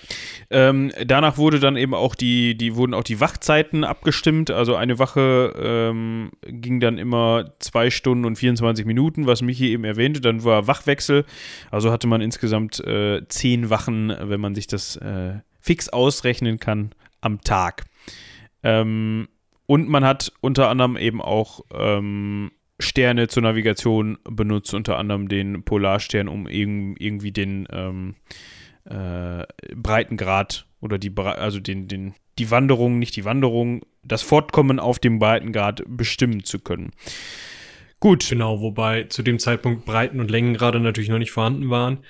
Ähm, 0.51 0.93
danach 1.05 1.37
wurde 1.37 1.59
dann 1.59 1.77
eben 1.77 1.95
auch 1.95 2.14
die, 2.14 2.57
die 2.57 2.77
wurden 2.77 2.95
auch 2.95 3.05
die 3.05 3.20
Wachzeiten 3.20 3.83
abgestimmt. 3.83 4.53
Also 4.53 4.77
eine 4.77 5.01
Wache 5.01 5.53
ähm, 5.61 6.31
ging 6.47 6.79
dann 6.79 6.99
immer 6.99 7.55
zwei 7.59 7.91
Stunden 7.91 8.24
und 8.24 8.37
24 8.37 8.87
Minuten, 8.87 9.16
was 9.25 9.41
Michi 9.41 9.71
eben 9.71 9.85
erwähnte. 9.85 10.21
Dann 10.21 10.45
war 10.45 10.67
Wachwechsel. 10.67 11.25
Also 11.71 11.93
hatte 11.93 12.09
man 12.09 12.21
insgesamt 12.21 12.81
äh, 12.81 13.23
zehn 13.29 13.71
Wachen, 13.71 14.14
wenn 14.21 14.41
man 14.41 14.55
sich 14.55 14.67
das 14.67 14.97
äh, 14.97 15.35
fix 15.61 15.89
ausrechnen 15.89 16.59
kann, 16.59 16.91
am 17.21 17.41
Tag. 17.41 17.85
Ähm, 18.62 19.29
und 19.67 19.89
man 19.89 20.05
hat 20.05 20.33
unter 20.41 20.69
anderem 20.69 20.97
eben 20.97 21.23
auch 21.23 21.61
ähm, 21.73 22.51
Sterne 22.79 23.29
zur 23.29 23.43
Navigation 23.43 24.19
benutzt, 24.25 24.75
unter 24.75 24.99
anderem 24.99 25.29
den 25.29 25.62
Polarstern, 25.62 26.29
um 26.29 26.47
irgendwie 26.47 27.33
den 27.33 27.67
ähm, 27.71 28.14
äh, 28.85 29.45
Breitengrad 29.75 30.67
oder 30.81 30.99
die, 30.99 31.12
also 31.17 31.59
den, 31.59 31.89
den, 31.89 32.14
die 32.39 32.51
Wanderung, 32.51 32.99
nicht 32.99 33.17
die 33.17 33.25
Wanderung, 33.25 33.85
das 34.05 34.23
Fortkommen 34.23 34.79
auf 34.79 34.99
dem 34.99 35.19
Breitengrad 35.19 35.83
bestimmen 35.87 36.45
zu 36.45 36.59
können. 36.59 36.91
Gut. 37.99 38.28
Genau, 38.28 38.61
wobei 38.61 39.05
zu 39.05 39.22
dem 39.22 39.38
Zeitpunkt 39.38 39.86
Breiten 39.86 40.20
und 40.20 40.30
Längen 40.30 40.53
gerade 40.53 40.80
natürlich 40.80 41.09
noch 41.09 41.18
nicht 41.18 41.30
vorhanden 41.30 41.70
waren. 41.70 42.05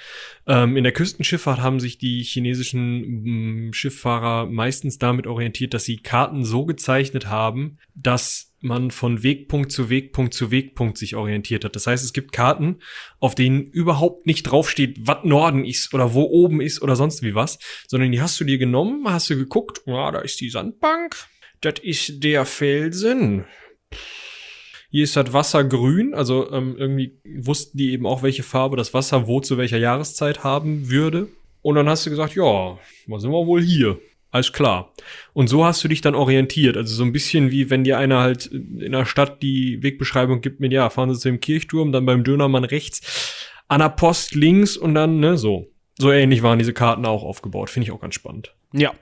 Ähm, 0.47 0.77
in 0.77 0.83
der 0.83 0.93
Küstenschifffahrt 0.93 1.61
haben 1.61 1.79
sich 1.79 1.97
die 1.97 2.25
chinesischen 2.25 3.05
m, 3.05 3.69
mm, 3.69 3.73
Schifffahrer 3.73 4.47
meistens 4.47 4.99
damit 4.99 5.29
orientiert, 5.29 5.75
dass 5.75 5.85
sie 5.85 5.99
Karten 5.99 6.45
so 6.45 6.65
gezeichnet 6.65 7.29
haben, 7.29 7.79
dass 7.95 8.53
man 8.61 8.91
von 8.91 9.23
Wegpunkt 9.23 9.71
zu 9.71 9.89
Wegpunkt 9.89 10.35
zu 10.35 10.51
Wegpunkt 10.51 10.99
sich 10.99 11.15
orientiert 11.15 11.65
hat. 11.65 11.77
Das 11.77 11.87
heißt, 11.87 12.03
es 12.05 12.13
gibt 12.13 12.33
Karten, 12.33 12.81
auf 13.21 13.37
denen 13.37 13.71
überhaupt 13.71 14.27
nicht 14.27 14.43
draufsteht, 14.43 14.99
was 15.03 15.23
Norden 15.23 15.65
ist 15.65 15.95
oder 15.95 16.15
wo 16.15 16.23
oben 16.23 16.61
ist 16.61 16.83
oder 16.83 16.97
sonst 16.97 17.23
wie 17.23 17.37
was, 17.37 17.61
sondern 17.87 18.11
die 18.11 18.21
hast 18.21 18.41
du 18.41 18.45
dir 18.45 18.59
genommen, 18.59 19.05
hast 19.07 19.31
du 19.31 19.37
geguckt, 19.37 19.83
ja, 19.87 20.11
da 20.11 20.19
ist 20.19 20.41
die 20.41 20.51
Sandbank, 20.51 21.15
das 21.61 21.75
ist 21.81 22.25
der 22.25 22.45
Felsen 22.45 23.45
hier 24.97 25.05
ist 25.05 25.15
das 25.15 25.35
Wasser 25.35 25.63
grün, 25.63 26.15
also 26.15 26.51
ähm, 26.51 26.75
irgendwie 26.79 27.19
wussten 27.37 27.77
die 27.77 27.93
eben 27.93 28.07
auch, 28.07 28.23
welche 28.23 28.43
Farbe 28.43 28.79
das 28.79 28.95
Wasser 28.95 29.27
wo 29.27 29.41
zu 29.43 29.59
welcher 29.59 29.77
Jahreszeit 29.77 30.43
haben 30.43 30.89
würde. 30.89 31.29
Und 31.61 31.75
dann 31.75 31.87
hast 31.87 32.07
du 32.07 32.11
gesagt, 32.11 32.35
ja, 32.35 32.79
was 33.07 33.21
sind 33.21 33.31
wir 33.31 33.47
wohl 33.47 33.61
hier? 33.61 33.99
Alles 34.31 34.55
klar. 34.55 34.95
Und 35.35 35.49
so 35.49 35.67
hast 35.67 35.85
du 35.85 35.89
dich 35.89 36.01
dann 36.01 36.15
orientiert. 36.15 36.79
Also 36.79 36.95
so 36.95 37.05
ein 37.05 37.13
bisschen 37.13 37.51
wie 37.51 37.69
wenn 37.69 37.85
dir 37.85 37.99
einer 37.99 38.21
halt 38.21 38.47
in 38.47 38.93
der 38.93 39.05
Stadt 39.05 39.43
die 39.43 39.83
Wegbeschreibung 39.83 40.41
gibt 40.41 40.61
mit, 40.61 40.73
ja, 40.73 40.89
fahren 40.89 41.13
Sie 41.13 41.21
zu 41.21 41.29
dem 41.29 41.41
Kirchturm, 41.41 41.93
dann 41.93 42.07
beim 42.07 42.25
Dönermann 42.25 42.65
rechts, 42.65 43.45
an 43.69 43.81
der 43.81 43.91
Post 43.91 44.35
links 44.35 44.79
und 44.79 44.95
dann, 44.95 45.21
ne, 45.21 45.37
so. 45.37 45.67
So 45.99 46.11
ähnlich 46.11 46.43
waren 46.43 46.59
diese 46.59 46.73
Karten 46.73 47.05
auch 47.05 47.23
aufgebaut. 47.23 47.69
Finde 47.69 47.85
ich 47.85 47.93
auch 47.93 48.01
ganz 48.01 48.15
spannend. 48.15 48.55
Ja. 48.73 48.95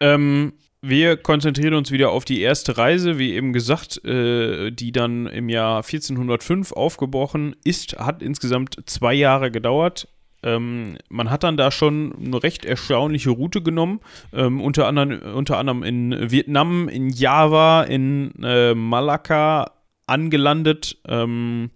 Ähm, 0.00 0.54
wir 0.82 1.16
konzentrieren 1.16 1.74
uns 1.74 1.90
wieder 1.90 2.10
auf 2.10 2.24
die 2.24 2.40
erste 2.40 2.78
Reise, 2.78 3.18
wie 3.18 3.34
eben 3.34 3.52
gesagt, 3.52 4.02
äh, 4.04 4.70
die 4.70 4.92
dann 4.92 5.26
im 5.26 5.48
Jahr 5.48 5.78
1405 5.84 6.72
aufgebrochen 6.72 7.54
ist, 7.64 7.98
hat 7.98 8.22
insgesamt 8.22 8.76
zwei 8.86 9.14
Jahre 9.14 9.50
gedauert. 9.50 10.08
Ähm, 10.42 10.96
man 11.10 11.30
hat 11.30 11.42
dann 11.42 11.58
da 11.58 11.70
schon 11.70 12.14
eine 12.24 12.42
recht 12.42 12.64
erstaunliche 12.64 13.30
Route 13.30 13.62
genommen, 13.62 14.00
ähm, 14.32 14.62
unter, 14.62 14.86
anderem, 14.86 15.20
unter 15.34 15.58
anderem 15.58 15.82
in 15.82 16.30
Vietnam, 16.30 16.88
in 16.88 17.10
Java, 17.10 17.82
in 17.82 18.32
äh, 18.42 18.74
Malakka 18.74 19.72
angelandet. 20.06 20.96
Ähm, 21.06 21.70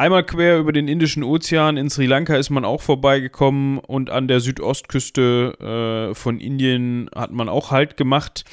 Einmal 0.00 0.24
quer 0.24 0.58
über 0.58 0.70
den 0.70 0.86
Indischen 0.86 1.24
Ozean 1.24 1.76
in 1.76 1.90
Sri 1.90 2.06
Lanka 2.06 2.36
ist 2.36 2.50
man 2.50 2.64
auch 2.64 2.82
vorbeigekommen 2.82 3.78
und 3.78 4.10
an 4.10 4.28
der 4.28 4.38
Südostküste 4.38 6.10
äh, 6.10 6.14
von 6.14 6.38
Indien 6.38 7.10
hat 7.16 7.32
man 7.32 7.48
auch 7.48 7.72
Halt 7.72 7.96
gemacht. 7.96 8.44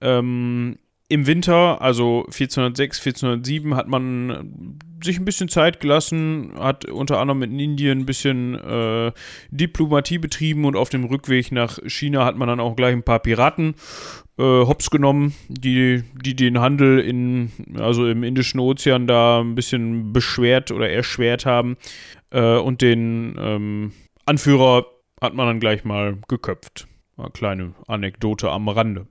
Ähm, 0.00 0.78
Im 1.10 1.26
Winter, 1.26 1.80
also 1.80 2.24
1406, 2.26 2.98
1407, 2.98 3.74
hat 3.74 3.88
man 3.88 4.78
sich 5.02 5.18
ein 5.18 5.24
bisschen 5.24 5.48
Zeit 5.48 5.80
gelassen, 5.80 6.52
hat 6.58 6.84
unter 6.84 7.18
anderem 7.18 7.42
in 7.44 7.58
Indien 7.58 8.00
ein 8.00 8.06
bisschen 8.06 8.56
äh, 8.56 9.12
Diplomatie 9.50 10.18
betrieben 10.18 10.66
und 10.66 10.76
auf 10.76 10.90
dem 10.90 11.04
Rückweg 11.04 11.50
nach 11.50 11.78
China 11.86 12.26
hat 12.26 12.36
man 12.36 12.48
dann 12.48 12.60
auch 12.60 12.76
gleich 12.76 12.92
ein 12.92 13.04
paar 13.04 13.20
Piraten 13.20 13.74
äh, 14.38 14.42
hops 14.42 14.90
genommen, 14.90 15.34
die, 15.48 16.04
die 16.22 16.36
den 16.36 16.60
Handel 16.60 16.98
in, 16.98 17.52
also 17.78 18.06
im 18.06 18.22
Indischen 18.22 18.60
Ozean 18.60 19.06
da 19.06 19.40
ein 19.40 19.54
bisschen 19.54 20.12
beschwert 20.12 20.70
oder 20.70 20.90
erschwert 20.90 21.46
haben. 21.46 21.76
Äh, 22.30 22.58
und 22.58 22.82
den 22.82 23.34
ähm, 23.38 23.92
Anführer 24.26 24.86
hat 25.22 25.34
man 25.34 25.46
dann 25.46 25.60
gleich 25.60 25.84
mal 25.84 26.18
geköpft. 26.28 26.86
Eine 27.16 27.30
kleine 27.30 27.74
Anekdote 27.86 28.50
am 28.50 28.68
Rande. 28.68 29.06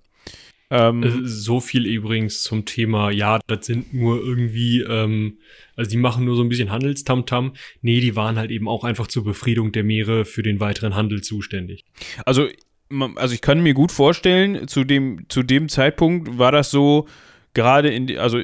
Ähm, 0.69 1.03
äh, 1.03 1.11
so 1.23 1.59
viel 1.59 1.85
übrigens 1.85 2.43
zum 2.43 2.65
Thema, 2.65 3.09
ja, 3.09 3.39
das 3.47 3.65
sind 3.65 3.93
nur 3.93 4.21
irgendwie, 4.21 4.81
ähm, 4.81 5.37
also 5.75 5.89
die 5.89 5.97
machen 5.97 6.25
nur 6.25 6.35
so 6.35 6.41
ein 6.41 6.49
bisschen 6.49 6.71
Handelstamtam. 6.71 7.53
Nee, 7.81 8.01
die 8.01 8.15
waren 8.15 8.37
halt 8.37 8.51
eben 8.51 8.67
auch 8.67 8.83
einfach 8.83 9.07
zur 9.07 9.23
Befriedung 9.23 9.71
der 9.71 9.83
Meere 9.83 10.25
für 10.25 10.43
den 10.43 10.59
weiteren 10.59 10.95
Handel 10.95 11.21
zuständig. 11.21 11.85
Also 12.25 12.47
also 13.15 13.33
ich 13.33 13.41
kann 13.41 13.61
mir 13.61 13.73
gut 13.73 13.91
vorstellen, 13.91 14.67
zu 14.69 14.85
dem, 14.85 15.25
zu 15.27 15.43
dem 15.43 15.67
Zeitpunkt 15.67 16.37
war 16.37 16.53
das 16.53 16.71
so, 16.71 17.05
gerade 17.53 17.89
in, 17.89 18.17
also 18.17 18.39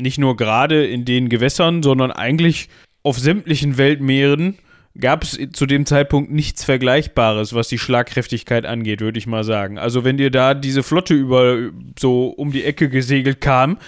nicht 0.00 0.18
nur 0.18 0.36
gerade 0.36 0.86
in 0.86 1.04
den 1.04 1.28
Gewässern, 1.28 1.82
sondern 1.82 2.10
eigentlich 2.10 2.68
auf 3.02 3.18
sämtlichen 3.18 3.78
Weltmeeren 3.78 4.58
gab 4.98 5.22
es 5.22 5.38
zu 5.52 5.66
dem 5.66 5.86
Zeitpunkt 5.86 6.30
nichts 6.30 6.64
Vergleichbares, 6.64 7.54
was 7.54 7.68
die 7.68 7.78
Schlagkräftigkeit 7.78 8.66
angeht, 8.66 9.00
würde 9.00 9.18
ich 9.18 9.26
mal 9.26 9.44
sagen. 9.44 9.78
Also 9.78 10.04
wenn 10.04 10.16
dir 10.16 10.30
da 10.30 10.54
diese 10.54 10.82
Flotte 10.82 11.14
über 11.14 11.70
so 11.98 12.28
um 12.28 12.52
die 12.52 12.64
Ecke 12.64 12.88
gesegelt 12.88 13.40
kam, 13.40 13.78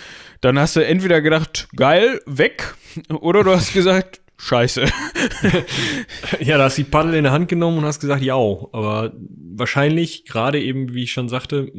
dann 0.41 0.59
hast 0.59 0.77
du 0.77 0.85
entweder 0.85 1.21
gedacht, 1.21 1.69
geil, 1.77 2.21
weg, 2.27 2.75
oder 3.09 3.45
du 3.45 3.51
hast 3.51 3.73
gesagt, 3.73 4.21
scheiße. 4.39 4.87
ja, 6.41 6.59
da 6.59 6.65
hast 6.65 6.79
du 6.79 6.83
die 6.83 6.91
Paddel 6.91 7.15
in 7.15 7.25
der 7.25 7.33
Hand 7.33 7.49
genommen 7.49 7.79
und 7.79 7.85
hast 7.85 8.01
gesagt, 8.01 8.23
ja, 8.23 8.37
aber 8.37 9.13
wahrscheinlich, 9.17 10.25
gerade 10.25 10.61
eben, 10.61 10.95
wie 10.95 11.03
ich 11.03 11.13
schon 11.13 11.29
sagte, 11.29 11.71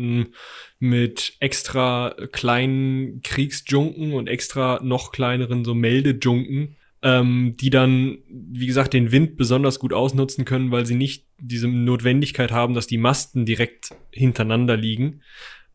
mit 0.80 1.34
extra 1.40 2.16
kleinen 2.32 3.22
Kriegsjunken 3.22 4.14
und 4.14 4.28
extra 4.28 4.80
noch 4.84 5.12
kleineren 5.12 5.66
so 5.66 5.74
Meldejunken, 5.74 6.78
ähm, 7.04 7.56
die 7.60 7.70
dann, 7.70 8.20
wie 8.30 8.68
gesagt, 8.68 8.94
den 8.94 9.12
Wind 9.12 9.38
besonders 9.38 9.80
gut 9.80 9.94
ausnutzen 9.94 10.46
können, 10.46 10.72
weil 10.72 10.86
sie 10.86 10.96
nicht 10.96 11.26
diese 11.40 11.68
Notwendigkeit 11.68 12.52
haben, 12.52 12.74
dass 12.74 12.88
die 12.88 12.98
Masten 12.98 13.46
direkt 13.46 13.96
hintereinander 14.12 14.78
liegen. 14.78 15.22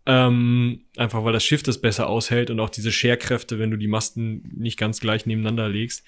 Ähm, 0.08 0.84
einfach 0.96 1.24
weil 1.24 1.32
das 1.32 1.44
Schiff 1.44 1.64
das 1.64 1.80
besser 1.80 2.08
aushält 2.08 2.50
und 2.50 2.60
auch 2.60 2.70
diese 2.70 2.92
Scherkräfte, 2.92 3.58
wenn 3.58 3.72
du 3.72 3.76
die 3.76 3.88
Masten 3.88 4.52
nicht 4.56 4.78
ganz 4.78 5.00
gleich 5.00 5.26
nebeneinander 5.26 5.68
legst. 5.68 6.04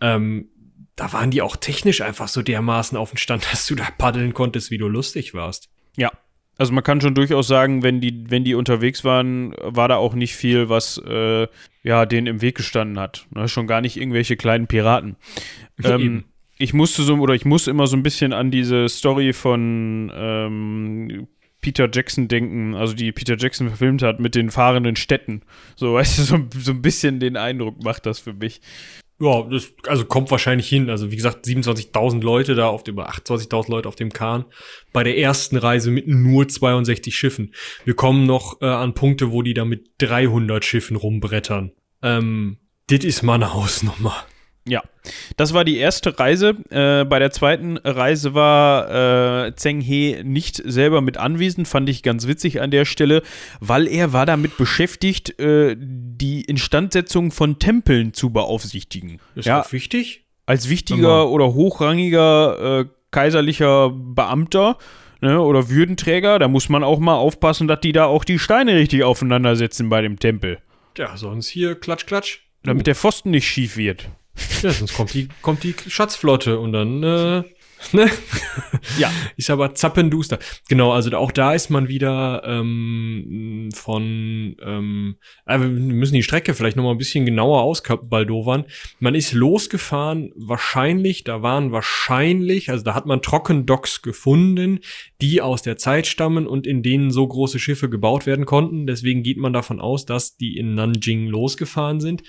Ähm, 0.00 0.48
da 0.94 1.12
waren 1.12 1.32
die 1.32 1.42
auch 1.42 1.56
technisch 1.56 2.00
einfach 2.02 2.28
so 2.28 2.42
dermaßen 2.42 2.96
auf 2.96 3.10
dem 3.10 3.16
Stand, 3.16 3.44
dass 3.50 3.66
du 3.66 3.74
da 3.74 3.88
paddeln 3.98 4.32
konntest, 4.32 4.70
wie 4.70 4.78
du 4.78 4.86
lustig 4.86 5.34
warst. 5.34 5.70
Also 6.58 6.72
man 6.72 6.84
kann 6.84 7.00
schon 7.00 7.14
durchaus 7.14 7.48
sagen, 7.48 7.82
wenn 7.82 8.00
die, 8.00 8.30
wenn 8.30 8.44
die 8.44 8.54
unterwegs 8.54 9.04
waren, 9.04 9.54
war 9.60 9.88
da 9.88 9.96
auch 9.96 10.14
nicht 10.14 10.36
viel, 10.36 10.68
was 10.68 10.98
äh, 10.98 11.48
ja 11.82 12.06
denen 12.06 12.26
im 12.26 12.42
Weg 12.42 12.56
gestanden 12.56 12.98
hat. 12.98 13.26
Ne? 13.34 13.48
Schon 13.48 13.66
gar 13.66 13.80
nicht 13.80 13.96
irgendwelche 13.96 14.36
kleinen 14.36 14.66
Piraten. 14.66 15.16
ähm, 15.82 16.24
ich 16.58 16.74
musste 16.74 17.02
so 17.02 17.14
oder 17.16 17.34
ich 17.34 17.44
muss 17.44 17.66
immer 17.66 17.86
so 17.86 17.96
ein 17.96 18.02
bisschen 18.02 18.32
an 18.32 18.50
diese 18.50 18.88
Story 18.88 19.32
von 19.32 20.12
ähm, 20.14 21.26
Peter 21.62 21.88
Jackson 21.90 22.28
denken, 22.28 22.74
also 22.74 22.92
die 22.92 23.12
Peter 23.12 23.36
Jackson 23.38 23.68
verfilmt 23.68 24.02
hat 24.02 24.20
mit 24.20 24.34
den 24.34 24.50
fahrenden 24.50 24.96
Städten. 24.96 25.42
So, 25.76 25.94
weißt 25.94 26.18
du, 26.18 26.22
so, 26.22 26.38
so 26.58 26.72
ein 26.72 26.82
bisschen 26.82 27.20
den 27.20 27.36
Eindruck 27.36 27.82
macht 27.82 28.04
das 28.04 28.18
für 28.18 28.34
mich. 28.34 28.60
Ja, 29.22 29.42
das 29.42 29.72
also 29.86 30.04
kommt 30.04 30.32
wahrscheinlich 30.32 30.68
hin. 30.68 30.90
Also 30.90 31.12
wie 31.12 31.16
gesagt, 31.16 31.46
27.000 31.46 32.22
Leute 32.22 32.56
da 32.56 32.66
auf 32.66 32.82
dem, 32.82 32.98
28.000 32.98 33.70
Leute 33.70 33.86
auf 33.86 33.94
dem 33.94 34.12
Kahn. 34.12 34.46
Bei 34.92 35.04
der 35.04 35.16
ersten 35.16 35.56
Reise 35.56 35.92
mit 35.92 36.08
nur 36.08 36.48
62 36.48 37.16
Schiffen. 37.16 37.54
Wir 37.84 37.94
kommen 37.94 38.26
noch 38.26 38.60
äh, 38.60 38.66
an 38.66 38.94
Punkte, 38.94 39.30
wo 39.30 39.42
die 39.42 39.54
da 39.54 39.64
mit 39.64 39.90
300 39.98 40.64
Schiffen 40.64 40.96
rumbrettern. 40.96 41.70
Ähm, 42.02 42.58
das 42.88 43.04
ist 43.04 43.22
mal 43.22 43.34
eine 43.34 43.54
Hausnummer. 43.54 44.24
Ja, 44.66 44.82
das 45.36 45.54
war 45.54 45.64
die 45.64 45.78
erste 45.78 46.16
Reise. 46.18 46.56
Äh, 46.70 47.04
bei 47.04 47.18
der 47.18 47.32
zweiten 47.32 47.78
Reise 47.78 48.34
war 48.34 49.46
äh, 49.46 49.54
Zheng 49.56 49.80
He 49.80 50.22
nicht 50.22 50.62
selber 50.64 51.00
mit 51.00 51.16
anwesend, 51.16 51.66
fand 51.66 51.88
ich 51.88 52.04
ganz 52.04 52.28
witzig 52.28 52.60
an 52.60 52.70
der 52.70 52.84
Stelle, 52.84 53.22
weil 53.60 53.88
er 53.88 54.12
war 54.12 54.24
damit 54.24 54.56
beschäftigt, 54.56 55.38
äh, 55.40 55.76
die 55.78 56.42
Instandsetzung 56.42 57.32
von 57.32 57.58
Tempeln 57.58 58.14
zu 58.14 58.30
beaufsichtigen. 58.30 59.18
Ist 59.34 59.46
ja 59.46 59.62
auch 59.62 59.72
wichtig. 59.72 60.24
Als 60.46 60.68
wichtiger 60.68 61.28
oder 61.28 61.54
hochrangiger 61.54 62.80
äh, 62.80 62.84
kaiserlicher 63.10 63.90
Beamter 63.90 64.78
ne, 65.20 65.40
oder 65.40 65.70
Würdenträger, 65.70 66.38
da 66.38 66.48
muss 66.48 66.68
man 66.68 66.84
auch 66.84 66.98
mal 67.00 67.16
aufpassen, 67.16 67.66
dass 67.68 67.80
die 67.80 67.92
da 67.92 68.06
auch 68.06 68.24
die 68.24 68.38
Steine 68.38 68.76
richtig 68.76 69.02
aufeinandersetzen 69.02 69.88
bei 69.88 70.02
dem 70.02 70.18
Tempel. 70.18 70.58
Ja, 70.96 71.16
sonst 71.16 71.48
hier 71.48 71.74
klatsch, 71.74 72.06
klatsch. 72.06 72.40
Damit 72.64 72.86
der 72.86 72.94
Pfosten 72.94 73.30
nicht 73.30 73.46
schief 73.46 73.76
wird. 73.76 74.08
Ja, 74.62 74.70
sonst 74.70 74.94
kommt 74.94 75.14
die, 75.14 75.28
kommt 75.42 75.62
die 75.62 75.74
Schatzflotte 75.88 76.58
und 76.58 76.72
dann, 76.72 77.02
äh, 77.02 77.42
ne? 77.92 78.10
ja. 78.98 79.10
Ist 79.36 79.50
aber 79.50 79.74
zappenduster. 79.74 80.38
Genau, 80.68 80.92
also 80.92 81.10
auch 81.16 81.32
da 81.32 81.52
ist 81.52 81.68
man 81.68 81.88
wieder 81.88 82.42
ähm, 82.46 83.68
von, 83.74 84.56
ähm, 84.62 85.16
äh, 85.46 85.58
wir 85.58 85.68
müssen 85.68 86.14
die 86.14 86.22
Strecke 86.22 86.54
vielleicht 86.54 86.76
noch 86.76 86.84
mal 86.84 86.92
ein 86.92 86.98
bisschen 86.98 87.26
genauer 87.26 87.62
ausbaldowern. 87.62 88.64
Man 89.00 89.14
ist 89.14 89.32
losgefahren, 89.32 90.32
wahrscheinlich, 90.34 91.24
da 91.24 91.42
waren 91.42 91.72
wahrscheinlich, 91.72 92.70
also 92.70 92.84
da 92.84 92.94
hat 92.94 93.06
man 93.06 93.20
Trockendocks 93.22 94.02
gefunden, 94.02 94.80
die 95.20 95.42
aus 95.42 95.62
der 95.62 95.76
Zeit 95.76 96.06
stammen 96.06 96.46
und 96.46 96.66
in 96.66 96.82
denen 96.82 97.10
so 97.10 97.26
große 97.26 97.58
Schiffe 97.58 97.90
gebaut 97.90 98.26
werden 98.26 98.46
konnten. 98.46 98.86
Deswegen 98.86 99.22
geht 99.22 99.38
man 99.38 99.52
davon 99.52 99.80
aus, 99.80 100.06
dass 100.06 100.36
die 100.36 100.56
in 100.56 100.74
Nanjing 100.74 101.26
losgefahren 101.26 102.00
sind 102.00 102.22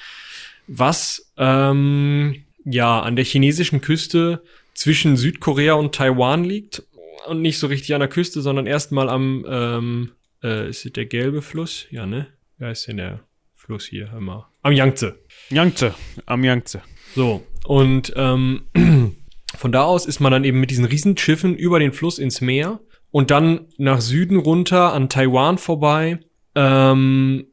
was 0.68 1.32
ähm, 1.38 2.43
ja 2.66 3.01
an 3.01 3.16
der 3.16 3.26
chinesischen 3.26 3.82
Küste 3.82 4.43
zwischen 4.74 5.18
Südkorea 5.18 5.74
und 5.74 5.95
Taiwan 5.95 6.43
liegt 6.43 6.84
und 7.28 7.41
nicht 7.41 7.59
so 7.59 7.68
richtig 7.68 7.93
an 7.93 7.99
der 7.99 8.09
Küste, 8.09 8.41
sondern 8.41 8.66
erstmal 8.66 9.09
am 9.09 9.45
ähm, 9.47 10.11
äh, 10.43 10.70
ist 10.70 10.86
es 10.86 10.93
der 10.93 11.05
gelbe 11.05 11.41
Fluss? 11.41 11.88
Ja, 11.89 12.05
ne? 12.05 12.28
Wer 12.57 12.72
ist 12.72 12.88
denn 12.88 12.97
der 12.97 13.22
Fluss 13.55 13.86
hier? 13.86 14.11
Hör 14.11 14.22
mal. 14.22 14.47
Am 14.61 14.74
Yangtze. 14.74 15.20
Yangtze, 15.49 15.93
am 16.26 16.43
Yangtze. 16.43 16.82
So, 17.16 17.45
und 17.66 18.14
ähm, 18.16 18.64
von 19.55 19.72
da 19.72 19.84
aus 19.84 20.05
ist 20.05 20.20
man 20.20 20.32
dann 20.32 20.43
eben 20.43 20.59
mit 20.59 20.72
diesen 20.72 20.86
Riesenschiffen 20.86 21.55
über 21.55 21.80
den 21.80 21.93
Fluss 21.93 22.20
ins 22.20 22.41
Meer 22.41 22.80
und 23.11 23.32
dann 23.32 23.68
nach 23.78 24.01
Süden 24.01 24.38
runter 24.38 24.93
an 24.93 25.09
Taiwan 25.09 25.57
vorbei. 25.57 26.20
Ähm, 26.55 27.47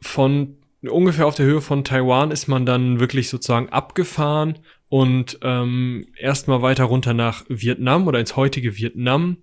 von 0.00 0.57
ungefähr 0.82 1.26
auf 1.26 1.34
der 1.34 1.46
Höhe 1.46 1.60
von 1.60 1.84
Taiwan 1.84 2.30
ist 2.30 2.46
man 2.48 2.64
dann 2.64 3.00
wirklich 3.00 3.28
sozusagen 3.28 3.68
abgefahren 3.70 4.58
und 4.88 5.38
ähm, 5.42 6.06
erstmal 6.16 6.62
weiter 6.62 6.84
runter 6.84 7.14
nach 7.14 7.44
Vietnam 7.48 8.06
oder 8.06 8.20
ins 8.20 8.36
heutige 8.36 8.76
Vietnam, 8.76 9.38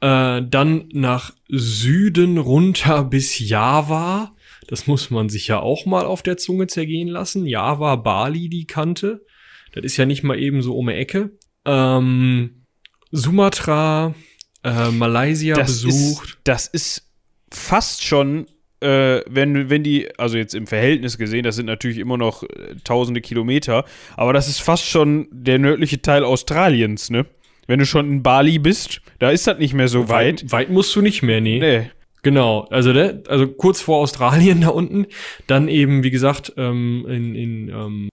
äh, 0.00 0.42
dann 0.42 0.88
nach 0.92 1.32
Süden 1.48 2.38
runter 2.38 3.04
bis 3.10 3.38
Java. 3.38 4.32
Das 4.66 4.86
muss 4.86 5.10
man 5.10 5.28
sich 5.28 5.48
ja 5.48 5.60
auch 5.60 5.86
mal 5.86 6.04
auf 6.04 6.22
der 6.22 6.36
Zunge 6.36 6.66
zergehen 6.66 7.08
lassen. 7.08 7.46
Java, 7.46 7.96
Bali, 7.96 8.48
die 8.48 8.66
Kante. 8.66 9.24
Das 9.72 9.84
ist 9.84 9.96
ja 9.96 10.06
nicht 10.06 10.22
mal 10.22 10.38
eben 10.38 10.62
so 10.62 10.76
um 10.76 10.86
die 10.86 10.94
Ecke. 10.94 11.30
Ähm, 11.64 12.64
Sumatra, 13.10 14.14
äh, 14.62 14.90
Malaysia 14.90 15.56
das 15.56 15.82
besucht. 15.82 16.28
Ist, 16.28 16.38
das 16.44 16.66
ist 16.66 17.10
fast 17.50 18.04
schon 18.04 18.46
äh, 18.80 19.22
wenn, 19.28 19.70
wenn 19.70 19.82
die, 19.82 20.08
also 20.18 20.36
jetzt 20.36 20.54
im 20.54 20.66
Verhältnis 20.66 21.18
gesehen, 21.18 21.44
das 21.44 21.56
sind 21.56 21.66
natürlich 21.66 21.98
immer 21.98 22.16
noch 22.16 22.42
äh, 22.42 22.76
tausende 22.84 23.20
Kilometer, 23.20 23.84
aber 24.16 24.32
das 24.32 24.48
ist 24.48 24.60
fast 24.60 24.86
schon 24.86 25.28
der 25.30 25.58
nördliche 25.58 26.02
Teil 26.02 26.24
Australiens, 26.24 27.10
ne? 27.10 27.26
Wenn 27.66 27.78
du 27.78 27.86
schon 27.86 28.10
in 28.10 28.22
Bali 28.22 28.58
bist, 28.58 29.00
da 29.20 29.30
ist 29.30 29.46
das 29.46 29.58
nicht 29.58 29.74
mehr 29.74 29.86
so 29.86 30.08
weit. 30.08 30.42
Weit, 30.42 30.52
weit 30.52 30.70
musst 30.70 30.94
du 30.96 31.02
nicht 31.02 31.22
mehr, 31.22 31.40
nee. 31.40 31.60
Nee. 31.60 31.90
Genau, 32.22 32.66
also 32.70 32.92
ne, 32.92 33.22
also 33.28 33.46
kurz 33.46 33.80
vor 33.80 33.98
Australien 33.98 34.60
da 34.62 34.68
unten, 34.68 35.06
dann 35.46 35.68
eben, 35.68 36.02
wie 36.02 36.10
gesagt, 36.10 36.52
ähm, 36.56 37.06
in, 37.08 37.34
in 37.34 37.68
ähm, 37.68 38.08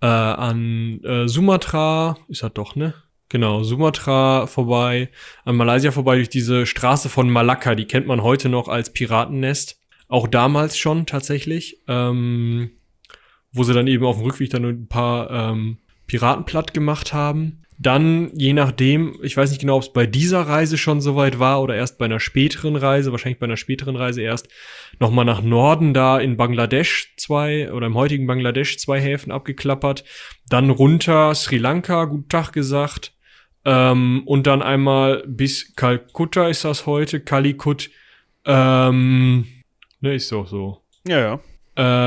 äh, 0.00 0.06
an 0.06 1.00
äh, 1.04 1.28
Sumatra, 1.28 2.18
ist 2.28 2.42
das 2.42 2.52
doch, 2.52 2.76
ne? 2.76 2.94
Genau, 3.28 3.64
Sumatra 3.64 4.46
vorbei, 4.46 5.10
an 5.44 5.56
Malaysia 5.56 5.90
vorbei 5.90 6.16
durch 6.16 6.28
diese 6.28 6.64
Straße 6.64 7.08
von 7.08 7.28
Malakka, 7.28 7.74
die 7.74 7.86
kennt 7.86 8.06
man 8.06 8.22
heute 8.22 8.48
noch 8.48 8.68
als 8.68 8.92
Piratennest. 8.92 9.75
Auch 10.08 10.28
damals 10.28 10.78
schon 10.78 11.06
tatsächlich, 11.06 11.82
ähm, 11.88 12.70
wo 13.52 13.64
sie 13.64 13.74
dann 13.74 13.86
eben 13.86 14.04
auf 14.04 14.16
dem 14.16 14.24
Rückweg 14.24 14.50
dann 14.50 14.64
ein 14.64 14.88
paar 14.88 15.30
ähm, 15.30 15.78
Piraten 16.06 16.44
platt 16.44 16.74
gemacht 16.74 17.12
haben. 17.12 17.62
Dann, 17.78 18.30
je 18.34 18.54
nachdem, 18.54 19.18
ich 19.22 19.36
weiß 19.36 19.50
nicht 19.50 19.60
genau, 19.60 19.76
ob 19.76 19.82
es 19.82 19.92
bei 19.92 20.06
dieser 20.06 20.42
Reise 20.42 20.78
schon 20.78 21.02
soweit 21.02 21.38
war 21.38 21.60
oder 21.60 21.74
erst 21.74 21.98
bei 21.98 22.06
einer 22.06 22.20
späteren 22.20 22.74
Reise, 22.74 23.12
wahrscheinlich 23.12 23.38
bei 23.38 23.44
einer 23.44 23.58
späteren 23.58 23.96
Reise 23.96 24.22
erst, 24.22 24.48
nochmal 24.98 25.26
nach 25.26 25.42
Norden 25.42 25.92
da 25.92 26.18
in 26.18 26.38
Bangladesch 26.38 27.14
zwei 27.18 27.70
oder 27.70 27.86
im 27.86 27.94
heutigen 27.94 28.26
Bangladesch 28.26 28.78
zwei 28.78 28.98
Häfen 28.98 29.30
abgeklappert. 29.30 30.04
Dann 30.48 30.70
runter 30.70 31.34
Sri 31.34 31.58
Lanka, 31.58 32.06
guten 32.06 32.28
Tag 32.28 32.52
gesagt. 32.52 33.12
Ähm, 33.66 34.22
und 34.24 34.46
dann 34.46 34.62
einmal 34.62 35.24
bis 35.26 35.74
Kalkutta 35.74 36.48
ist 36.48 36.64
das 36.64 36.86
heute, 36.86 37.20
Kalikut. 37.20 37.90
Ähm, 38.46 39.46
Ne, 40.06 40.14
ist 40.14 40.30
doch 40.30 40.46
so. 40.46 40.82
Ja, 41.06 41.18
ja. 41.18 41.40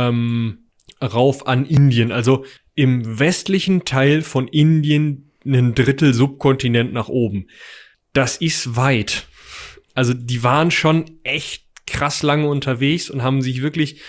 Ähm, 0.07 0.69
rauf 1.01 1.47
an 1.47 1.65
Indien. 1.65 2.13
Also 2.13 2.45
im 2.75 3.19
westlichen 3.19 3.83
Teil 3.83 4.21
von 4.21 4.47
Indien 4.47 5.31
ein 5.45 5.75
Drittel 5.75 6.13
Subkontinent 6.13 6.93
nach 6.93 7.09
oben. 7.09 7.47
Das 8.13 8.37
ist 8.37 8.77
weit. 8.77 9.27
Also 9.93 10.13
die 10.13 10.43
waren 10.43 10.71
schon 10.71 11.19
echt 11.23 11.65
krass 11.87 12.23
lange 12.23 12.47
unterwegs 12.47 13.09
und 13.09 13.21
haben 13.21 13.41
sich 13.41 13.61
wirklich 13.61 13.99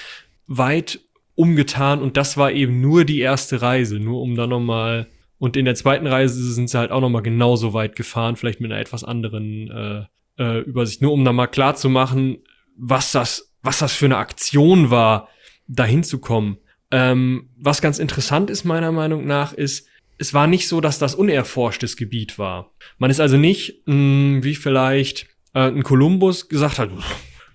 weit 0.46 1.00
umgetan 1.34 2.00
und 2.00 2.16
das 2.16 2.36
war 2.36 2.52
eben 2.52 2.80
nur 2.80 3.04
die 3.04 3.18
erste 3.18 3.60
Reise, 3.60 3.98
nur 3.98 4.20
um 4.20 4.36
dann 4.36 4.50
nochmal 4.50 5.08
und 5.38 5.56
in 5.56 5.64
der 5.64 5.74
zweiten 5.74 6.06
Reise 6.06 6.40
sind 6.52 6.68
sie 6.68 6.78
halt 6.78 6.92
auch 6.92 7.00
nochmal 7.00 7.22
genauso 7.22 7.72
weit 7.72 7.96
gefahren, 7.96 8.36
vielleicht 8.36 8.60
mit 8.60 8.70
einer 8.70 8.80
etwas 8.80 9.02
anderen 9.02 9.70
äh, 9.70 10.04
äh, 10.38 10.60
Übersicht, 10.60 11.00
nur 11.02 11.12
um 11.12 11.24
da 11.24 11.32
mal 11.32 11.46
klar 11.46 11.76
zu 11.76 11.88
machen, 11.88 12.38
was 12.76 13.12
das 13.12 13.49
was 13.62 13.78
das 13.78 13.92
für 13.92 14.06
eine 14.06 14.16
Aktion 14.16 14.90
war, 14.90 15.28
dahin 15.66 16.02
zu 16.02 16.18
kommen. 16.18 16.58
Ähm, 16.90 17.50
was 17.56 17.82
ganz 17.82 17.98
interessant 17.98 18.50
ist 18.50 18.64
meiner 18.64 18.92
Meinung 18.92 19.26
nach, 19.26 19.52
ist, 19.52 19.86
es 20.18 20.34
war 20.34 20.46
nicht 20.46 20.68
so, 20.68 20.80
dass 20.80 20.98
das 20.98 21.14
unerforschtes 21.14 21.96
Gebiet 21.96 22.38
war. 22.38 22.72
Man 22.98 23.10
ist 23.10 23.20
also 23.20 23.36
nicht, 23.36 23.82
mh, 23.86 24.42
wie 24.42 24.54
vielleicht 24.54 25.28
äh, 25.54 25.68
ein 25.68 25.82
Kolumbus 25.82 26.48
gesagt 26.48 26.78
hat, 26.78 26.90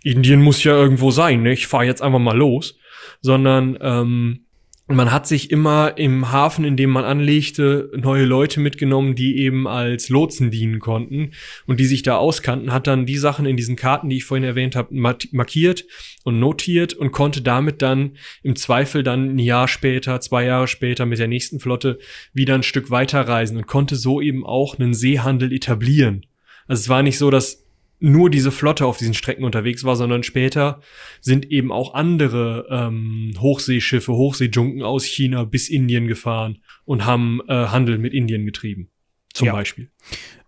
Indien 0.04 0.42
muss 0.42 0.64
ja 0.64 0.74
irgendwo 0.74 1.12
sein, 1.12 1.44
ne? 1.44 1.54
ich 1.54 1.68
fahre 1.68 1.86
jetzt 1.86 2.02
einfach 2.02 2.20
mal 2.20 2.38
los, 2.38 2.78
sondern 3.22 3.78
ähm, 3.82 4.45
man 4.88 5.12
hat 5.12 5.26
sich 5.26 5.50
immer 5.50 5.98
im 5.98 6.32
Hafen, 6.32 6.64
in 6.64 6.78
dem 6.78 6.92
man 6.92 7.06
anlegte, 7.06 7.90
neue 7.96 8.26
Leute 8.26 8.60
mitgenommen, 8.60 9.16
die 9.16 9.40
eben 9.40 9.68
als 9.68 10.10
Lotsen 10.10 10.52
dienen 10.52 10.80
konnten 10.80 11.32
und 11.66 11.80
die 11.80 11.86
sich 11.86 12.04
da 12.04 12.18
auskannten, 12.18 12.72
hat 12.72 12.86
dann 12.86 13.08
die 13.08 13.18
Sachen 13.18 13.48
in 13.48 13.58
diesen 13.58 13.76
Karten, 13.76 14.10
die 14.10 14.18
ich 14.18 14.26
vorhin 14.26 14.44
erwähnt 14.44 14.76
habe, 14.76 14.94
markiert 14.94 15.86
und 16.24 16.40
notiert 16.40 16.94
und 16.94 17.12
konnte 17.12 17.42
damit 17.42 17.82
dann 17.82 18.18
im 18.44 18.56
Zweifel 18.56 19.02
dann 19.02 19.36
ein 19.36 19.40
Jahr 19.40 19.68
später, 19.68 20.22
zwei 20.22 20.46
Jahre 20.46 20.68
später 20.68 21.08
mit 21.08 21.18
der 21.18 21.28
nächsten 21.28 21.60
Flotte 21.60 21.98
wieder 22.34 22.54
ein 22.54 22.64
Stück 22.64 22.92
weiter 22.92 23.22
reisen 23.22 23.58
und 23.58 23.66
konnte 23.66 23.96
so 23.96 24.22
eben 24.22 24.46
auch 24.46 24.78
einen 24.78 24.94
Seehandel 24.94 25.52
etablieren. 25.52 26.28
Also 26.68 26.82
es 26.82 26.90
war 26.90 27.02
nicht 27.02 27.18
so, 27.18 27.32
dass 27.32 27.65
nur 28.00 28.30
diese 28.30 28.52
Flotte 28.52 28.86
auf 28.86 28.98
diesen 28.98 29.14
Strecken 29.14 29.44
unterwegs 29.44 29.84
war, 29.84 29.96
sondern 29.96 30.24
später 30.24 30.82
sind 31.22 31.50
eben 31.52 31.72
auch 31.72 31.94
andere 31.94 32.68
ähm, 32.70 33.34
Hochseeschiffe, 33.40 34.14
Hochseejunken 34.14 34.84
aus 34.84 35.06
China 35.06 35.44
bis 35.44 35.70
Indien 35.70 36.08
gefahren 36.08 36.60
und 36.84 37.06
haben 37.06 37.42
äh, 37.48 37.54
Handel 37.54 37.98
mit 37.98 38.14
Indien 38.14 38.46
getrieben. 38.46 38.90
Zum 39.34 39.48
ja. 39.48 39.54
Beispiel. 39.54 39.90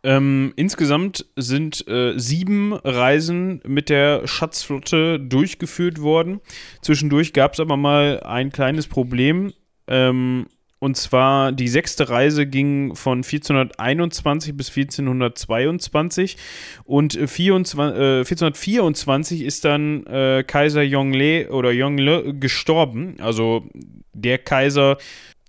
Ähm, 0.03 0.53
insgesamt 0.55 1.25
sind 1.35 1.85
äh, 1.89 2.13
sieben 2.17 2.71
Reisen 2.73 3.61
mit 3.67 3.89
der 3.89 4.25
Schatzflotte 4.25 5.19
durchgeführt 5.19 5.99
worden. 5.99 6.39
Zwischendurch 6.81 7.33
gab 7.33 7.53
es 7.53 7.59
aber 7.59 7.75
mal 7.75 8.21
ein 8.21 8.51
kleines 8.51 8.87
Problem. 8.87 9.51
Ähm, 9.87 10.47
und 10.79 10.95
zwar 10.95 11.51
die 11.51 11.67
sechste 11.67 12.09
Reise 12.09 12.45
ging 12.45 12.95
von 12.95 13.19
1421 13.19 14.55
bis 14.55 14.69
1422 14.69 16.37
und 16.83 17.13
24, 17.13 17.79
äh, 17.79 18.17
1424 18.19 19.43
ist 19.43 19.65
dann 19.65 20.05
äh, 20.05 20.43
Kaiser 20.45 20.83
Yongle 20.83 21.49
oder 21.49 21.71
Yongle 21.71 22.35
gestorben. 22.35 23.15
Also 23.19 23.65
der 24.13 24.37
Kaiser, 24.37 24.97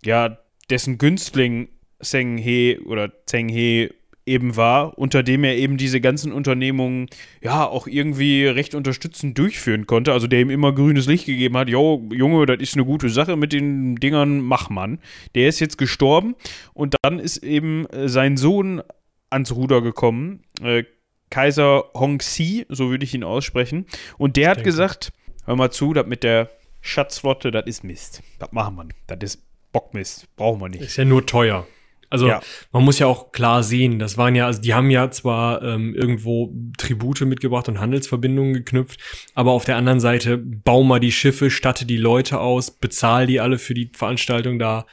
ja, 0.04 0.38
dessen 0.70 0.98
Günstling 0.98 1.68
Zheng 2.00 2.38
He 2.38 2.78
oder 2.84 3.10
Zheng 3.26 3.48
He 3.48 3.90
eben 4.28 4.56
war, 4.56 4.96
unter 4.98 5.22
dem 5.22 5.42
er 5.42 5.56
eben 5.56 5.76
diese 5.76 6.00
ganzen 6.00 6.32
Unternehmungen 6.32 7.08
ja 7.42 7.66
auch 7.66 7.86
irgendwie 7.86 8.46
recht 8.46 8.74
unterstützend 8.74 9.36
durchführen 9.36 9.86
konnte. 9.86 10.12
Also 10.12 10.26
der 10.26 10.40
ihm 10.40 10.50
immer 10.50 10.72
grünes 10.72 11.06
Licht 11.06 11.26
gegeben 11.26 11.56
hat, 11.56 11.68
jo, 11.68 12.08
Junge, 12.12 12.46
das 12.46 12.58
ist 12.60 12.74
eine 12.74 12.84
gute 12.84 13.08
Sache 13.08 13.36
mit 13.36 13.52
den 13.52 13.96
Dingern, 13.96 14.40
mach 14.40 14.70
man. 14.70 14.98
Der 15.34 15.48
ist 15.48 15.60
jetzt 15.60 15.78
gestorben 15.78 16.36
und 16.74 16.94
dann 17.02 17.18
ist 17.18 17.38
eben 17.38 17.86
äh, 17.86 18.08
sein 18.08 18.36
Sohn 18.36 18.82
ans 19.30 19.52
Ruder 19.52 19.82
gekommen, 19.82 20.42
äh, 20.62 20.84
Kaiser 21.30 21.84
Hongxi, 21.94 22.66
so 22.68 22.90
würde 22.90 23.04
ich 23.04 23.14
ihn 23.14 23.24
aussprechen. 23.24 23.86
Und 24.16 24.36
der 24.36 24.50
hat 24.50 24.64
gesagt, 24.64 25.12
hör 25.44 25.56
mal 25.56 25.70
zu, 25.70 25.92
das 25.92 26.06
mit 26.06 26.22
der 26.22 26.50
Schatzflotte, 26.80 27.50
das 27.50 27.66
ist 27.66 27.84
Mist. 27.84 28.22
Das 28.38 28.52
machen 28.52 28.76
wir. 28.76 28.88
Das 29.06 29.18
ist 29.22 29.42
Bockmist. 29.72 30.26
Brauchen 30.36 30.60
wir 30.60 30.68
nicht. 30.68 30.82
Ist 30.82 30.96
ja 30.96 31.04
nur 31.04 31.26
teuer. 31.26 31.66
Also 32.10 32.28
ja. 32.28 32.40
man 32.72 32.84
muss 32.84 32.98
ja 32.98 33.06
auch 33.06 33.32
klar 33.32 33.62
sehen, 33.62 33.98
das 33.98 34.16
waren 34.16 34.34
ja, 34.34 34.46
also 34.46 34.60
die 34.60 34.74
haben 34.74 34.90
ja 34.90 35.10
zwar 35.10 35.62
ähm, 35.62 35.94
irgendwo 35.94 36.54
Tribute 36.78 37.20
mitgebracht 37.22 37.68
und 37.68 37.80
Handelsverbindungen 37.80 38.54
geknüpft, 38.54 39.00
aber 39.34 39.52
auf 39.52 39.64
der 39.64 39.76
anderen 39.76 40.00
Seite 40.00 40.38
bau 40.38 40.82
mal 40.82 41.00
die 41.00 41.12
Schiffe, 41.12 41.50
statte 41.50 41.84
die 41.84 41.98
Leute 41.98 42.40
aus, 42.40 42.70
bezahl 42.70 43.26
die 43.26 43.40
alle 43.40 43.58
für 43.58 43.74
die 43.74 43.90
Veranstaltung 43.94 44.58
da. 44.58 44.86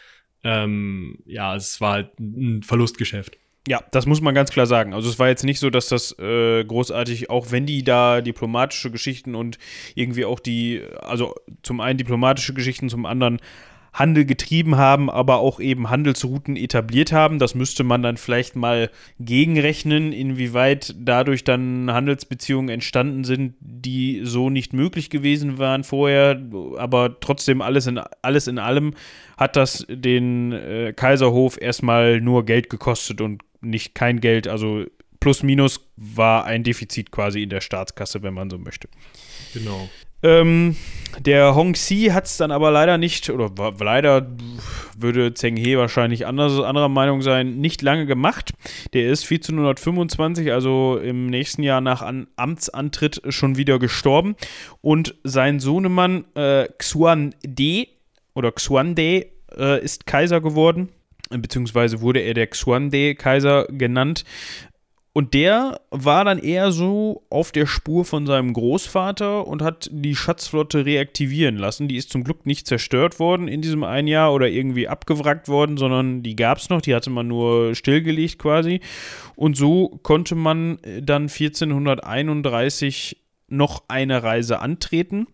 Ähm, 0.44 1.20
ja, 1.26 1.56
es 1.56 1.80
war 1.82 1.94
halt 1.94 2.20
ein 2.20 2.64
Verlustgeschäft. 2.64 3.38
Ja, 3.68 3.84
das 3.92 4.06
muss 4.06 4.22
man 4.22 4.36
ganz 4.36 4.52
klar 4.52 4.68
sagen. 4.68 4.94
Also 4.94 5.10
es 5.10 5.18
war 5.18 5.28
jetzt 5.28 5.44
nicht 5.44 5.60
so, 5.60 5.72
dass 5.72 5.88
das 5.88 6.18
äh, 6.20 6.64
großartig, 6.64 7.32
auch 7.32 7.52
wenn 7.52 7.66
die 7.66 7.84
da 7.84 8.22
diplomatische 8.22 8.92
Geschichten 8.92 9.34
und 9.34 9.58
irgendwie 9.96 10.26
auch 10.26 10.40
die, 10.40 10.84
also 11.00 11.34
zum 11.64 11.82
einen 11.82 11.98
diplomatische 11.98 12.54
Geschichten, 12.54 12.90
zum 12.90 13.08
anderen 13.08 13.40
Handel 13.96 14.26
getrieben 14.26 14.76
haben, 14.76 15.10
aber 15.10 15.38
auch 15.38 15.62
eben 15.62 15.90
Handelsrouten 15.90 16.58
etabliert 16.58 17.14
haben. 17.14 17.40
Das 17.40 17.56
müsste 17.56 17.86
man 17.86 18.04
dann 18.04 18.18
vielleicht 18.18 18.58
mal 18.58 18.92
gegenrechnen, 19.20 20.12
inwieweit 20.12 20.94
dadurch 21.00 21.46
dann 21.46 21.90
Handelsbeziehungen 21.90 22.68
entstanden 22.68 23.24
sind, 23.24 23.56
die 23.62 24.22
so 24.24 24.50
nicht 24.50 24.74
möglich 24.74 25.10
gewesen 25.10 25.60
waren 25.60 25.86
vorher. 25.86 26.42
Aber 26.78 27.22
trotzdem 27.22 27.62
alles 27.62 27.88
in, 27.88 28.02
alles 28.22 28.48
in 28.48 28.60
allem 28.60 28.96
hat 29.38 29.56
das 29.56 29.86
den 29.90 30.52
äh, 30.52 30.94
Kaiserhof 30.94 31.58
erstmal 31.60 32.20
nur 32.20 32.46
Geld 32.46 32.70
gekostet 32.70 33.22
und 33.22 33.44
nicht 33.62 33.96
kein 33.96 34.20
Geld. 34.20 34.50
Also 34.50 34.84
plus 35.22 35.42
minus 35.42 35.80
war 35.96 36.44
ein 36.44 36.64
Defizit 36.64 37.12
quasi 37.12 37.44
in 37.44 37.50
der 37.50 37.62
Staatskasse, 37.62 38.24
wenn 38.24 38.34
man 38.34 38.50
so 38.50 38.58
möchte. 38.58 38.90
Genau. 39.54 39.90
Ähm, 40.24 40.76
der 41.20 41.56
Hong 41.56 41.74
Xi 41.74 42.10
hat 42.12 42.26
es 42.26 42.38
dann 42.38 42.52
aber 42.52 42.72
leider 42.72 42.98
nicht, 42.98 43.30
oder 43.30 43.52
leider 43.80 44.28
würde 44.98 45.34
Zheng 45.34 45.56
He 45.56 45.78
wahrscheinlich 45.78 46.26
anders, 46.28 46.60
anderer 46.60 46.90
Meinung 46.90 47.22
sein, 47.22 47.58
nicht 47.58 47.82
lange 47.82 48.06
gemacht. 48.06 48.52
Der 48.94 49.10
ist 49.10 49.24
1425, 49.24 50.52
also 50.52 50.98
im 50.98 51.28
nächsten 51.28 51.64
Jahr 51.64 51.82
nach 51.82 52.02
An 52.02 52.28
Amtsantritt, 52.36 53.22
schon 53.30 53.58
wieder 53.58 53.80
gestorben. 53.80 54.36
Und 54.82 55.16
sein 55.24 55.60
Sohnemann 55.60 56.26
äh, 56.36 56.68
Xuan 56.78 57.34
De 57.46 57.88
oder 58.34 58.52
Xuan 58.52 58.96
De 58.96 59.28
äh, 59.58 59.84
ist 59.84 60.06
Kaiser 60.06 60.42
geworden 60.42 60.90
beziehungsweise 61.30 62.02
wurde 62.02 62.20
er 62.20 62.34
der 62.34 62.48
Xuande-Kaiser 62.48 63.68
genannt. 63.70 64.24
Und 65.18 65.34
der 65.34 65.80
war 65.92 66.26
dann 66.26 66.40
eher 66.40 66.74
so 66.74 67.24
auf 67.30 67.54
der 67.54 67.68
Spur 67.68 68.04
von 68.04 68.26
seinem 68.26 68.52
Großvater 68.52 69.48
und 69.48 69.62
hat 69.62 69.88
die 69.90 70.14
Schatzflotte 70.14 70.86
reaktivieren 70.86 71.56
lassen. 71.56 71.88
Die 71.88 71.96
ist 71.96 72.10
zum 72.10 72.26
Glück 72.26 72.46
nicht 72.46 72.68
zerstört 72.68 73.18
worden 73.18 73.48
in 73.48 73.62
diesem 73.62 73.86
ein 73.86 74.08
Jahr 74.08 74.34
oder 74.34 74.50
irgendwie 74.50 74.90
abgewrackt 74.90 75.48
worden, 75.48 75.78
sondern 75.78 76.22
die 76.22 76.36
gab 76.36 76.58
es 76.58 76.68
noch, 76.68 76.82
die 76.82 76.94
hatte 76.94 77.12
man 77.12 77.30
nur 77.30 77.76
stillgelegt 77.76 78.40
quasi. 78.40 78.82
Und 79.38 79.56
so 79.56 80.02
konnte 80.04 80.36
man 80.36 80.80
dann 81.02 81.30
1431 81.30 83.16
noch 83.48 83.86
eine 83.88 84.22
Reise 84.22 84.60
antreten, 84.60 85.28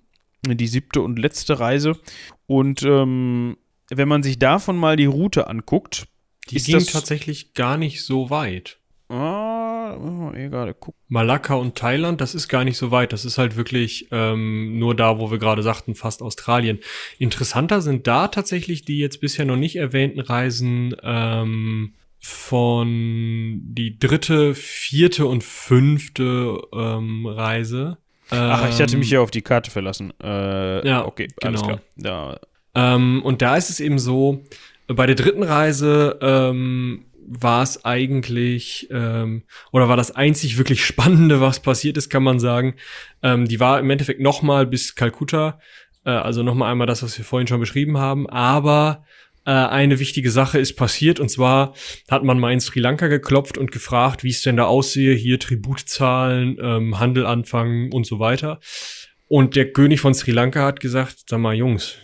die 0.45 0.67
siebte 0.67 1.01
und 1.01 1.17
letzte 1.17 1.59
Reise. 1.59 1.97
Und 2.45 2.83
ähm, 2.83 3.57
wenn 3.89 4.07
man 4.07 4.21
sich 4.21 4.37
davon 4.37 4.77
mal 4.77 4.95
die 4.95 5.05
Route 5.05 5.47
anguckt, 5.47 6.05
die 6.51 6.57
ging 6.57 6.85
tatsächlich 6.85 7.55
gar 7.55 7.77
nicht 7.77 8.03
so 8.03 8.29
weit. 8.29 8.77
Ah, 9.09 9.70
oh, 9.97 10.31
egal, 10.33 10.75
guck. 10.79 10.95
Malakka 11.07 11.55
und 11.55 11.75
Thailand, 11.75 12.21
das 12.21 12.35
ist 12.35 12.47
gar 12.47 12.63
nicht 12.63 12.77
so 12.77 12.91
weit. 12.91 13.13
Das 13.13 13.25
ist 13.25 13.37
halt 13.37 13.55
wirklich 13.55 14.07
ähm, 14.11 14.79
nur 14.79 14.95
da, 14.95 15.19
wo 15.19 15.31
wir 15.31 15.37
gerade 15.37 15.63
sagten, 15.63 15.95
fast 15.95 16.21
Australien. 16.21 16.79
Interessanter 17.19 17.81
sind 17.81 18.07
da 18.07 18.27
tatsächlich 18.27 18.85
die 18.85 18.99
jetzt 18.99 19.21
bisher 19.21 19.45
noch 19.45 19.57
nicht 19.57 19.75
erwähnten 19.75 20.19
Reisen 20.19 20.95
ähm, 21.03 21.93
von 22.19 23.61
die 23.63 23.97
dritte, 23.97 24.53
vierte 24.55 25.25
und 25.25 25.43
fünfte 25.43 26.61
ähm, 26.73 27.25
Reise. 27.25 27.97
Ach, 28.29 28.69
ich 28.69 28.81
hatte 28.81 28.95
mich 28.95 29.09
hier 29.09 29.21
auf 29.21 29.31
die 29.31 29.41
Karte 29.41 29.71
verlassen. 29.71 30.13
Äh, 30.23 30.87
ja, 30.87 31.05
okay, 31.05 31.27
alles 31.41 31.61
genau. 31.61 31.79
klar. 31.97 32.39
Ja. 32.73 32.95
Ähm, 32.95 33.21
und 33.23 33.41
da 33.41 33.57
ist 33.57 33.69
es 33.69 33.81
eben 33.81 33.99
so, 33.99 34.45
bei 34.87 35.05
der 35.05 35.15
dritten 35.15 35.43
Reise 35.43 36.17
ähm, 36.21 37.05
war 37.39 37.63
es 37.63 37.85
eigentlich, 37.85 38.89
ähm, 38.91 39.43
oder 39.71 39.87
war 39.87 39.97
das 39.97 40.11
einzig 40.11 40.57
wirklich 40.57 40.85
Spannende, 40.85 41.39
was 41.39 41.61
passiert 41.61 41.97
ist, 41.97 42.09
kann 42.09 42.23
man 42.23 42.39
sagen. 42.39 42.75
Ähm, 43.23 43.47
die 43.47 43.59
war 43.59 43.79
im 43.79 43.89
Endeffekt 43.89 44.19
nochmal 44.19 44.67
bis 44.67 44.95
Kalkutta, 44.95 45.59
äh, 46.05 46.09
also 46.09 46.43
nochmal 46.43 46.71
einmal 46.71 46.87
das, 46.87 47.03
was 47.03 47.17
wir 47.17 47.25
vorhin 47.25 47.47
schon 47.47 47.59
beschrieben 47.59 47.97
haben, 47.97 48.29
aber 48.29 49.05
äh, 49.45 49.51
eine 49.51 49.99
wichtige 49.99 50.29
Sache 50.29 50.59
ist 50.59 50.75
passiert, 50.75 51.19
und 51.19 51.29
zwar 51.29 51.73
hat 52.09 52.23
man 52.23 52.39
mal 52.39 52.51
in 52.51 52.59
Sri 52.59 52.79
Lanka 52.79 53.07
geklopft 53.07 53.57
und 53.57 53.71
gefragt, 53.71 54.23
wie 54.23 54.29
es 54.29 54.41
denn 54.41 54.57
da 54.57 54.65
aussehe, 54.65 55.15
hier 55.15 55.39
Tributzahlen, 55.39 56.57
ähm, 56.61 56.99
Handel 56.99 57.25
anfangen 57.25 57.91
und 57.93 58.05
so 58.05 58.19
weiter. 58.19 58.59
Und 59.27 59.55
der 59.55 59.71
König 59.71 60.01
von 60.01 60.13
Sri 60.13 60.31
Lanka 60.31 60.65
hat 60.65 60.81
gesagt, 60.81 61.23
sag 61.29 61.39
mal, 61.39 61.55
Jungs, 61.55 61.95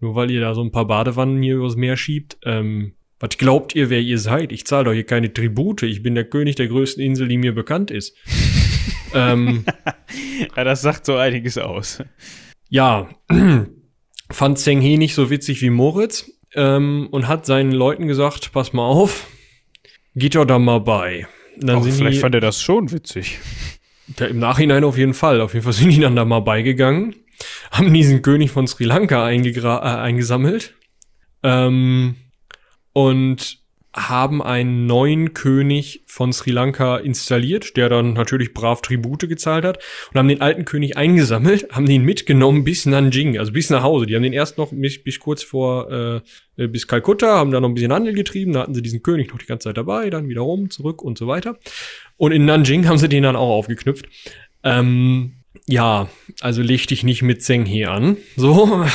nur 0.00 0.14
weil 0.14 0.30
ihr 0.30 0.40
da 0.40 0.54
so 0.54 0.62
ein 0.62 0.70
paar 0.70 0.86
Badewannen 0.86 1.42
hier 1.42 1.56
übers 1.56 1.76
Meer 1.76 1.96
schiebt, 1.96 2.38
ähm, 2.44 2.94
was 3.18 3.38
glaubt 3.38 3.74
ihr, 3.74 3.88
wer 3.88 4.00
ihr 4.00 4.18
seid? 4.18 4.52
Ich 4.52 4.66
zahle 4.66 4.84
doch 4.84 4.92
hier 4.92 5.04
keine 5.04 5.32
Tribute. 5.32 5.82
Ich 5.84 6.02
bin 6.02 6.14
der 6.14 6.24
König 6.24 6.56
der 6.56 6.68
größten 6.68 7.02
Insel, 7.02 7.28
die 7.28 7.38
mir 7.38 7.54
bekannt 7.54 7.90
ist. 7.90 8.14
ähm, 9.14 9.64
ja, 10.56 10.64
das 10.64 10.82
sagt 10.82 11.06
so 11.06 11.16
einiges 11.16 11.56
aus. 11.56 12.02
Ja, 12.68 13.08
fand 14.30 14.58
Zheng 14.58 14.80
He 14.80 14.98
nicht 14.98 15.14
so 15.14 15.30
witzig 15.30 15.62
wie 15.62 15.70
Moritz 15.70 16.30
ähm, 16.54 17.08
und 17.10 17.28
hat 17.28 17.46
seinen 17.46 17.72
Leuten 17.72 18.06
gesagt, 18.06 18.52
pass 18.52 18.72
mal 18.72 18.86
auf, 18.86 19.28
geht 20.14 20.34
doch 20.34 20.44
da 20.44 20.58
mal 20.58 20.80
bei. 20.80 21.26
Dann 21.58 21.76
Auch 21.76 21.84
vielleicht 21.84 22.18
die, 22.18 22.20
fand 22.20 22.34
er 22.34 22.42
das 22.42 22.60
schon 22.60 22.92
witzig. 22.92 23.38
Ja, 24.18 24.26
Im 24.26 24.38
Nachhinein 24.38 24.84
auf 24.84 24.98
jeden 24.98 25.14
Fall. 25.14 25.40
Auf 25.40 25.54
jeden 25.54 25.64
Fall 25.64 25.72
sind 25.72 25.90
die 25.90 26.00
dann 26.00 26.16
da 26.16 26.24
mal 26.24 26.40
beigegangen, 26.40 27.14
haben 27.70 27.92
diesen 27.94 28.20
König 28.20 28.50
von 28.50 28.66
Sri 28.66 28.84
Lanka 28.84 29.30
äh, 29.30 29.78
eingesammelt. 29.80 30.74
Ähm, 31.42 32.16
und 32.96 33.58
haben 33.92 34.42
einen 34.42 34.86
neuen 34.86 35.34
König 35.34 36.02
von 36.06 36.32
Sri 36.32 36.50
Lanka 36.50 36.96
installiert, 36.96 37.76
der 37.76 37.90
dann 37.90 38.14
natürlich 38.14 38.54
brav 38.54 38.80
Tribute 38.80 39.28
gezahlt 39.28 39.66
hat 39.66 39.80
und 40.10 40.18
haben 40.18 40.28
den 40.28 40.40
alten 40.40 40.64
König 40.64 40.96
eingesammelt, 40.96 41.68
haben 41.72 41.84
den 41.84 42.04
mitgenommen 42.04 42.64
bis 42.64 42.86
Nanjing, 42.86 43.36
also 43.36 43.52
bis 43.52 43.68
nach 43.68 43.82
Hause. 43.82 44.06
Die 44.06 44.16
haben 44.16 44.22
den 44.22 44.32
erst 44.32 44.56
noch 44.56 44.70
bis, 44.72 45.04
bis 45.04 45.20
kurz 45.20 45.42
vor 45.42 45.90
äh, 45.92 46.20
äh 46.56 46.68
bis 46.68 46.88
Kalkutta, 46.88 47.36
haben 47.36 47.50
da 47.50 47.60
noch 47.60 47.68
ein 47.68 47.74
bisschen 47.74 47.92
Handel 47.92 48.14
getrieben, 48.14 48.54
da 48.54 48.60
hatten 48.60 48.74
sie 48.74 48.80
diesen 48.80 49.02
König 49.02 49.30
noch 49.30 49.38
die 49.38 49.46
ganze 49.46 49.68
Zeit 49.68 49.76
dabei, 49.76 50.08
dann 50.08 50.30
wieder 50.30 50.40
rum, 50.40 50.70
zurück 50.70 51.02
und 51.02 51.18
so 51.18 51.26
weiter. 51.26 51.58
Und 52.16 52.32
in 52.32 52.46
Nanjing 52.46 52.88
haben 52.88 52.96
sie 52.96 53.10
den 53.10 53.24
dann 53.24 53.36
auch 53.36 53.50
aufgeknüpft. 53.50 54.06
Ähm, 54.62 55.34
ja, 55.66 56.08
also 56.40 56.62
leg 56.62 56.86
dich 56.86 57.02
nicht 57.02 57.20
mit 57.20 57.42
Zheng 57.42 57.66
He 57.66 57.84
an. 57.84 58.16
So. 58.36 58.86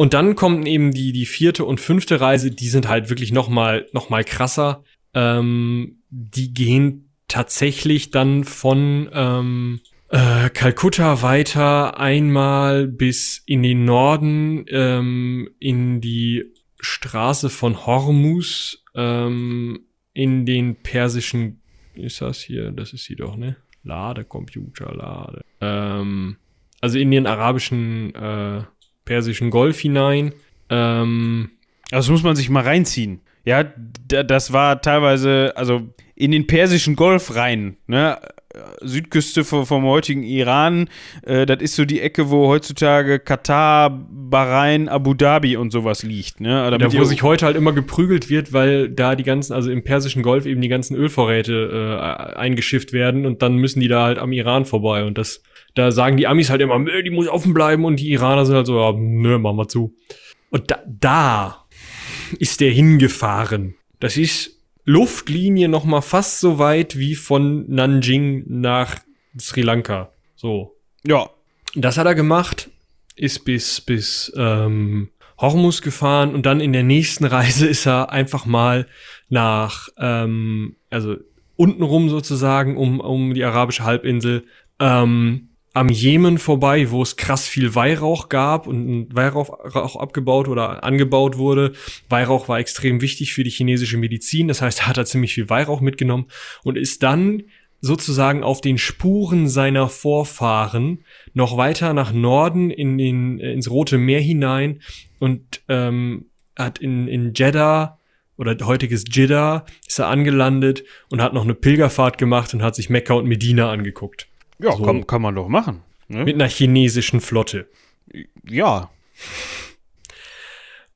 Und 0.00 0.14
dann 0.14 0.34
kommen 0.34 0.64
eben 0.64 0.92
die, 0.92 1.12
die 1.12 1.26
vierte 1.26 1.66
und 1.66 1.78
fünfte 1.78 2.22
Reise, 2.22 2.50
die 2.50 2.70
sind 2.70 2.88
halt 2.88 3.10
wirklich 3.10 3.32
noch 3.32 3.50
mal, 3.50 3.86
noch 3.92 4.08
mal 4.08 4.24
krasser. 4.24 4.82
Ähm, 5.12 5.98
die 6.08 6.54
gehen 6.54 7.10
tatsächlich 7.28 8.10
dann 8.10 8.44
von 8.44 9.10
ähm, 9.12 9.80
äh, 10.08 10.48
Kalkutta 10.48 11.20
weiter 11.20 12.00
einmal 12.00 12.86
bis 12.88 13.42
in 13.44 13.62
den 13.62 13.84
Norden, 13.84 14.64
ähm, 14.70 15.50
in 15.58 16.00
die 16.00 16.46
Straße 16.78 17.50
von 17.50 17.84
Hormuz, 17.84 18.82
ähm, 18.94 19.80
in 20.14 20.46
den 20.46 20.76
persischen, 20.76 21.60
ist 21.92 22.22
das 22.22 22.40
hier, 22.40 22.70
das 22.70 22.94
ist 22.94 23.04
sie 23.04 23.16
doch, 23.16 23.36
ne? 23.36 23.58
Lade, 23.82 24.24
Computer, 24.24 24.94
Lade. 24.94 25.44
Ähm, 25.60 26.38
also 26.80 26.98
in 26.98 27.10
den 27.10 27.26
arabischen 27.26 28.14
äh, 28.14 28.62
Persischen 29.10 29.50
Golf 29.50 29.80
hinein. 29.80 30.32
Ähm, 30.68 31.50
also 31.90 32.06
das 32.06 32.10
muss 32.10 32.22
man 32.22 32.36
sich 32.36 32.48
mal 32.48 32.62
reinziehen. 32.62 33.22
Ja, 33.44 33.64
das 33.64 34.52
war 34.52 34.82
teilweise, 34.82 35.52
also 35.56 35.88
in 36.14 36.30
den 36.30 36.46
Persischen 36.46 36.94
Golf 36.94 37.34
rein, 37.34 37.76
ne? 37.88 38.20
Südküste 38.80 39.44
vom, 39.44 39.64
vom 39.64 39.84
heutigen 39.84 40.22
Iran, 40.22 40.88
äh, 41.22 41.46
das 41.46 41.62
ist 41.62 41.76
so 41.76 41.84
die 41.84 42.00
Ecke, 42.00 42.30
wo 42.30 42.48
heutzutage 42.48 43.20
Katar, 43.20 43.90
Bahrain, 44.10 44.88
Abu 44.88 45.14
Dhabi 45.14 45.56
und 45.56 45.70
sowas 45.70 46.02
liegt. 46.02 46.40
Ne? 46.40 46.76
Da, 46.78 46.92
wo 46.92 47.04
sich 47.04 47.22
heute 47.22 47.46
halt 47.46 47.56
immer 47.56 47.72
geprügelt 47.72 48.28
wird, 48.28 48.52
weil 48.52 48.88
da 48.88 49.14
die 49.14 49.22
ganzen, 49.22 49.52
also 49.52 49.70
im 49.70 49.84
Persischen 49.84 50.22
Golf 50.22 50.46
eben 50.46 50.60
die 50.60 50.68
ganzen 50.68 50.96
Ölvorräte 50.96 52.32
äh, 52.32 52.36
eingeschifft 52.36 52.92
werden 52.92 53.24
und 53.24 53.42
dann 53.42 53.54
müssen 53.56 53.80
die 53.80 53.88
da 53.88 54.04
halt 54.04 54.18
am 54.18 54.32
Iran 54.32 54.64
vorbei 54.64 55.04
und 55.04 55.16
das 55.16 55.42
da 55.74 55.92
sagen 55.92 56.16
die 56.16 56.26
Amis 56.26 56.50
halt 56.50 56.60
immer, 56.60 56.84
die 57.02 57.10
muss 57.10 57.28
offen 57.28 57.54
bleiben 57.54 57.84
und 57.84 58.00
die 58.00 58.10
Iraner 58.10 58.44
sind 58.44 58.56
halt 58.56 58.66
so, 58.66 58.78
ja, 58.78 58.92
nö, 58.96 59.38
mach 59.38 59.52
mal 59.52 59.68
zu. 59.68 59.94
Und 60.50 60.70
da, 60.70 60.80
da 60.86 61.66
ist 62.38 62.60
der 62.60 62.70
hingefahren. 62.72 63.76
Das 64.00 64.16
ist 64.16 64.59
Luftlinie 64.84 65.68
noch 65.68 65.84
mal 65.84 66.00
fast 66.00 66.40
so 66.40 66.58
weit 66.58 66.98
wie 66.98 67.14
von 67.14 67.64
Nanjing 67.68 68.44
nach 68.46 68.96
Sri 69.38 69.62
Lanka. 69.62 70.12
So. 70.36 70.76
Ja. 71.04 71.30
Das 71.74 71.98
hat 71.98 72.06
er 72.06 72.16
gemacht, 72.16 72.68
ist 73.14 73.44
bis, 73.44 73.80
bis 73.80 74.32
ähm, 74.36 75.10
Hormuz 75.38 75.82
gefahren 75.82 76.34
und 76.34 76.44
dann 76.46 76.60
in 76.60 76.72
der 76.72 76.82
nächsten 76.82 77.24
Reise 77.24 77.66
ist 77.68 77.86
er 77.86 78.10
einfach 78.10 78.44
mal 78.44 78.86
nach, 79.28 79.88
ähm, 79.98 80.76
also 80.90 81.16
untenrum 81.56 82.08
sozusagen 82.08 82.76
um, 82.76 83.00
um 83.00 83.34
die 83.34 83.44
arabische 83.44 83.84
Halbinsel, 83.84 84.44
ähm, 84.80 85.49
am 85.72 85.88
Jemen 85.88 86.38
vorbei, 86.38 86.90
wo 86.90 87.02
es 87.02 87.16
krass 87.16 87.46
viel 87.46 87.74
Weihrauch 87.74 88.28
gab 88.28 88.66
und 88.66 89.14
Weihrauch 89.14 89.50
auch 89.50 89.96
abgebaut 89.96 90.48
oder 90.48 90.82
angebaut 90.82 91.38
wurde. 91.38 91.72
Weihrauch 92.08 92.48
war 92.48 92.58
extrem 92.58 93.00
wichtig 93.00 93.32
für 93.32 93.44
die 93.44 93.50
chinesische 93.50 93.96
Medizin, 93.96 94.48
das 94.48 94.62
heißt, 94.62 94.80
er 94.80 94.86
hat 94.88 94.96
da 94.96 95.04
ziemlich 95.04 95.34
viel 95.34 95.48
Weihrauch 95.48 95.80
mitgenommen 95.80 96.26
und 96.64 96.76
ist 96.76 97.02
dann 97.02 97.44
sozusagen 97.80 98.42
auf 98.42 98.60
den 98.60 98.78
Spuren 98.78 99.48
seiner 99.48 99.88
Vorfahren 99.88 101.04
noch 101.32 101.56
weiter 101.56 101.94
nach 101.94 102.12
Norden 102.12 102.70
in 102.70 102.98
den, 102.98 103.38
ins 103.38 103.70
Rote 103.70 103.96
Meer 103.96 104.20
hinein 104.20 104.82
und 105.18 105.62
ähm, 105.68 106.26
hat 106.56 106.78
in, 106.78 107.08
in 107.08 107.32
Jeddah 107.32 107.98
oder 108.36 108.56
heutiges 108.66 109.04
Jeddah 109.10 109.64
ist 109.86 109.98
er 109.98 110.08
angelandet 110.08 110.84
und 111.10 111.22
hat 111.22 111.32
noch 111.32 111.44
eine 111.44 111.54
Pilgerfahrt 111.54 112.18
gemacht 112.18 112.52
und 112.54 112.62
hat 112.62 112.74
sich 112.74 112.90
Mekka 112.90 113.14
und 113.14 113.26
Medina 113.26 113.70
angeguckt. 113.70 114.29
Ja, 114.62 114.72
so. 114.72 114.84
kann, 114.84 115.06
kann 115.06 115.22
man 115.22 115.34
doch 115.34 115.48
machen. 115.48 115.82
Ne? 116.08 116.24
Mit 116.24 116.34
einer 116.34 116.48
chinesischen 116.48 117.20
Flotte. 117.20 117.68
Ja. 118.48 118.90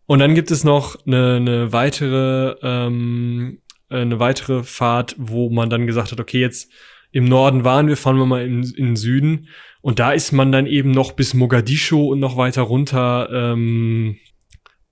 Und 0.07 0.19
dann 0.19 0.35
gibt 0.35 0.51
es 0.51 0.65
noch 0.65 0.97
eine, 1.07 1.37
eine 1.37 1.73
weitere, 1.73 2.57
ähm, 2.63 3.59
eine 3.89 4.19
weitere 4.19 4.63
Fahrt, 4.65 5.15
wo 5.19 5.51
man 5.51 5.71
dann 5.71 5.87
gesagt 5.87 6.13
hat, 6.13 6.21
okay, 6.21 6.41
jetzt 6.41 6.71
im 7.13 7.25
Norden 7.25 7.65
waren 7.65 7.87
wir, 7.87 7.97
fahren 7.97 8.19
wir 8.19 8.27
mal 8.27 8.45
in, 8.45 8.65
in 8.65 8.87
den 8.87 8.97
Süden. 8.97 9.49
Und 9.81 9.99
da 9.99 10.13
ist 10.13 10.33
man 10.33 10.51
dann 10.51 10.67
eben 10.67 10.91
noch 10.91 11.13
bis 11.13 11.33
Mogadischu 11.33 12.11
und 12.11 12.19
noch 12.19 12.37
weiter 12.37 12.63
runter 12.63 13.29
ähm, 13.33 14.19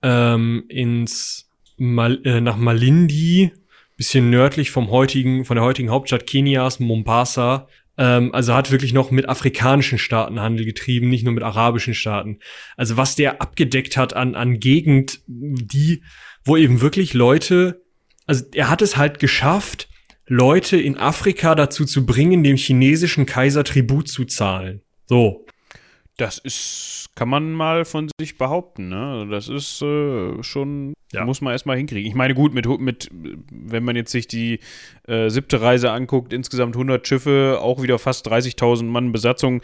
ähm, 0.01 0.65
ins 0.69 1.49
Mal, 1.77 2.21
äh, 2.23 2.39
nach 2.39 2.57
Malindi, 2.57 3.51
bisschen 3.97 4.29
nördlich 4.29 4.71
vom 4.71 4.89
heutigen, 4.89 5.45
von 5.45 5.55
der 5.55 5.65
heutigen 5.65 5.89
Hauptstadt 5.89 6.27
Kenias, 6.27 6.79
Mombasa, 6.79 7.67
ähm, 7.97 8.33
also 8.33 8.53
hat 8.53 8.71
wirklich 8.71 8.93
noch 8.93 9.11
mit 9.11 9.29
afrikanischen 9.29 9.97
Staaten 9.97 10.39
Handel 10.39 10.65
getrieben, 10.65 11.09
nicht 11.09 11.23
nur 11.23 11.33
mit 11.33 11.43
arabischen 11.43 11.93
Staaten. 11.93 12.39
Also 12.77 12.97
was 12.97 13.15
der 13.15 13.41
abgedeckt 13.41 13.97
hat 13.97 14.15
an, 14.15 14.35
an 14.35 14.59
Gegend, 14.59 15.19
die, 15.27 16.03
wo 16.43 16.57
eben 16.57 16.81
wirklich 16.81 17.13
Leute, 17.13 17.81
also 18.25 18.45
er 18.53 18.69
hat 18.69 18.81
es 18.81 18.97
halt 18.97 19.19
geschafft, 19.19 19.89
Leute 20.25 20.77
in 20.77 20.97
Afrika 20.97 21.53
dazu 21.53 21.85
zu 21.85 22.05
bringen, 22.05 22.43
dem 22.43 22.55
chinesischen 22.55 23.25
Kaiser 23.25 23.63
Tribut 23.63 24.07
zu 24.07 24.25
zahlen. 24.25 24.81
So. 25.05 25.45
Das 26.17 26.37
ist, 26.37 27.09
kann 27.15 27.27
man 27.27 27.53
mal 27.53 27.85
von 27.85 28.09
sich 28.19 28.37
behaupten, 28.37 28.89
ne? 28.89 29.13
Also 29.13 29.31
das 29.31 29.47
ist 29.49 29.81
äh, 29.81 30.43
schon, 30.43 30.93
ja. 31.11 31.25
muss 31.25 31.41
man 31.41 31.53
erstmal 31.53 31.77
hinkriegen. 31.77 32.07
Ich 32.07 32.15
meine, 32.15 32.35
gut, 32.35 32.53
mit, 32.53 32.67
mit, 32.79 33.09
wenn 33.11 33.83
man 33.83 33.95
jetzt 33.95 34.11
sich 34.11 34.27
die 34.27 34.59
äh, 35.07 35.29
siebte 35.29 35.61
Reise 35.61 35.91
anguckt, 35.91 36.31
insgesamt 36.31 36.75
100 36.75 37.07
Schiffe, 37.07 37.57
auch 37.61 37.81
wieder 37.81 37.97
fast 37.97 38.27
30.000 38.27 38.83
Mann 38.83 39.11
Besatzung. 39.11 39.61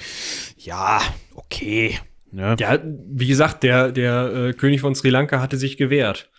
Ja, 0.57 1.01
okay. 1.35 1.99
Ne? 2.31 2.55
Ja, 2.59 2.79
wie 2.83 3.27
gesagt, 3.27 3.63
der, 3.63 3.91
der 3.91 4.33
äh, 4.33 4.53
König 4.53 4.81
von 4.81 4.95
Sri 4.95 5.09
Lanka 5.09 5.41
hatte 5.41 5.57
sich 5.57 5.77
gewehrt. 5.77 6.29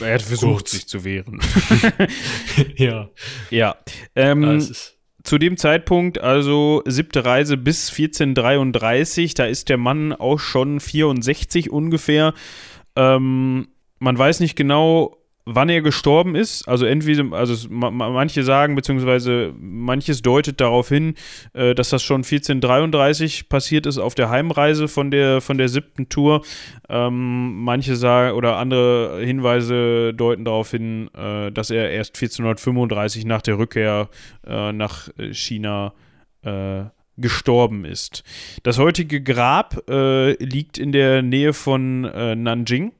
Er 0.00 0.14
hat 0.14 0.22
versucht, 0.22 0.54
Kurz. 0.54 0.70
sich 0.72 0.86
zu 0.86 1.04
wehren. 1.04 1.40
ja. 2.76 3.10
Ja. 3.50 3.76
Ähm, 4.14 4.42
ja, 4.42 4.66
zu 5.26 5.38
dem 5.38 5.56
Zeitpunkt, 5.56 6.20
also 6.20 6.82
siebte 6.86 7.24
Reise 7.24 7.56
bis 7.56 7.90
1433, 7.90 9.34
da 9.34 9.44
ist 9.46 9.68
der 9.68 9.76
Mann 9.76 10.12
auch 10.12 10.38
schon 10.38 10.80
64 10.80 11.70
ungefähr. 11.70 12.32
Ähm, 12.94 13.68
man 13.98 14.16
weiß 14.16 14.40
nicht 14.40 14.56
genau, 14.56 15.16
wann 15.46 15.68
er 15.68 15.80
gestorben 15.80 16.34
ist. 16.34 16.68
Also 16.68 16.84
entweder, 16.84 17.32
also 17.32 17.68
manche 17.70 18.42
sagen, 18.42 18.74
beziehungsweise 18.74 19.54
manches 19.58 20.20
deutet 20.20 20.60
darauf 20.60 20.88
hin, 20.88 21.14
äh, 21.54 21.74
dass 21.74 21.90
das 21.90 22.02
schon 22.02 22.24
1433 22.24 23.48
passiert 23.48 23.86
ist 23.86 23.98
auf 23.98 24.16
der 24.16 24.28
Heimreise 24.28 24.88
von 24.88 25.10
der, 25.10 25.40
von 25.40 25.56
der 25.56 25.68
siebten 25.68 26.08
Tour. 26.08 26.42
Ähm, 26.88 27.62
manche 27.62 27.94
sagen, 27.94 28.36
oder 28.36 28.56
andere 28.58 29.20
Hinweise 29.24 30.12
deuten 30.12 30.44
darauf 30.44 30.72
hin, 30.72 31.08
äh, 31.14 31.52
dass 31.52 31.70
er 31.70 31.90
erst 31.90 32.16
1435 32.16 33.24
nach 33.24 33.40
der 33.40 33.58
Rückkehr 33.58 34.08
äh, 34.44 34.72
nach 34.72 35.08
China 35.30 35.94
äh, 36.42 36.84
gestorben 37.16 37.84
ist. 37.84 38.24
Das 38.62 38.78
heutige 38.78 39.22
Grab 39.22 39.88
äh, 39.88 40.32
liegt 40.42 40.76
in 40.76 40.92
der 40.92 41.22
Nähe 41.22 41.52
von 41.52 42.04
äh, 42.04 42.34
Nanjing. 42.34 42.92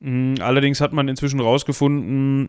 Mm, 0.00 0.34
allerdings 0.40 0.80
hat 0.80 0.92
man 0.92 1.08
inzwischen 1.08 1.40
rausgefunden, 1.40 2.48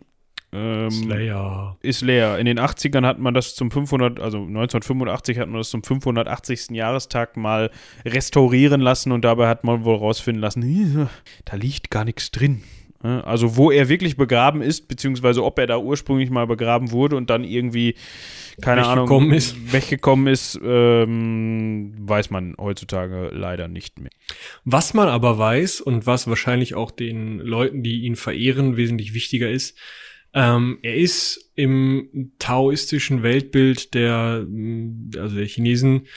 ähm, 0.53 0.87
ist 0.87 1.05
leer. 1.05 1.77
Ist 1.81 2.01
leer. 2.01 2.37
In 2.37 2.45
den 2.45 2.59
80ern 2.59 3.05
hat 3.05 3.19
man 3.19 3.33
das 3.33 3.55
zum 3.55 3.71
500, 3.71 4.19
also 4.19 4.39
1985 4.39 5.39
hat 5.39 5.47
man 5.47 5.59
das 5.59 5.69
zum 5.69 5.83
580. 5.83 6.71
Jahrestag 6.71 7.37
mal 7.37 7.71
restaurieren 8.05 8.81
lassen 8.81 9.11
und 9.11 9.23
dabei 9.23 9.47
hat 9.47 9.63
man 9.63 9.85
wohl 9.85 9.95
rausfinden 9.95 10.41
lassen, 10.41 11.09
da 11.45 11.55
liegt 11.55 11.89
gar 11.89 12.03
nichts 12.03 12.31
drin. 12.31 12.63
Also 13.03 13.57
wo 13.57 13.71
er 13.71 13.89
wirklich 13.89 14.15
begraben 14.15 14.61
ist, 14.61 14.87
beziehungsweise 14.87 15.43
ob 15.43 15.57
er 15.59 15.67
da 15.67 15.77
ursprünglich 15.77 16.29
mal 16.29 16.45
begraben 16.47 16.91
wurde 16.91 17.15
und 17.15 17.29
dann 17.29 17.43
irgendwie, 17.43 17.95
keine 18.61 18.81
weggekommen 18.81 19.29
Ahnung, 19.29 19.31
ist. 19.31 19.73
weggekommen 19.73 20.27
ist, 20.27 20.59
ähm, 20.63 21.93
weiß 21.97 22.29
man 22.29 22.55
heutzutage 22.59 23.29
leider 23.33 23.67
nicht 23.67 23.99
mehr. 23.99 24.11
Was 24.65 24.93
man 24.93 25.07
aber 25.07 25.37
weiß 25.37 25.81
und 25.81 26.05
was 26.05 26.27
wahrscheinlich 26.27 26.75
auch 26.75 26.91
den 26.91 27.39
Leuten, 27.39 27.81
die 27.81 28.01
ihn 28.01 28.15
verehren, 28.15 28.77
wesentlich 28.77 29.13
wichtiger 29.13 29.49
ist, 29.49 29.77
ähm, 30.33 30.79
er 30.81 30.95
ist 30.95 31.51
im 31.55 32.31
taoistischen 32.39 33.23
Weltbild 33.23 33.93
der, 33.93 34.45
also 35.17 35.35
der 35.35 35.45
Chinesen, 35.45 36.07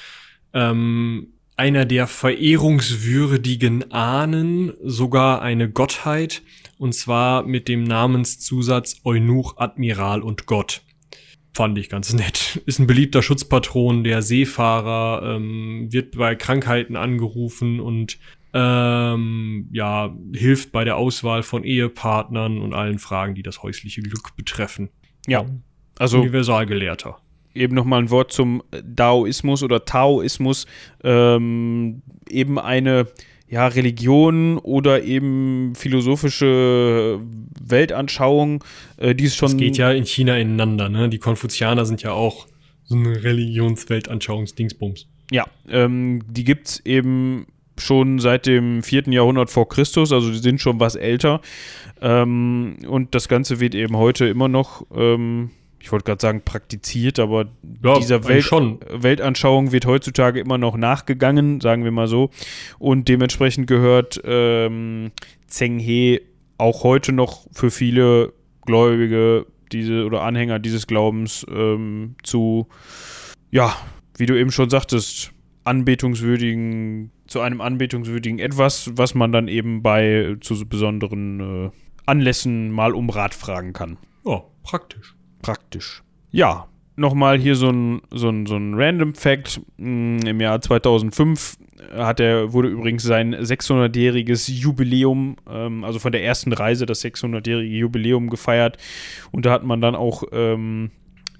ähm, 0.52 1.34
einer 1.56 1.84
der 1.84 2.06
verehrungswürdigen 2.06 3.90
Ahnen, 3.92 4.72
sogar 4.82 5.42
eine 5.42 5.70
Gottheit 5.70 6.42
Und 6.78 6.94
zwar 6.94 7.44
mit 7.44 7.68
dem 7.68 7.84
Namenszusatz 7.84 9.00
Eunuch, 9.04 9.56
Admiral 9.58 10.22
und 10.22 10.46
Gott. 10.46 10.82
Fand 11.54 11.78
ich 11.78 11.88
ganz 11.88 12.12
nett. 12.12 12.60
Ist 12.66 12.80
ein 12.80 12.86
beliebter 12.86 13.22
Schutzpatron 13.22 14.02
der 14.02 14.22
Seefahrer, 14.22 15.36
ähm, 15.36 15.88
wird 15.90 16.16
bei 16.16 16.34
Krankheiten 16.34 16.96
angerufen 16.96 17.80
und 17.80 18.18
ähm, 18.52 19.68
ja, 19.72 20.16
hilft 20.34 20.72
bei 20.72 20.84
der 20.84 20.96
Auswahl 20.96 21.42
von 21.42 21.64
Ehepartnern 21.64 22.58
und 22.58 22.72
allen 22.72 22.98
Fragen, 22.98 23.34
die 23.34 23.42
das 23.42 23.62
häusliche 23.62 24.02
Glück 24.02 24.36
betreffen. 24.36 24.90
Ja, 25.26 25.44
also 25.98 26.20
Universalgelehrter. 26.20 27.18
eben 27.54 27.74
nochmal 27.74 28.02
ein 28.02 28.10
Wort 28.10 28.32
zum 28.32 28.62
Daoismus 28.70 29.62
oder 29.62 29.84
Taoismus. 29.84 30.66
Ähm, 31.02 32.02
eben 32.28 32.58
eine 32.58 33.06
ja, 33.54 33.68
Religion 33.68 34.58
oder 34.58 35.04
eben 35.04 35.74
philosophische 35.76 37.20
Weltanschauung, 37.60 38.64
äh, 38.96 39.14
die 39.14 39.26
es 39.26 39.36
schon. 39.36 39.50
Das 39.50 39.56
geht 39.56 39.76
ja 39.76 39.92
in 39.92 40.06
China 40.06 40.36
ineinander, 40.36 40.88
ne? 40.88 41.08
Die 41.08 41.18
Konfuzianer 41.18 41.86
sind 41.86 42.02
ja 42.02 42.10
auch 42.10 42.48
so 42.82 42.96
eine 42.96 43.22
Religionsweltanschauungsdingsbums. 43.22 45.06
Ja, 45.30 45.46
ähm, 45.68 46.22
die 46.28 46.42
gibt's 46.42 46.80
eben 46.84 47.46
schon 47.78 48.18
seit 48.18 48.46
dem 48.46 48.82
vierten 48.82 49.12
Jahrhundert 49.12 49.50
vor 49.50 49.68
Christus, 49.68 50.10
also 50.10 50.32
die 50.32 50.38
sind 50.38 50.60
schon 50.60 50.80
was 50.80 50.96
älter. 50.96 51.40
Ähm, 52.00 52.78
und 52.88 53.14
das 53.14 53.28
Ganze 53.28 53.60
wird 53.60 53.76
eben 53.76 53.96
heute 53.96 54.26
immer 54.26 54.48
noch, 54.48 54.84
ähm, 54.92 55.50
ich 55.84 55.92
wollte 55.92 56.06
gerade 56.06 56.22
sagen, 56.22 56.40
praktiziert, 56.42 57.18
aber 57.18 57.44
Ja, 57.82 57.98
dieser 57.98 58.26
Welt 58.26 58.42
schon. 58.42 58.80
Weltanschauung 58.90 59.70
wird 59.70 59.84
heutzutage 59.84 60.40
immer 60.40 60.56
noch 60.56 60.78
nachgegangen, 60.78 61.60
sagen 61.60 61.84
wir 61.84 61.90
mal 61.90 62.06
so. 62.06 62.30
Und 62.78 63.06
dementsprechend 63.08 63.66
gehört 63.66 64.18
ähm, 64.24 65.12
Zheng 65.46 65.78
He 65.78 66.22
auch 66.56 66.84
heute 66.84 67.12
noch 67.12 67.46
für 67.52 67.70
viele 67.70 68.32
Gläubige 68.62 69.44
diese 69.72 70.06
oder 70.06 70.22
Anhänger 70.22 70.58
dieses 70.58 70.86
Glaubens 70.86 71.44
ähm, 71.50 72.14
zu, 72.22 72.66
ja, 73.50 73.76
wie 74.16 74.24
du 74.24 74.40
eben 74.40 74.52
schon 74.52 74.70
sagtest, 74.70 75.32
anbetungswürdigen, 75.64 77.10
zu 77.26 77.40
einem 77.40 77.60
anbetungswürdigen 77.60 78.38
etwas, 78.38 78.90
was 78.94 79.14
man 79.14 79.32
dann 79.32 79.48
eben 79.48 79.82
bei 79.82 80.36
zu 80.40 80.54
so 80.54 80.64
besonderen 80.64 81.66
äh, 81.66 81.70
Anlässen 82.06 82.70
mal 82.70 82.94
um 82.94 83.10
Rat 83.10 83.34
fragen 83.34 83.74
kann. 83.74 83.98
Ja, 84.24 84.44
praktisch. 84.62 85.14
Praktisch. 85.44 86.02
Ja, 86.30 86.66
nochmal 86.96 87.38
hier 87.38 87.56
so 87.56 87.70
ein, 87.70 88.02
so 88.10 88.28
ein, 88.28 88.46
so 88.46 88.56
ein 88.56 88.74
Random 88.74 89.14
Fact. 89.14 89.60
Mm, 89.76 90.18
Im 90.26 90.40
Jahr 90.40 90.60
2005 90.60 91.56
hat 91.92 92.20
er, 92.20 92.52
wurde 92.52 92.68
übrigens 92.68 93.02
sein 93.02 93.34
600-jähriges 93.34 94.50
Jubiläum, 94.50 95.36
ähm, 95.48 95.84
also 95.84 95.98
von 95.98 96.12
der 96.12 96.24
ersten 96.24 96.52
Reise 96.52 96.86
das 96.86 97.04
600-jährige 97.04 97.76
Jubiläum 97.76 98.30
gefeiert. 98.30 98.78
Und 99.32 99.46
da 99.46 99.52
hat 99.52 99.64
man 99.64 99.80
dann 99.80 99.94
auch 99.94 100.24
ähm, 100.32 100.90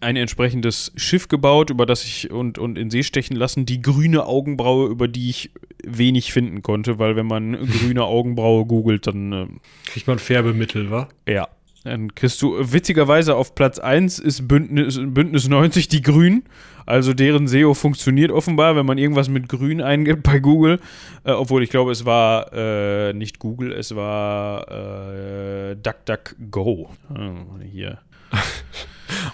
ein 0.01 0.17
entsprechendes 0.17 0.93
Schiff 0.97 1.29
gebaut, 1.29 1.71
über 1.71 1.87
das 1.87 2.05
ich 2.05 2.31
und, 2.31 2.59
und 2.59 2.77
in 2.77 2.91
See 2.91 3.03
stechen 3.03 3.37
lassen. 3.37 3.65
Die 3.65 3.81
grüne 3.81 4.27
Augenbraue, 4.27 4.89
über 4.89 5.09
die 5.09 5.31
ich 5.31 5.51
wenig 5.83 6.33
finden 6.33 6.63
konnte, 6.63 6.99
weil 6.99 7.17
wenn 7.17 7.27
man 7.27 7.53
grüne 7.81 8.05
Augenbraue 8.05 8.67
googelt, 8.67 9.07
dann 9.07 9.33
äh, 9.33 9.47
Kriegt 9.87 10.07
man 10.07 10.19
Färbemittel, 10.19 10.91
wa? 10.91 11.09
ja. 11.27 11.49
Dann 11.85 12.15
kriegst 12.15 12.41
du 12.41 12.57
witzigerweise 12.73 13.37
auf 13.37 13.55
Platz 13.55 13.79
1 13.79 14.19
ist 14.19 14.49
Bündnis, 14.49 14.99
Bündnis 15.01 15.49
90 15.49 15.89
die 15.89 16.03
Grünen. 16.03 16.45
Also 16.87 17.15
deren 17.15 17.47
SEO 17.47 17.75
funktioniert 17.75 18.31
offenbar, 18.31 18.77
wenn 18.77 18.87
man 18.87 18.99
irgendwas 18.99 19.29
mit 19.29 19.49
Grün 19.49 19.81
eingibt 19.81 20.23
bei 20.23 20.39
Google. 20.39 20.81
Äh, 21.25 21.33
obwohl 21.33 21.63
ich 21.63 21.71
glaube, 21.71 21.93
es 21.93 22.05
war 22.05 22.53
äh, 22.53 23.13
nicht 23.13 23.39
Google, 23.39 23.73
es 23.73 23.95
war 23.95 24.71
äh, 24.71 25.77
DuckDuckGo. 25.77 26.91
Oh, 27.11 27.37
hier. 27.71 27.99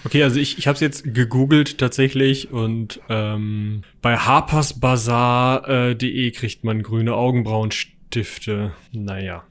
Okay, 0.03 0.23
also 0.23 0.39
ich, 0.39 0.57
ich 0.57 0.65
habe 0.67 0.75
es 0.75 0.81
jetzt 0.81 1.13
gegoogelt 1.13 1.77
tatsächlich 1.77 2.51
und 2.51 2.99
ähm, 3.07 3.83
bei 4.01 4.17
harpersbazaar.de 4.17 6.31
kriegt 6.31 6.63
man 6.63 6.81
grüne 6.83 7.13
Augenbrauenstifte. 7.13 8.73
Naja. 8.91 9.43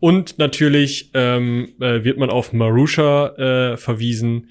Und 0.00 0.38
natürlich 0.38 1.10
ähm, 1.14 1.74
äh, 1.78 2.04
wird 2.04 2.18
man 2.18 2.30
auf 2.30 2.52
Marusha 2.52 3.28
äh, 3.72 3.76
verwiesen, 3.76 4.48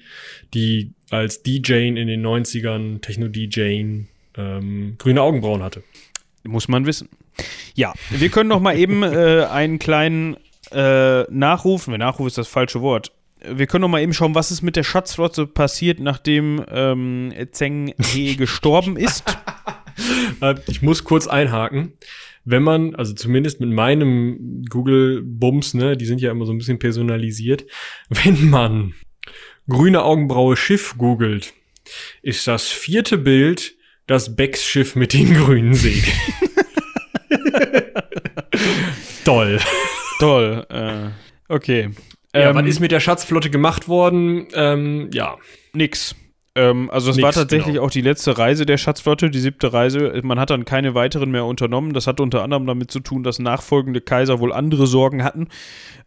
die 0.54 0.92
als 1.10 1.42
DJ 1.42 1.88
in 1.88 1.96
den 1.96 2.24
90ern, 2.24 3.00
Techno-DJ, 3.00 4.04
ähm, 4.36 4.94
grüne 4.98 5.22
Augenbrauen 5.22 5.62
hatte. 5.62 5.82
Muss 6.44 6.68
man 6.68 6.86
wissen. 6.86 7.08
Ja, 7.74 7.92
wir 8.10 8.28
können 8.28 8.48
noch 8.48 8.60
mal 8.60 8.78
eben 8.78 9.02
äh, 9.02 9.46
einen 9.50 9.78
kleinen 9.78 10.36
äh, 10.70 11.22
Nachruf, 11.30 11.88
Nachruf 11.88 12.28
ist 12.28 12.38
das 12.38 12.48
falsche 12.48 12.80
Wort. 12.80 13.12
Wir 13.42 13.66
können 13.66 13.82
noch 13.82 13.88
mal 13.88 14.02
eben 14.02 14.12
schauen, 14.12 14.34
was 14.34 14.50
ist 14.50 14.62
mit 14.62 14.76
der 14.76 14.82
Schatzflotte 14.84 15.46
passiert, 15.46 15.98
nachdem 15.98 16.64
ähm, 16.70 17.32
Zheng 17.52 17.94
He 17.98 18.36
gestorben 18.36 18.96
ist. 18.96 19.24
Äh, 20.40 20.54
Ich 20.68 20.82
muss 20.82 21.04
kurz 21.04 21.26
einhaken. 21.26 21.92
Wenn 22.44 22.62
man, 22.62 22.94
also 22.94 23.12
zumindest 23.14 23.60
mit 23.60 23.70
meinem 23.70 24.64
Google-Bums, 24.68 25.74
ne, 25.74 25.96
die 25.96 26.06
sind 26.06 26.20
ja 26.20 26.30
immer 26.30 26.46
so 26.46 26.52
ein 26.52 26.58
bisschen 26.58 26.78
personalisiert, 26.78 27.66
wenn 28.08 28.50
man 28.50 28.94
grüne 29.68 30.02
Augenbraue 30.02 30.56
Schiff 30.56 30.96
googelt, 30.98 31.52
ist 32.22 32.46
das 32.46 32.68
vierte 32.68 33.18
Bild 33.18 33.74
das 34.06 34.34
Becks 34.34 34.64
Schiff 34.64 34.96
mit 34.96 35.12
den 35.12 35.34
grünen 35.34 35.74
Segeln. 35.74 36.04
Toll. 39.24 39.60
Toll. 40.18 40.66
Äh, 40.68 41.10
okay. 41.52 41.90
Ja, 42.34 42.50
Ähm, 42.50 42.56
was 42.56 42.66
ist 42.66 42.80
mit 42.80 42.90
der 42.92 43.00
Schatzflotte 43.00 43.50
gemacht 43.50 43.88
worden? 43.88 44.48
Ähm, 44.54 45.10
ja, 45.12 45.36
Nix. 45.72 46.14
Ähm, 46.54 46.90
also 46.90 47.10
es 47.10 47.16
Nix, 47.16 47.24
war 47.24 47.32
tatsächlich 47.32 47.74
genau. 47.74 47.86
auch 47.86 47.90
die 47.90 48.00
letzte 48.00 48.36
Reise 48.36 48.66
der 48.66 48.76
Schatzflotte, 48.76 49.30
die 49.30 49.38
siebte 49.38 49.72
Reise. 49.72 50.20
Man 50.22 50.40
hat 50.40 50.50
dann 50.50 50.64
keine 50.64 50.94
weiteren 50.94 51.30
mehr 51.30 51.44
unternommen. 51.44 51.92
Das 51.92 52.06
hat 52.06 52.20
unter 52.20 52.42
anderem 52.42 52.66
damit 52.66 52.90
zu 52.90 53.00
tun, 53.00 53.22
dass 53.22 53.38
nachfolgende 53.38 54.00
Kaiser 54.00 54.40
wohl 54.40 54.52
andere 54.52 54.86
Sorgen 54.86 55.22
hatten. 55.22 55.48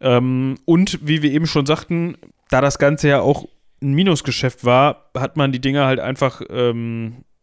Ähm, 0.01 0.55
und 0.65 0.99
wie 1.01 1.21
wir 1.21 1.31
eben 1.31 1.47
schon 1.47 1.65
sagten, 1.65 2.17
da 2.49 2.61
das 2.61 2.77
Ganze 2.77 3.07
ja 3.07 3.21
auch 3.21 3.47
ein 3.81 3.93
Minusgeschäft 3.93 4.65
war, 4.65 5.09
hat 5.17 5.37
man 5.37 5.51
die 5.51 5.59
Dinger 5.59 5.85
halt 5.85 5.99
einfach 5.99 6.41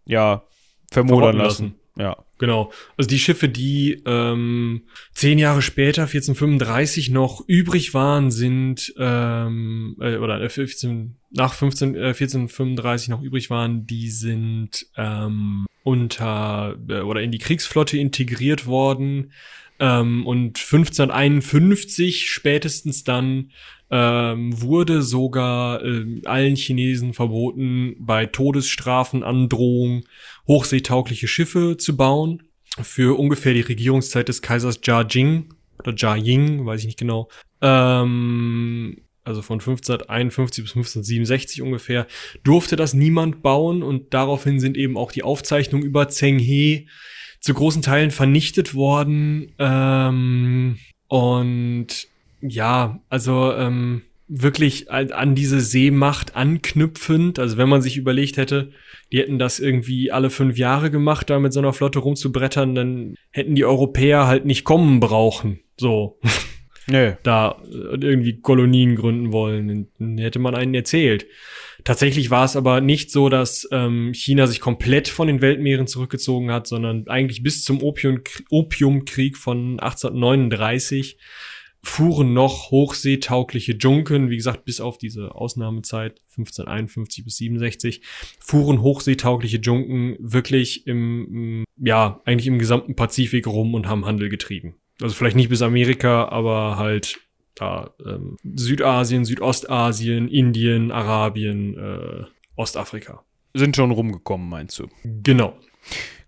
ja 0.07 0.43
vermodern 0.91 1.37
lassen. 1.37 1.75
lassen. 1.97 1.99
Ja. 1.99 2.17
Genau. 2.41 2.73
Also 2.97 3.07
die 3.07 3.19
Schiffe, 3.19 3.51
die 3.51 4.03
ähm, 4.07 4.85
zehn 5.13 5.39
Jahre 5.39 5.61
später, 5.61 6.05
1435, 6.05 7.11
noch 7.11 7.47
übrig 7.47 7.93
waren, 7.93 8.31
sind 8.31 8.95
ähm, 8.97 9.95
äh, 10.01 10.17
oder 10.17 10.41
äh, 10.41 10.49
15, 10.49 11.17
nach 11.33 11.53
15, 11.53 11.95
äh, 11.95 11.99
1435 11.99 13.11
noch 13.11 13.21
übrig 13.21 13.51
waren, 13.51 13.87
die 13.87 14.09
sind 14.09 14.87
ähm, 14.97 15.67
unter 15.83 16.79
äh, 16.89 17.01
oder 17.01 17.21
in 17.21 17.31
die 17.31 17.39
Kriegsflotte 17.39 17.99
integriert 17.99 18.67
worden. 18.67 19.33
Ähm, 19.79 20.27
und 20.27 20.59
1551 20.59 22.31
spätestens 22.31 23.05
dann 23.05 23.51
ähm, 23.91 24.61
wurde 24.61 25.03
sogar 25.03 25.85
ähm, 25.85 26.23
allen 26.25 26.57
Chinesen 26.57 27.13
verboten, 27.13 27.97
bei 27.99 28.27
Todesstrafen, 28.27 29.23
Androhung 29.23 30.05
hochseetaugliche 30.47 31.29
Schiffe 31.29 31.77
zu 31.77 31.97
bauen. 31.97 32.45
Für 32.83 33.19
ungefähr 33.19 33.53
die 33.53 33.61
Regierungszeit 33.63 34.29
des 34.29 34.43
Kaisers 34.43 34.81
Jia 34.83 35.03
Jing 35.03 35.53
oder 35.81 35.93
Jia 35.95 36.17
Ying, 36.17 36.67
weiß 36.67 36.81
ich 36.81 36.87
nicht 36.87 36.99
genau. 36.99 37.29
Ähm, 37.61 39.03
also 39.25 39.43
von 39.43 39.59
1551 39.59 40.65
bis 40.65 40.71
1567 40.73 41.63
ungefähr, 41.63 42.07
durfte 42.45 42.77
das 42.77 42.95
niemand 42.95 43.43
bauen 43.43 43.83
und 43.83 44.15
daraufhin 44.15 44.61
sind 44.61 44.77
eben 44.77 44.97
auch 44.97 45.13
die 45.13 45.23
Aufzeichnungen 45.23 45.85
über 45.85 46.09
Zheng 46.09 46.39
He 46.39 46.89
zu 47.41 47.55
großen 47.55 47.83
Teilen 47.83 48.11
vernichtet 48.11 48.75
worden. 48.75 49.53
Ähm, 49.59 50.79
und 51.09 52.09
ja, 52.41 53.01
also 53.09 53.53
ähm, 53.53 54.03
wirklich 54.33 54.91
an 54.91 55.35
diese 55.35 55.61
Seemacht 55.61 56.37
anknüpfend. 56.37 57.41
Also 57.41 57.57
wenn 57.57 57.69
man 57.69 57.83
sich 57.83 57.97
überlegt 57.97 58.37
hätte, 58.37 58.71
die 59.11 59.19
hätten 59.19 59.41
das 59.41 59.59
irgendwie 59.59 60.13
alle 60.13 60.31
fünf 60.31 60.57
Jahre 60.57 60.91
gemacht, 60.91 61.29
da 61.31 61.41
mit 61.41 61.53
so 61.53 61.59
einer 61.59 61.73
Flotte 61.73 61.99
rumzubrettern, 61.99 62.75
dann 62.77 63.15
hätten 63.33 63.57
die 63.57 63.65
Europäer 63.65 64.29
halt 64.29 64.45
nicht 64.45 64.65
kommen 64.65 65.01
brauchen. 65.01 65.61
So, 65.77 66.21
Nö. 66.87 67.15
da 67.25 67.61
äh, 67.65 67.97
irgendwie 68.01 68.41
Kolonien 68.41 68.95
gründen 68.95 69.33
wollen. 69.33 69.89
Dann 69.99 70.19
hätte 70.19 70.39
man 70.39 70.55
einen 70.55 70.75
erzählt. 70.75 71.27
Tatsächlich 71.83 72.31
war 72.31 72.45
es 72.45 72.57
aber 72.57 72.81
nicht 72.81 73.11
so, 73.11 73.31
dass 73.31 73.67
ähm, 73.73 74.13
China 74.15 74.47
sich 74.47 74.61
komplett 74.61 75.09
von 75.09 75.27
den 75.27 75.41
Weltmeeren 75.41 75.89
zurückgezogen 75.89 76.53
hat, 76.53 76.69
sondern 76.69 77.09
eigentlich 77.09 77.43
bis 77.43 77.65
zum 77.65 77.83
Opium 77.83 78.21
Opiumkrieg 78.51 79.37
von 79.37 79.81
1839 79.81 81.17
fuhren 81.83 82.35
noch 82.35 82.71
hochseetaugliche 82.71 83.73
Junken, 83.73 84.31
wie 84.31 84.37
gesagt, 84.37 84.65
bis 84.65 84.81
auf 84.81 84.99
diese 84.99 85.35
Ausnahmezeit 85.35 86.21
1551 86.31 87.25
bis 87.25 87.37
67, 87.37 88.03
fuhren 88.39 88.83
hochseetaugliche 88.83 89.59
Junken 89.59 90.17
wirklich 90.19 90.87
im, 90.87 91.27
im, 91.33 91.65
ja, 91.77 92.21
eigentlich 92.25 92.47
im 92.47 92.59
gesamten 92.59 92.97
Pazifik 92.97 93.47
rum 93.47 93.75
und 93.75 93.89
haben 93.89 94.05
Handel 94.05 94.29
getrieben. 94.29 94.75
Also 95.01 95.15
vielleicht 95.15 95.37
nicht 95.37 95.49
bis 95.49 95.63
Amerika, 95.63 96.29
aber 96.29 96.77
halt 96.77 97.21
da 97.55 97.91
ähm, 98.05 98.37
Südasien, 98.45 99.25
Südostasien, 99.25 100.29
Indien, 100.29 100.91
Arabien, 100.91 101.77
äh, 101.77 102.25
Ostafrika. 102.57 103.25
Sind 103.55 103.77
schon 103.77 103.91
rumgekommen, 103.91 104.49
meinst 104.49 104.79
du? 104.79 104.89
Genau. 105.05 105.59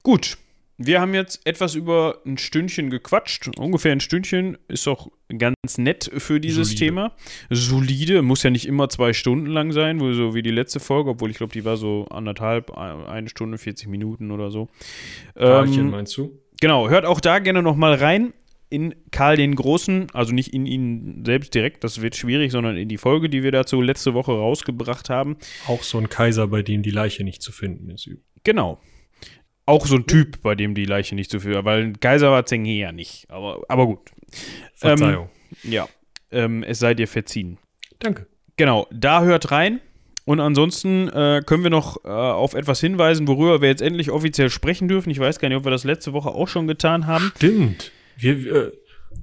Gut. 0.02 0.38
Wir 0.84 1.00
haben 1.00 1.14
jetzt 1.14 1.46
etwas 1.46 1.74
über 1.74 2.18
ein 2.26 2.38
Stündchen 2.38 2.90
gequatscht. 2.90 3.56
Ungefähr 3.58 3.92
ein 3.92 4.00
Stündchen 4.00 4.58
ist 4.68 4.88
auch 4.88 5.08
ganz 5.38 5.78
nett 5.78 6.10
für 6.16 6.40
dieses 6.40 6.68
Solide. 6.68 6.84
Thema. 6.84 7.12
Solide, 7.50 8.22
muss 8.22 8.42
ja 8.42 8.50
nicht 8.50 8.66
immer 8.66 8.88
zwei 8.88 9.12
Stunden 9.12 9.46
lang 9.46 9.72
sein, 9.72 9.98
so 10.00 10.34
wie 10.34 10.42
die 10.42 10.50
letzte 10.50 10.80
Folge, 10.80 11.10
obwohl 11.10 11.30
ich 11.30 11.36
glaube, 11.36 11.52
die 11.52 11.64
war 11.64 11.76
so 11.76 12.06
anderthalb, 12.10 12.76
eine 12.76 13.28
Stunde, 13.28 13.58
40 13.58 13.88
Minuten 13.88 14.30
oder 14.30 14.50
so. 14.50 14.68
Karlchen, 15.34 15.86
Ähm, 15.86 15.90
meinst 15.90 16.16
du? 16.16 16.38
Genau, 16.60 16.88
hört 16.88 17.04
auch 17.06 17.20
da 17.20 17.38
gerne 17.38 17.62
nochmal 17.62 17.94
rein 17.94 18.32
in 18.72 18.94
Karl 19.10 19.36
den 19.36 19.54
Großen, 19.54 20.06
also 20.14 20.32
nicht 20.32 20.54
in 20.54 20.64
ihn 20.64 21.24
selbst 21.26 21.54
direkt, 21.54 21.84
das 21.84 22.00
wird 22.00 22.16
schwierig, 22.16 22.50
sondern 22.52 22.78
in 22.78 22.88
die 22.88 22.96
Folge, 22.96 23.28
die 23.28 23.42
wir 23.42 23.52
dazu 23.52 23.82
letzte 23.82 24.14
Woche 24.14 24.32
rausgebracht 24.32 25.10
haben. 25.10 25.36
Auch 25.66 25.82
so 25.82 25.98
ein 25.98 26.08
Kaiser, 26.08 26.46
bei 26.46 26.62
dem 26.62 26.82
die 26.82 26.90
Leiche 26.90 27.22
nicht 27.22 27.42
zu 27.42 27.52
finden 27.52 27.90
ist. 27.90 28.08
Genau. 28.44 28.80
Auch 29.64 29.86
so 29.86 29.96
ein 29.96 30.06
Typ, 30.06 30.42
bei 30.42 30.54
dem 30.54 30.74
die 30.74 30.84
Leiche 30.84 31.14
nicht 31.14 31.30
so 31.30 31.40
viel, 31.40 31.64
weil 31.64 31.82
ein 31.82 32.00
Kaiser 32.00 32.30
war 32.30 32.44
Zenghe 32.46 32.72
ja 32.72 32.92
nicht. 32.92 33.30
Aber, 33.30 33.62
aber 33.68 33.86
gut. 33.86 34.10
Verzeihung. 34.74 35.28
Ja. 35.62 35.88
Ähm, 36.30 36.62
es 36.62 36.78
sei 36.78 36.94
dir 36.94 37.06
verziehen. 37.06 37.58
Danke. 38.00 38.26
Genau, 38.56 38.86
da 38.90 39.22
hört 39.22 39.50
rein. 39.50 39.80
Und 40.24 40.40
ansonsten 40.40 41.08
äh, 41.08 41.42
können 41.44 41.64
wir 41.64 41.70
noch 41.70 42.04
äh, 42.04 42.08
auf 42.08 42.54
etwas 42.54 42.80
hinweisen, 42.80 43.26
worüber 43.26 43.60
wir 43.60 43.68
jetzt 43.68 43.82
endlich 43.82 44.10
offiziell 44.10 44.50
sprechen 44.50 44.86
dürfen. 44.88 45.10
Ich 45.10 45.18
weiß 45.18 45.38
gar 45.40 45.48
nicht, 45.48 45.58
ob 45.58 45.64
wir 45.64 45.70
das 45.70 45.84
letzte 45.84 46.12
Woche 46.12 46.30
auch 46.30 46.48
schon 46.48 46.66
getan 46.68 47.06
haben. 47.06 47.32
Stimmt. 47.36 47.90
Wir, 48.16 48.44
wir, 48.44 48.72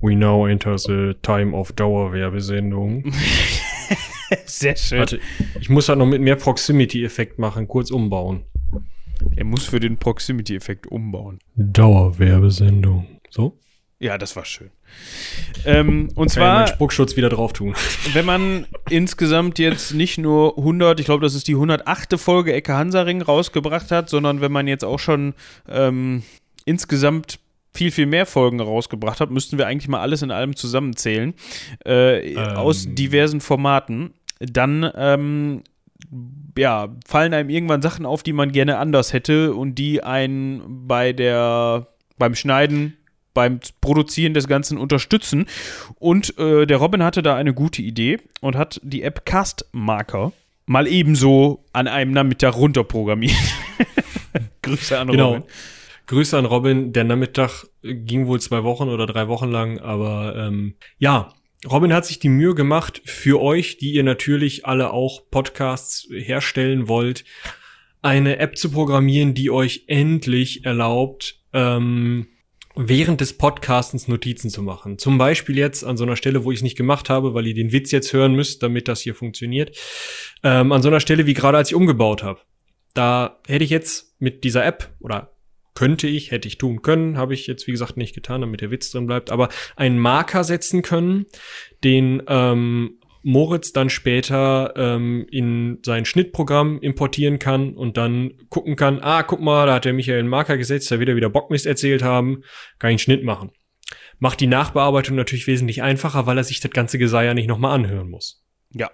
we 0.02 0.16
now 0.16 0.46
enter 0.46 0.78
the 0.78 1.14
time 1.22 1.56
of 1.56 1.72
Dauerwerbesendung. 1.72 3.14
Sehr 4.46 4.76
schön. 4.76 5.00
Warte, 5.00 5.20
ich 5.60 5.70
muss 5.70 5.88
halt 5.88 6.00
noch 6.00 6.06
mit 6.06 6.22
mehr 6.22 6.36
Proximity-Effekt 6.36 7.40
machen, 7.40 7.68
kurz 7.68 7.92
umbauen. 7.92 8.44
Er 9.36 9.46
muss 9.46 9.66
für 9.66 9.80
den 9.80 9.98
Proximity-Effekt 9.98 10.88
umbauen. 10.88 11.40
Dauerwerbesendung. 11.56 13.06
So? 13.30 13.58
Ja, 14.00 14.18
das 14.18 14.36
war 14.36 14.46
schön. 14.46 14.70
Ähm, 15.66 16.10
und 16.16 16.28
ich 16.28 16.34
zwar, 16.34 16.68
Spuckschutz 16.68 17.18
wieder 17.18 17.30
drauf 17.30 17.52
tun. 17.52 17.76
wenn 18.14 18.26
man 18.26 18.66
insgesamt 18.90 19.60
jetzt 19.60 19.94
nicht 19.94 20.18
nur 20.18 20.58
100, 20.58 21.00
ich 21.00 21.06
glaube, 21.06 21.22
das 21.22 21.36
ist 21.36 21.48
die 21.50 21.56
108. 21.56 22.18
Folge 22.18 22.54
Ecke 22.54 22.74
Hansaring 22.74 23.22
rausgebracht 23.22 23.92
hat, 23.92 24.10
sondern 24.10 24.40
wenn 24.40 24.54
man 24.54 24.68
jetzt 24.68 24.86
auch 24.86 25.00
schon 25.00 25.34
ähm, 25.68 26.24
insgesamt 26.64 27.40
viel, 27.74 27.92
viel 27.92 28.06
mehr 28.06 28.26
Folgen 28.26 28.62
rausgebracht 28.62 29.20
hat, 29.20 29.32
müssten 29.32 29.58
wir 29.58 29.68
eigentlich 29.68 29.90
mal 29.90 30.00
alles 30.00 30.22
in 30.22 30.32
allem 30.32 30.56
zusammenzählen. 30.56 31.34
Äh, 31.86 32.34
Ähm. 32.34 32.38
Aus 32.56 32.88
diversen 32.88 33.42
Formaten. 33.42 34.14
Dann, 34.40 34.90
ähm, 34.96 35.64
ja, 36.58 36.96
fallen 37.08 37.34
einem 37.34 37.50
irgendwann 37.50 37.82
Sachen 37.82 38.06
auf, 38.06 38.24
die 38.24 38.34
man 38.34 38.52
gerne 38.52 38.78
anders 38.78 39.14
hätte 39.14 39.54
und 39.54 39.76
die 39.76 40.04
einen 40.04 40.88
bei 40.88 41.14
der, 41.14 41.88
beim 42.18 42.36
Schneiden, 42.36 42.98
beim 43.34 43.60
Produzieren 43.82 44.34
des 44.34 44.48
Ganzen 44.48 44.78
unterstützen. 44.78 45.46
Und 46.00 46.38
äh, 46.40 46.66
der 46.66 46.78
Robin 46.78 47.04
hatte 47.04 47.22
da 47.22 47.36
eine 47.36 47.54
gute 47.54 47.82
Idee 47.82 48.18
und 48.42 48.56
hat 48.56 48.82
die 48.84 49.04
App 49.04 49.26
Castmarker 49.26 50.34
mal 50.66 50.88
ebenso 50.88 51.64
an 51.74 51.88
einem 51.88 52.12
Nachmittag 52.12 52.56
runterprogrammiert. 52.56 53.36
Grüße 54.62 54.98
an 54.98 55.08
Genau. 55.08 55.30
Robin. 55.34 55.44
Grüße 56.08 56.38
an 56.38 56.46
Robin. 56.46 56.92
Der 56.92 57.04
Nachmittag 57.04 57.66
ging 57.84 58.28
wohl 58.28 58.42
zwei 58.42 58.64
Wochen 58.64 58.90
oder 58.90 59.06
drei 59.06 59.28
Wochen 59.28 59.50
lang, 59.50 59.80
aber 59.80 60.36
ähm, 60.36 60.74
ja, 60.98 61.34
Robin 61.68 61.94
hat 61.94 62.06
sich 62.06 62.20
die 62.20 62.30
Mühe 62.30 62.56
gemacht, 62.56 63.02
für 63.06 63.42
euch, 63.42 63.78
die 63.78 63.92
ihr 63.92 64.04
natürlich 64.04 64.66
alle 64.66 64.92
auch 64.92 65.30
Podcasts 65.30 66.08
herstellen 66.10 66.88
wollt, 66.88 67.26
eine 68.02 68.38
App 68.38 68.58
zu 68.58 68.72
programmieren, 68.72 69.34
die 69.34 69.52
euch 69.52 69.84
endlich 69.88 70.64
erlaubt, 70.64 71.42
ähm, 71.52 72.28
während 72.76 73.20
des 73.20 73.38
Podcastens 73.38 74.08
Notizen 74.08 74.50
zu 74.50 74.62
machen. 74.62 74.98
Zum 74.98 75.18
Beispiel 75.18 75.58
jetzt 75.58 75.84
an 75.84 75.98
so 75.98 76.06
einer 76.06 76.16
Stelle, 76.16 76.46
wo 76.46 76.52
ich 76.52 76.60
es 76.60 76.64
nicht 76.64 76.78
gemacht 76.78 77.10
habe, 77.10 77.34
weil 77.34 77.48
ihr 77.48 77.54
den 77.54 77.74
Witz 77.74 77.92
jetzt 77.92 78.14
hören 78.14 78.36
müsst, 78.36 78.64
damit 78.64 78.88
das 78.88 79.02
hier 79.02 79.16
funktioniert. 79.16 79.78
Ähm, 80.44 80.72
an 80.72 80.82
so 80.82 80.88
einer 80.88 81.02
Stelle 81.02 81.26
wie 81.26 81.34
gerade 81.34 81.58
als 81.58 81.72
ich 81.72 81.76
umgebaut 81.76 82.24
habe. 82.24 82.40
Da 82.94 83.42
hätte 83.48 83.66
ich 83.66 83.70
jetzt 83.70 84.16
mit 84.22 84.46
dieser 84.46 84.66
App 84.66 84.96
oder 85.02 85.34
könnte 85.80 86.08
ich, 86.08 86.32
hätte 86.32 86.50
ich 86.50 86.58
tun 86.58 86.82
können, 86.82 87.18
habe 87.18 87.34
ich 87.34 87.48
jetzt 87.48 87.66
wie 87.66 87.72
gesagt 87.72 87.96
nicht 87.96 88.14
getan, 88.14 88.42
damit 88.42 88.60
der 88.60 88.70
Witz 88.70 88.92
drin 88.92 89.08
bleibt, 89.08 89.32
aber 89.32 89.48
einen 89.78 89.98
Marker 89.98 90.44
setzen 90.44 90.82
können, 90.82 91.26
den 91.86 92.22
ähm, 92.28 93.00
Moritz 93.24 93.72
dann 93.72 93.90
später 93.90 94.74
ähm, 94.76 95.26
in 95.32 95.80
sein 95.86 96.04
Schnittprogramm 96.04 96.82
importieren 96.82 97.40
kann 97.40 97.76
und 97.76 97.96
dann 97.96 98.34
gucken 98.50 98.76
kann, 98.76 99.00
ah, 99.00 99.24
guck 99.24 99.40
mal, 99.40 99.68
da 99.68 99.76
hat 99.76 99.86
der 99.86 99.94
Michael 99.94 100.20
einen 100.20 100.28
Marker 100.28 100.58
gesetzt, 100.58 100.92
da 100.92 101.00
wird 101.00 101.08
er 101.08 101.16
wieder 101.16 101.30
Bockmist 101.30 101.66
erzählt 101.66 102.04
haben, 102.04 102.44
kann 102.78 102.90
ich 102.90 102.96
einen 102.96 103.00
Schnitt 103.00 103.24
machen. 103.24 103.52
Macht 104.18 104.42
die 104.42 104.48
Nachbearbeitung 104.48 105.16
natürlich 105.16 105.48
wesentlich 105.48 105.82
einfacher, 105.82 106.26
weil 106.26 106.38
er 106.38 106.44
sich 106.44 106.60
das 106.60 106.72
ganze 106.72 106.98
Geseier 106.98 107.34
nicht 107.34 107.48
nochmal 107.48 107.74
anhören 107.74 108.10
muss. 108.10 108.46
Ja. 108.74 108.92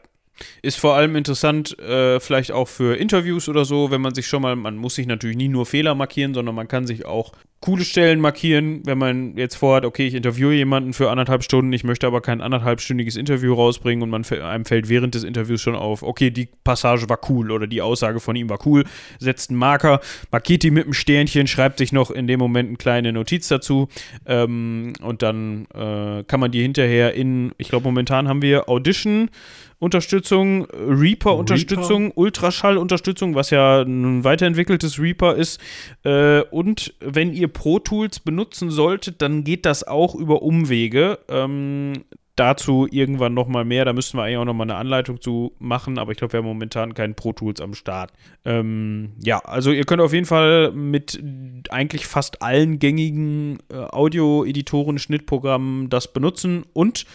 Ist 0.62 0.78
vor 0.78 0.96
allem 0.96 1.16
interessant, 1.16 1.78
äh, 1.80 2.20
vielleicht 2.20 2.52
auch 2.52 2.68
für 2.68 2.98
Interviews 2.98 3.48
oder 3.48 3.66
so, 3.66 3.92
wenn 3.92 4.02
man 4.02 4.14
sich 4.14 4.28
schon 4.28 4.42
mal, 4.42 4.56
man 4.56 4.76
muss 4.76 4.96
sich 4.96 5.08
natürlich 5.08 5.38
nie 5.38 5.48
nur 5.48 5.66
Fehler 5.66 5.96
markieren, 5.96 6.34
sondern 6.34 6.56
man 6.56 6.68
kann 6.68 6.86
sich 6.88 7.06
auch 7.06 7.32
coole 7.66 7.84
Stellen 7.84 8.20
markieren, 8.20 8.82
wenn 8.86 9.00
man 9.00 9.38
jetzt 9.38 9.56
vorhat, 9.56 9.86
okay, 9.86 10.06
ich 10.06 10.14
interviewe 10.14 10.54
jemanden 10.54 10.94
für 10.94 11.10
anderthalb 11.10 11.44
Stunden, 11.44 11.74
ich 11.74 11.84
möchte 11.84 12.06
aber 12.06 12.22
kein 12.22 12.40
anderthalbstündiges 12.40 13.16
Interview 13.16 13.56
rausbringen 13.56 14.04
und 14.04 14.12
man 14.12 14.24
einem 14.24 14.66
fällt 14.66 14.88
während 14.88 15.16
des 15.16 15.24
Interviews 15.24 15.62
schon 15.62 15.76
auf, 15.76 16.04
okay, 16.04 16.30
die 16.30 16.48
Passage 16.64 17.10
war 17.10 17.20
cool 17.28 17.52
oder 17.52 17.66
die 17.66 17.82
Aussage 17.82 18.20
von 18.20 18.36
ihm 18.36 18.50
war 18.50 18.60
cool, 18.68 18.84
setzt 19.18 19.50
einen 19.50 19.58
Marker, 19.58 20.00
markiert 20.32 20.62
die 20.62 20.70
mit 20.70 20.84
einem 20.84 20.94
Sternchen, 20.94 21.48
schreibt 21.48 21.80
sich 21.80 21.92
noch 21.92 22.12
in 22.12 22.28
dem 22.28 22.40
Moment 22.40 22.70
eine 22.70 22.78
kleine 22.78 23.14
Notiz 23.14 23.48
dazu 23.48 23.88
ähm, 24.28 24.94
und 25.02 25.24
dann 25.24 25.66
äh, 25.74 26.24
kann 26.24 26.40
man 26.40 26.52
die 26.52 26.62
hinterher 26.62 27.16
in, 27.16 27.52
ich 27.58 27.70
glaube 27.70 27.86
momentan 27.86 28.28
haben 28.28 28.44
wir 28.44 28.70
Audition 28.70 29.32
Unterstützung, 29.80 30.66
Reaper-Unterstützung, 30.66 32.12
Ultraschall-Unterstützung, 32.16 33.36
was 33.36 33.50
ja 33.50 33.82
ein 33.82 34.24
weiterentwickeltes 34.24 35.00
Reaper 35.00 35.36
ist. 35.36 35.60
Äh, 36.04 36.42
und 36.42 36.94
wenn 37.00 37.34
ihr 37.34 37.48
Pro 37.48 37.80
Tools 37.80 38.20
benutzen 38.20 38.72
solltet, 38.72 39.22
dann 39.22 39.44
geht 39.44 39.66
das 39.66 39.86
auch 39.86 40.16
über 40.16 40.42
Umwege. 40.42 41.20
Ähm, 41.30 41.94
dazu 42.36 42.88
irgendwann 42.90 43.34
noch 43.34 43.48
mal 43.48 43.66
mehr. 43.66 43.86
Da 43.86 43.94
müssten 43.94 44.18
wir 44.18 44.24
eigentlich 44.24 44.38
auch 44.38 44.46
noch 44.46 44.54
mal 44.54 44.64
eine 44.64 44.76
Anleitung 44.76 45.22
zu 45.22 45.54
machen, 45.60 45.98
aber 45.98 46.12
ich 46.12 46.18
glaube, 46.18 46.34
wir 46.34 46.40
haben 46.40 46.46
momentan 46.46 46.94
keinen 46.94 47.16
Pro 47.16 47.34
Tools 47.34 47.62
am 47.62 47.74
Start. 47.74 48.12
Ähm, 48.44 49.14
ja, 49.24 49.40
also 49.40 49.72
ihr 49.72 49.86
könnt 49.86 50.02
auf 50.02 50.14
jeden 50.14 50.26
Fall 50.26 50.72
mit 50.72 51.22
eigentlich 51.70 52.08
fast 52.08 52.42
allen 52.42 52.80
gängigen 52.80 53.60
äh, 53.72 53.76
Audio-Editoren, 53.76 55.00
Schnittprogrammen 55.00 55.90
das 55.90 56.12
benutzen 56.12 56.66
und 56.74 57.06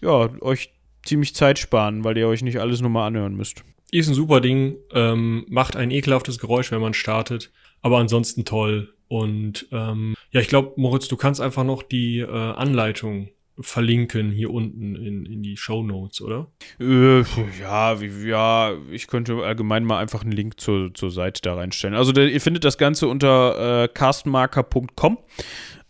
ja, 0.00 0.30
euch 0.40 0.70
ziemlich 1.04 1.34
Zeit 1.34 1.58
sparen, 1.58 2.04
weil 2.04 2.16
ihr 2.16 2.28
euch 2.28 2.42
nicht 2.42 2.58
alles 2.58 2.80
nochmal 2.80 3.08
anhören 3.08 3.34
müsst. 3.34 3.64
Ist 3.90 4.08
ein 4.08 4.14
super 4.14 4.40
Ding, 4.40 4.76
ähm, 4.92 5.44
macht 5.48 5.76
ein 5.76 5.90
ekelhaftes 5.90 6.38
Geräusch, 6.38 6.72
wenn 6.72 6.80
man 6.80 6.94
startet, 6.94 7.50
aber 7.82 7.98
ansonsten 7.98 8.44
toll. 8.44 8.94
Und 9.08 9.68
ähm, 9.72 10.14
ja, 10.30 10.40
ich 10.40 10.48
glaube, 10.48 10.72
Moritz, 10.76 11.08
du 11.08 11.16
kannst 11.16 11.40
einfach 11.40 11.64
noch 11.64 11.82
die 11.82 12.20
äh, 12.20 12.26
Anleitung 12.26 13.28
verlinken 13.60 14.30
hier 14.30 14.50
unten 14.50 14.96
in, 14.96 15.26
in 15.26 15.42
die 15.42 15.56
Show 15.56 15.82
Notes, 15.82 16.22
oder? 16.22 16.46
Äh, 16.80 17.20
ja, 17.60 18.00
wie, 18.00 18.28
ja, 18.28 18.72
ich 18.90 19.06
könnte 19.06 19.36
allgemein 19.44 19.84
mal 19.84 19.98
einfach 19.98 20.22
einen 20.22 20.32
Link 20.32 20.58
zur, 20.58 20.94
zur 20.94 21.10
Seite 21.10 21.42
da 21.42 21.54
reinstellen. 21.54 21.94
Also 21.94 22.12
der, 22.12 22.30
ihr 22.30 22.40
findet 22.40 22.64
das 22.64 22.78
Ganze 22.78 23.08
unter 23.08 23.84
äh, 23.84 23.88
castmarker.com. 23.88 25.18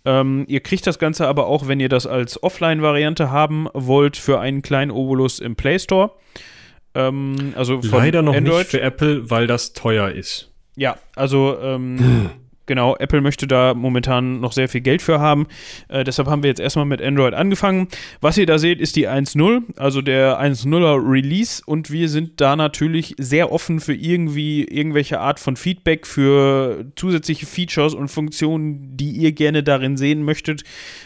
Ähm, 0.05 0.45
ihr 0.49 0.61
kriegt 0.61 0.87
das 0.87 0.99
Ganze 0.99 1.29
aber 1.29 1.47
auch, 1.47 1.69
wenn 1.69 1.81
ihr 1.81 1.89
das 1.89 2.07
als 2.07 2.43
Offline-Variante 2.43 3.31
haben 3.31 3.69
wollt, 3.73 4.17
für 4.17 4.41
einen 4.41 4.63
kleinen 4.63 4.91
Obolus 4.91 5.39
im 5.39 5.57
Play 5.57 5.79
Store. 5.79 6.13
Ähm, 6.95 7.55
also 7.57 7.81
von 7.81 7.91
Leider 7.91 8.23
noch 8.23 8.35
Android. 8.35 8.59
nicht 8.59 8.71
für 8.71 8.81
Apple, 8.81 9.31
weil 9.31 9.47
das 9.47 9.73
teuer 9.73 10.11
ist. 10.11 10.51
Ja, 10.77 10.97
also 11.15 11.59
ähm, 11.61 12.31
genau, 12.67 12.97
Apple 12.97 13.21
möchte 13.21 13.47
da 13.47 13.75
momentan 13.75 14.41
noch 14.41 14.53
sehr 14.53 14.69
viel 14.69 14.81
Geld 14.81 15.03
für 15.03 15.21
haben. 15.21 15.47
Äh, 15.89 16.05
deshalb 16.05 16.29
haben 16.29 16.43
wir 16.43 16.49
jetzt 16.49 16.61
erstmal 16.61 16.85
mit 16.85 17.03
Android 17.03 17.35
angefangen. 17.35 17.89
Was 18.21 18.39
ihr 18.39 18.47
da 18.47 18.59
seht, 18.59 18.81
ist 18.81 18.97
die 18.97 19.09
1.0, 19.09 19.79
also 19.79 20.03
der 20.03 20.41
1.0er 20.41 21.11
Release. 21.11 21.63
Und 21.65 21.91
wir 21.91 22.09
sind 22.09 22.41
da 22.41 22.57
natürlich 22.57 23.15
sehr 23.19 23.53
offen 23.53 23.81
für 23.81 23.95
irgendwie 23.95 24.65
irgendwelche 24.65 25.21
Art 25.21 25.41
von 25.41 25.57
Feedback, 25.57 26.07
für 26.07 26.87
zusätzliche 26.97 27.47
Features 27.47 27.95
und 27.95 28.09
Funktionen, 28.09 28.97
die 28.97 29.11
ihr 29.11 29.33
gerne 29.33 29.63
darin 29.63 29.97
sehen 29.97 30.23
möchtet. 30.23 30.65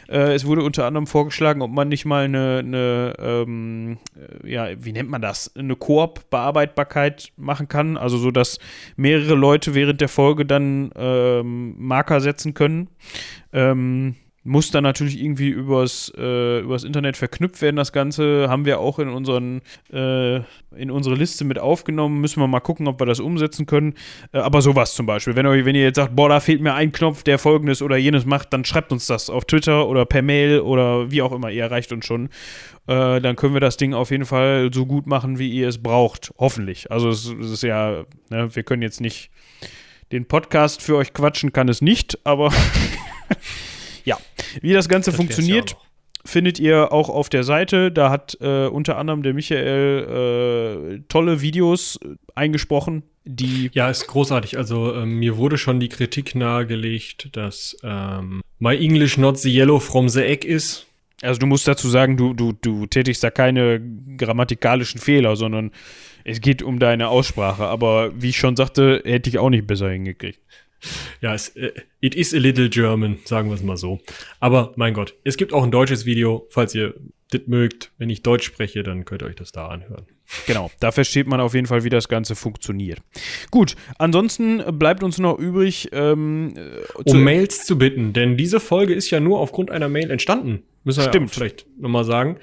Äh, 0.08 0.34
es 0.34 0.46
wurde 0.46 0.62
unter 0.62 0.84
anderem 0.84 1.06
vorgeschlagen, 1.06 1.62
ob 1.62 1.70
man 1.70 1.88
nicht 1.88 2.04
mal 2.04 2.24
eine, 2.24 2.58
eine 2.58 3.14
ähm, 3.18 3.98
äh, 4.44 4.50
ja, 4.50 4.68
wie 4.78 4.92
nennt 4.92 5.10
man 5.10 5.22
das, 5.22 5.54
eine 5.56 5.76
Koop-Bearbeitbarkeit 5.76 7.32
machen 7.36 7.68
kann, 7.68 7.96
also 7.96 8.18
so, 8.18 8.30
dass 8.30 8.58
mehrere 8.96 9.34
Leute 9.34 9.74
während 9.74 10.00
der 10.00 10.08
Folge 10.08 10.44
dann 10.44 10.90
ähm, 11.46 11.74
Marker 11.78 12.20
setzen 12.20 12.54
können. 12.54 12.88
Ähm, 13.52 14.16
muss 14.46 14.70
dann 14.70 14.84
natürlich 14.84 15.20
irgendwie 15.20 15.48
übers, 15.48 16.12
äh, 16.16 16.60
übers 16.60 16.84
Internet 16.84 17.16
verknüpft 17.16 17.60
werden, 17.62 17.74
das 17.74 17.92
Ganze. 17.92 18.46
Haben 18.48 18.64
wir 18.64 18.78
auch 18.78 19.00
in, 19.00 19.08
unseren, 19.08 19.60
äh, 19.92 20.36
in 20.76 20.92
unsere 20.92 21.16
Liste 21.16 21.44
mit 21.44 21.58
aufgenommen. 21.58 22.20
Müssen 22.20 22.40
wir 22.40 22.46
mal 22.46 22.60
gucken, 22.60 22.86
ob 22.86 23.00
wir 23.00 23.06
das 23.06 23.18
umsetzen 23.18 23.66
können. 23.66 23.94
Äh, 24.32 24.38
aber 24.38 24.62
sowas 24.62 24.94
zum 24.94 25.04
Beispiel. 25.04 25.34
Wenn, 25.34 25.46
wenn 25.46 25.74
ihr 25.74 25.82
jetzt 25.82 25.96
sagt, 25.96 26.14
boah, 26.14 26.28
da 26.28 26.38
fehlt 26.38 26.60
mir 26.60 26.74
ein 26.74 26.92
Knopf, 26.92 27.24
der 27.24 27.40
folgendes 27.40 27.82
oder 27.82 27.96
jenes 27.96 28.24
macht, 28.24 28.52
dann 28.52 28.64
schreibt 28.64 28.92
uns 28.92 29.06
das 29.06 29.30
auf 29.30 29.46
Twitter 29.46 29.88
oder 29.88 30.06
per 30.06 30.22
Mail 30.22 30.60
oder 30.60 31.10
wie 31.10 31.22
auch 31.22 31.32
immer. 31.32 31.50
Ihr 31.50 31.64
erreicht 31.64 31.90
uns 31.92 32.06
schon. 32.06 32.26
Äh, 32.86 33.20
dann 33.20 33.34
können 33.34 33.54
wir 33.54 33.60
das 33.60 33.76
Ding 33.76 33.94
auf 33.94 34.12
jeden 34.12 34.26
Fall 34.26 34.70
so 34.72 34.86
gut 34.86 35.08
machen, 35.08 35.40
wie 35.40 35.50
ihr 35.50 35.66
es 35.66 35.82
braucht. 35.82 36.32
Hoffentlich. 36.38 36.92
Also 36.92 37.08
es, 37.08 37.34
es 37.40 37.50
ist 37.50 37.62
ja, 37.64 38.04
ne, 38.30 38.54
wir 38.54 38.62
können 38.62 38.82
jetzt 38.82 39.00
nicht 39.00 39.30
den 40.12 40.26
Podcast 40.26 40.82
für 40.82 40.96
euch 40.96 41.12
quatschen, 41.12 41.52
kann 41.52 41.68
es 41.68 41.80
nicht, 41.82 42.18
aber 42.24 42.52
Ja, 44.06 44.18
wie 44.62 44.72
das 44.72 44.88
Ganze 44.88 45.10
das 45.10 45.16
funktioniert, 45.16 45.72
ja 45.72 45.76
findet 46.24 46.58
ihr 46.58 46.92
auch 46.92 47.08
auf 47.08 47.28
der 47.28 47.44
Seite. 47.44 47.92
Da 47.92 48.10
hat 48.10 48.36
äh, 48.40 48.66
unter 48.66 48.98
anderem 48.98 49.22
der 49.22 49.32
Michael 49.32 50.96
äh, 50.96 51.02
tolle 51.08 51.40
Videos 51.40 52.00
äh, 52.02 52.16
eingesprochen, 52.34 53.04
die. 53.24 53.70
Ja, 53.74 53.88
ist 53.88 54.08
großartig. 54.08 54.58
Also 54.58 54.92
ähm, 54.92 55.20
mir 55.20 55.36
wurde 55.36 55.56
schon 55.56 55.78
die 55.78 55.88
Kritik 55.88 56.34
nahegelegt, 56.34 57.28
dass 57.36 57.76
ähm, 57.84 58.42
My 58.58 58.76
English 58.76 59.18
not 59.18 59.38
the 59.38 59.54
yellow 59.56 59.78
from 59.78 60.08
the 60.08 60.22
egg 60.22 60.44
ist. 60.44 60.86
Also 61.22 61.38
du 61.38 61.46
musst 61.46 61.68
dazu 61.68 61.88
sagen, 61.88 62.16
du, 62.16 62.34
du, 62.34 62.52
du 62.52 62.86
tätigst 62.86 63.22
da 63.22 63.30
keine 63.30 63.80
grammatikalischen 64.18 65.00
Fehler, 65.00 65.36
sondern 65.36 65.70
es 66.26 66.40
geht 66.40 66.62
um 66.62 66.78
deine 66.78 67.08
Aussprache. 67.08 67.64
Aber 67.64 68.10
wie 68.20 68.30
ich 68.30 68.36
schon 68.36 68.56
sagte, 68.56 69.02
hätte 69.04 69.30
ich 69.30 69.38
auch 69.38 69.50
nicht 69.50 69.66
besser 69.66 69.88
hingekriegt. 69.88 70.40
Ja, 71.20 71.34
es, 71.34 71.50
äh, 71.50 71.72
it 72.00 72.14
is 72.14 72.34
a 72.34 72.38
little 72.38 72.68
German, 72.68 73.18
sagen 73.24 73.48
wir 73.48 73.54
es 73.54 73.62
mal 73.62 73.76
so. 73.76 74.00
Aber 74.40 74.72
mein 74.76 74.92
Gott, 74.92 75.14
es 75.24 75.36
gibt 75.36 75.52
auch 75.52 75.62
ein 75.62 75.70
deutsches 75.70 76.04
Video, 76.04 76.46
falls 76.50 76.74
ihr 76.74 76.94
das 77.30 77.42
mögt. 77.46 77.92
Wenn 77.98 78.10
ich 78.10 78.22
Deutsch 78.22 78.44
spreche, 78.44 78.82
dann 78.82 79.04
könnt 79.04 79.22
ihr 79.22 79.26
euch 79.26 79.36
das 79.36 79.52
da 79.52 79.68
anhören. 79.68 80.06
Genau, 80.46 80.70
da 80.80 80.90
versteht 80.90 81.28
man 81.28 81.40
auf 81.40 81.54
jeden 81.54 81.66
Fall, 81.66 81.84
wie 81.84 81.88
das 81.88 82.08
Ganze 82.08 82.34
funktioniert. 82.34 83.00
Gut, 83.52 83.76
ansonsten 83.98 84.62
bleibt 84.78 85.04
uns 85.04 85.18
noch 85.18 85.38
übrig, 85.38 85.90
ähm, 85.92 86.54
um 87.04 87.22
Mails 87.22 87.64
zu 87.64 87.78
bitten, 87.78 88.12
denn 88.12 88.36
diese 88.36 88.58
Folge 88.58 88.94
ist 88.94 89.10
ja 89.10 89.20
nur 89.20 89.38
aufgrund 89.38 89.70
einer 89.70 89.88
Mail 89.88 90.10
entstanden. 90.10 90.64
Müssen 90.82 91.04
wir 91.04 91.08
Stimmt. 91.08 91.30
Ja 91.30 91.34
vielleicht 91.34 91.66
nochmal 91.78 92.04
sagen. 92.04 92.38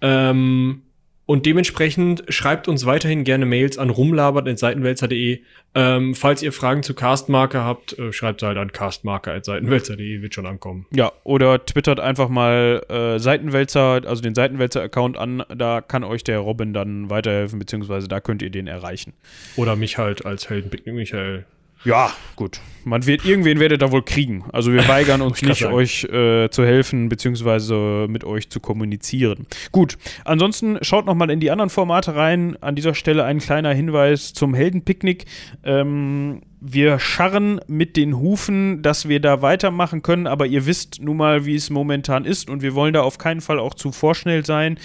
Ähm, 0.00 0.82
und 1.30 1.46
dementsprechend 1.46 2.24
schreibt 2.28 2.66
uns 2.66 2.86
weiterhin 2.86 3.22
gerne 3.22 3.46
Mails 3.46 3.78
an 3.78 3.90
rumlabert.seitenwälzer.de. 3.90 5.42
Ähm, 5.76 6.16
falls 6.16 6.42
ihr 6.42 6.52
Fragen 6.52 6.82
zu 6.82 6.92
Castmarker 6.92 7.64
habt, 7.64 7.96
äh, 7.96 8.12
schreibt 8.12 8.42
halt 8.42 8.58
an 8.58 8.72
castmarker.seitenwälzer.de, 8.72 10.22
wird 10.22 10.34
schon 10.34 10.46
ankommen. 10.46 10.86
Ja, 10.92 11.12
oder 11.22 11.64
twittert 11.64 12.00
einfach 12.00 12.28
mal 12.28 12.84
äh, 12.88 13.20
Seitenwälzer, 13.20 14.02
also 14.04 14.20
den 14.22 14.34
Seitenwälzer-Account 14.34 15.16
an. 15.16 15.44
Da 15.56 15.80
kann 15.82 16.02
euch 16.02 16.24
der 16.24 16.40
Robin 16.40 16.72
dann 16.72 17.10
weiterhelfen, 17.10 17.60
beziehungsweise 17.60 18.08
da 18.08 18.18
könnt 18.18 18.42
ihr 18.42 18.50
den 18.50 18.66
erreichen. 18.66 19.12
Oder 19.54 19.76
mich 19.76 19.98
halt 19.98 20.26
als 20.26 20.50
Heldenpicknick 20.50 20.96
Michael. 20.96 21.44
Ja, 21.84 22.12
gut. 22.36 22.60
Man 22.84 23.06
wird, 23.06 23.24
irgendwen 23.24 23.60
werdet 23.60 23.82
ihr 23.82 23.92
wohl 23.92 24.02
kriegen. 24.02 24.44
Also 24.52 24.72
wir 24.72 24.86
weigern 24.88 25.22
uns 25.22 25.42
nicht, 25.42 25.64
euch 25.64 26.04
äh, 26.04 26.48
zu 26.50 26.64
helfen, 26.64 27.08
beziehungsweise 27.08 28.06
mit 28.08 28.24
euch 28.24 28.50
zu 28.50 28.60
kommunizieren. 28.60 29.46
Gut, 29.72 29.96
ansonsten 30.24 30.78
schaut 30.82 31.06
nochmal 31.06 31.30
in 31.30 31.40
die 31.40 31.50
anderen 31.50 31.70
Formate 31.70 32.14
rein. 32.16 32.56
An 32.60 32.76
dieser 32.76 32.94
Stelle 32.94 33.24
ein 33.24 33.38
kleiner 33.38 33.72
Hinweis 33.72 34.32
zum 34.32 34.54
Heldenpicknick. 34.54 35.24
Ähm, 35.64 36.42
wir 36.60 36.98
scharren 36.98 37.60
mit 37.66 37.96
den 37.96 38.18
Hufen, 38.18 38.82
dass 38.82 39.08
wir 39.08 39.20
da 39.20 39.40
weitermachen 39.40 40.02
können, 40.02 40.26
aber 40.26 40.46
ihr 40.46 40.66
wisst 40.66 41.00
nun 41.00 41.16
mal, 41.16 41.46
wie 41.46 41.54
es 41.54 41.70
momentan 41.70 42.26
ist 42.26 42.50
und 42.50 42.60
wir 42.60 42.74
wollen 42.74 42.92
da 42.92 43.02
auf 43.02 43.16
keinen 43.16 43.40
Fall 43.40 43.58
auch 43.58 43.74
zu 43.74 43.92
vorschnell 43.92 44.44
sein. 44.44 44.78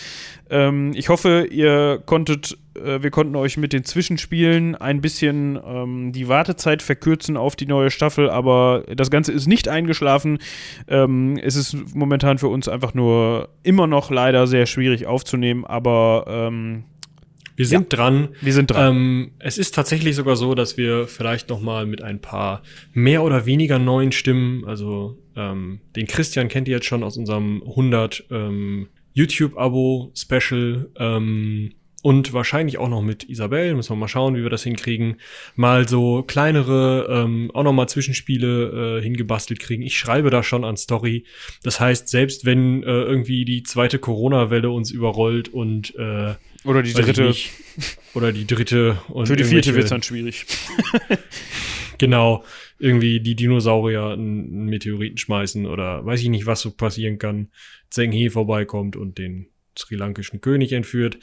Ähm, 0.49 0.93
ich 0.95 1.09
hoffe, 1.09 1.47
ihr 1.51 2.01
konntet, 2.05 2.57
äh, 2.75 3.01
wir 3.01 3.11
konnten 3.11 3.35
euch 3.35 3.57
mit 3.57 3.73
den 3.73 3.83
Zwischenspielen 3.83 4.75
ein 4.75 5.01
bisschen 5.01 5.59
ähm, 5.65 6.11
die 6.11 6.27
Wartezeit 6.27 6.81
verkürzen 6.81 7.37
auf 7.37 7.55
die 7.55 7.65
neue 7.65 7.91
Staffel, 7.91 8.29
aber 8.29 8.83
das 8.95 9.11
Ganze 9.11 9.31
ist 9.31 9.47
nicht 9.47 9.67
eingeschlafen. 9.67 10.39
Ähm, 10.87 11.37
es 11.41 11.55
ist 11.55 11.95
momentan 11.95 12.37
für 12.37 12.47
uns 12.47 12.67
einfach 12.67 12.93
nur 12.93 13.49
immer 13.63 13.87
noch 13.87 14.11
leider 14.11 14.47
sehr 14.47 14.65
schwierig 14.65 15.05
aufzunehmen, 15.05 15.65
aber 15.65 16.25
ähm, 16.27 16.83
wir 17.55 17.65
sind 17.65 17.93
ja, 17.93 17.97
dran. 17.97 18.29
Wir 18.41 18.53
sind 18.53 18.71
dran. 18.71 18.95
Ähm, 18.95 19.31
es 19.39 19.57
ist 19.57 19.73
tatsächlich 19.73 20.15
sogar 20.15 20.35
so, 20.35 20.55
dass 20.55 20.77
wir 20.77 21.07
vielleicht 21.07 21.49
noch 21.49 21.61
mal 21.61 21.85
mit 21.85 22.01
ein 22.01 22.19
paar 22.19 22.63
mehr 22.93 23.23
oder 23.23 23.45
weniger 23.45 23.79
neuen 23.79 24.11
Stimmen, 24.11 24.65
also 24.65 25.17
ähm, 25.35 25.79
den 25.95 26.07
Christian 26.07 26.47
kennt 26.47 26.67
ihr 26.67 26.75
jetzt 26.75 26.85
schon 26.85 27.03
aus 27.03 27.17
unserem 27.17 27.63
100 27.65 28.25
ähm, 28.31 28.87
YouTube-Abo-Special 29.13 30.89
ähm, 30.97 31.71
und 32.05 32.33
wahrscheinlich 32.33 32.77
auch 32.77 32.87
noch 32.87 33.01
mit 33.01 33.27
Isabel. 33.27 33.73
Müssen 33.73 33.93
wir 33.93 33.95
mal 33.95 34.07
schauen, 34.07 34.35
wie 34.35 34.43
wir 34.43 34.51
das 34.51 34.61
hinkriegen. 34.61 35.15
Mal 35.55 35.89
so 35.89 36.21
kleinere, 36.21 37.07
ähm, 37.09 37.49
auch 37.51 37.63
noch 37.63 37.73
mal 37.73 37.87
Zwischenspiele 37.87 38.99
äh, 38.99 39.01
hingebastelt 39.01 39.59
kriegen. 39.59 39.81
Ich 39.81 39.97
schreibe 39.97 40.29
da 40.29 40.43
schon 40.43 40.63
an 40.63 40.77
Story. 40.77 41.25
Das 41.63 41.79
heißt, 41.79 42.07
selbst 42.07 42.45
wenn 42.45 42.83
äh, 42.83 42.85
irgendwie 42.85 43.43
die 43.43 43.63
zweite 43.63 43.97
Corona-Welle 43.97 44.69
uns 44.69 44.91
überrollt 44.91 45.49
und 45.49 45.95
äh, 45.95 46.35
oder 46.63 46.83
die 46.83 46.93
dritte. 46.93 47.23
Nicht, 47.23 47.49
oder 48.13 48.31
die 48.31 48.45
dritte. 48.45 48.99
Und 49.07 49.25
Für 49.25 49.35
die 49.35 49.43
vierte 49.43 49.73
wird 49.73 49.85
es 49.85 49.89
dann 49.89 50.03
schwierig. 50.03 50.45
genau. 51.97 52.43
Irgendwie 52.77 53.19
die 53.19 53.35
Dinosaurier 53.35 54.09
einen 54.09 54.65
Meteoriten 54.65 55.17
schmeißen 55.17 55.65
oder 55.65 56.05
weiß 56.05 56.21
ich 56.21 56.29
nicht, 56.29 56.45
was 56.45 56.61
so 56.61 56.69
passieren 56.69 57.17
kann. 57.17 57.49
Zheng 57.89 58.11
He 58.11 58.29
vorbeikommt 58.29 58.95
und 58.95 59.17
den 59.17 59.47
sri 59.75 59.95
lankischen 59.95 60.39
König 60.39 60.71
entführt. 60.71 61.17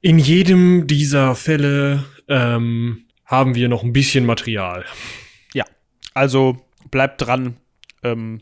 In 0.00 0.18
jedem 0.20 0.86
dieser 0.86 1.34
Fälle 1.34 2.04
ähm, 2.28 3.06
haben 3.24 3.56
wir 3.56 3.68
noch 3.68 3.82
ein 3.82 3.92
bisschen 3.92 4.24
Material. 4.26 4.84
Ja, 5.54 5.64
also 6.14 6.64
bleibt 6.90 7.22
dran. 7.22 7.56
Ähm, 8.04 8.40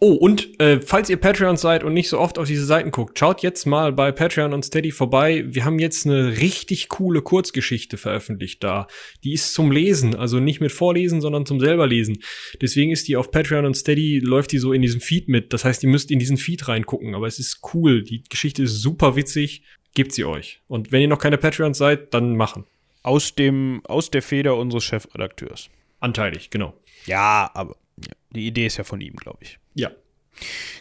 Oh, 0.00 0.12
und 0.12 0.60
äh, 0.60 0.80
falls 0.80 1.10
ihr 1.10 1.16
Patreon 1.16 1.56
seid 1.56 1.82
und 1.82 1.92
nicht 1.92 2.08
so 2.08 2.20
oft 2.20 2.38
auf 2.38 2.46
diese 2.46 2.64
Seiten 2.64 2.92
guckt, 2.92 3.18
schaut 3.18 3.42
jetzt 3.42 3.66
mal 3.66 3.92
bei 3.92 4.12
Patreon 4.12 4.52
und 4.52 4.64
Steady 4.64 4.92
vorbei. 4.92 5.44
Wir 5.48 5.64
haben 5.64 5.80
jetzt 5.80 6.06
eine 6.06 6.38
richtig 6.38 6.88
coole 6.88 7.20
Kurzgeschichte 7.20 7.96
veröffentlicht 7.96 8.62
da. 8.62 8.86
Die 9.24 9.32
ist 9.32 9.54
zum 9.54 9.72
Lesen, 9.72 10.14
also 10.14 10.38
nicht 10.38 10.60
mit 10.60 10.70
Vorlesen, 10.70 11.20
sondern 11.20 11.46
zum 11.46 11.58
selber 11.58 11.88
lesen. 11.88 12.18
Deswegen 12.62 12.92
ist 12.92 13.08
die 13.08 13.16
auf 13.16 13.32
Patreon 13.32 13.66
und 13.66 13.74
Steady, 13.74 14.20
läuft 14.20 14.52
die 14.52 14.58
so 14.58 14.72
in 14.72 14.82
diesem 14.82 15.00
Feed 15.00 15.28
mit. 15.28 15.52
Das 15.52 15.64
heißt, 15.64 15.82
ihr 15.82 15.88
müsst 15.88 16.12
in 16.12 16.20
diesen 16.20 16.36
Feed 16.36 16.68
reingucken, 16.68 17.16
aber 17.16 17.26
es 17.26 17.40
ist 17.40 17.60
cool. 17.74 18.04
Die 18.04 18.22
Geschichte 18.22 18.62
ist 18.62 18.80
super 18.80 19.16
witzig. 19.16 19.64
Gebt 19.94 20.12
sie 20.12 20.24
euch. 20.24 20.60
Und 20.68 20.92
wenn 20.92 21.00
ihr 21.00 21.08
noch 21.08 21.18
keine 21.18 21.38
Patreons 21.38 21.78
seid, 21.78 22.14
dann 22.14 22.36
machen. 22.36 22.64
Aus 23.02 23.34
dem, 23.34 23.82
aus 23.84 24.10
der 24.10 24.22
Feder 24.22 24.56
unseres 24.56 24.84
Chefredakteurs. 24.84 25.70
Anteilig, 26.00 26.50
genau. 26.50 26.74
Ja, 27.06 27.50
aber 27.54 27.76
ja, 27.96 28.12
die 28.30 28.46
Idee 28.46 28.66
ist 28.66 28.76
ja 28.76 28.84
von 28.84 29.00
ihm, 29.00 29.16
glaube 29.16 29.38
ich. 29.42 29.58
Ja. 29.74 29.90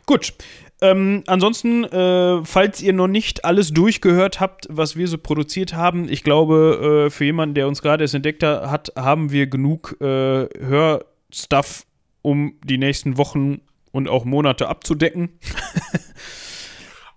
Gut. 0.06 0.34
Ähm, 0.80 1.24
ansonsten, 1.26 1.86
äh, 1.86 2.46
falls 2.46 2.82
ihr 2.84 2.94
noch 2.94 3.08
nicht 3.08 3.46
alles 3.46 3.72
durchgehört 3.74 4.40
habt, 4.40 4.68
was 4.70 4.96
wir 4.96 5.08
so 5.08 5.18
produziert 5.18 5.74
haben, 5.74 6.08
ich 6.08 6.24
glaube, 6.24 7.08
äh, 7.08 7.10
für 7.10 7.26
jemanden, 7.26 7.56
der 7.56 7.68
uns 7.68 7.82
gerade 7.82 8.04
erst 8.04 8.14
entdeckt 8.14 8.44
hat, 8.44 8.92
haben 8.96 9.32
wir 9.32 9.48
genug 9.48 9.98
äh, 10.00 10.48
Hörstuff, 10.60 11.86
um 12.22 12.60
die 12.64 12.78
nächsten 12.78 13.18
Wochen 13.18 13.62
und 13.92 14.08
auch 14.08 14.24
Monate 14.26 14.68
abzudecken. 14.68 15.40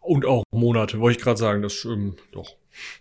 und 0.00 0.26
auch 0.26 0.44
Monate, 0.52 1.00
wollte 1.00 1.18
ich 1.18 1.24
gerade 1.24 1.38
sagen, 1.38 1.62
das 1.62 1.84
ähm, 1.84 2.16
doch. 2.32 2.56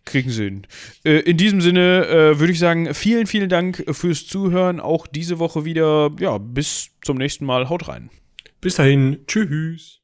Kriegen 0.06 0.30
sie 0.30 0.44
hin. 0.46 0.68
Äh, 1.06 1.20
in 1.20 1.38
diesem 1.38 1.62
Sinne 1.62 2.08
äh, 2.08 2.40
würde 2.40 2.52
ich 2.52 2.60
sagen, 2.60 2.94
vielen, 2.94 3.28
vielen 3.28 3.50
Dank 3.50 3.84
fürs 3.92 4.28
Zuhören. 4.28 4.80
Auch 4.80 5.08
diese 5.08 5.40
Woche 5.40 5.64
wieder. 5.64 6.12
Ja, 6.20 6.38
bis 6.38 6.90
zum 7.02 7.18
nächsten 7.18 7.46
Mal. 7.46 7.70
Haut 7.70 7.88
rein. 7.88 8.10
Bis 8.62 8.76
dahin, 8.76 9.20
tschüss. 9.28 9.99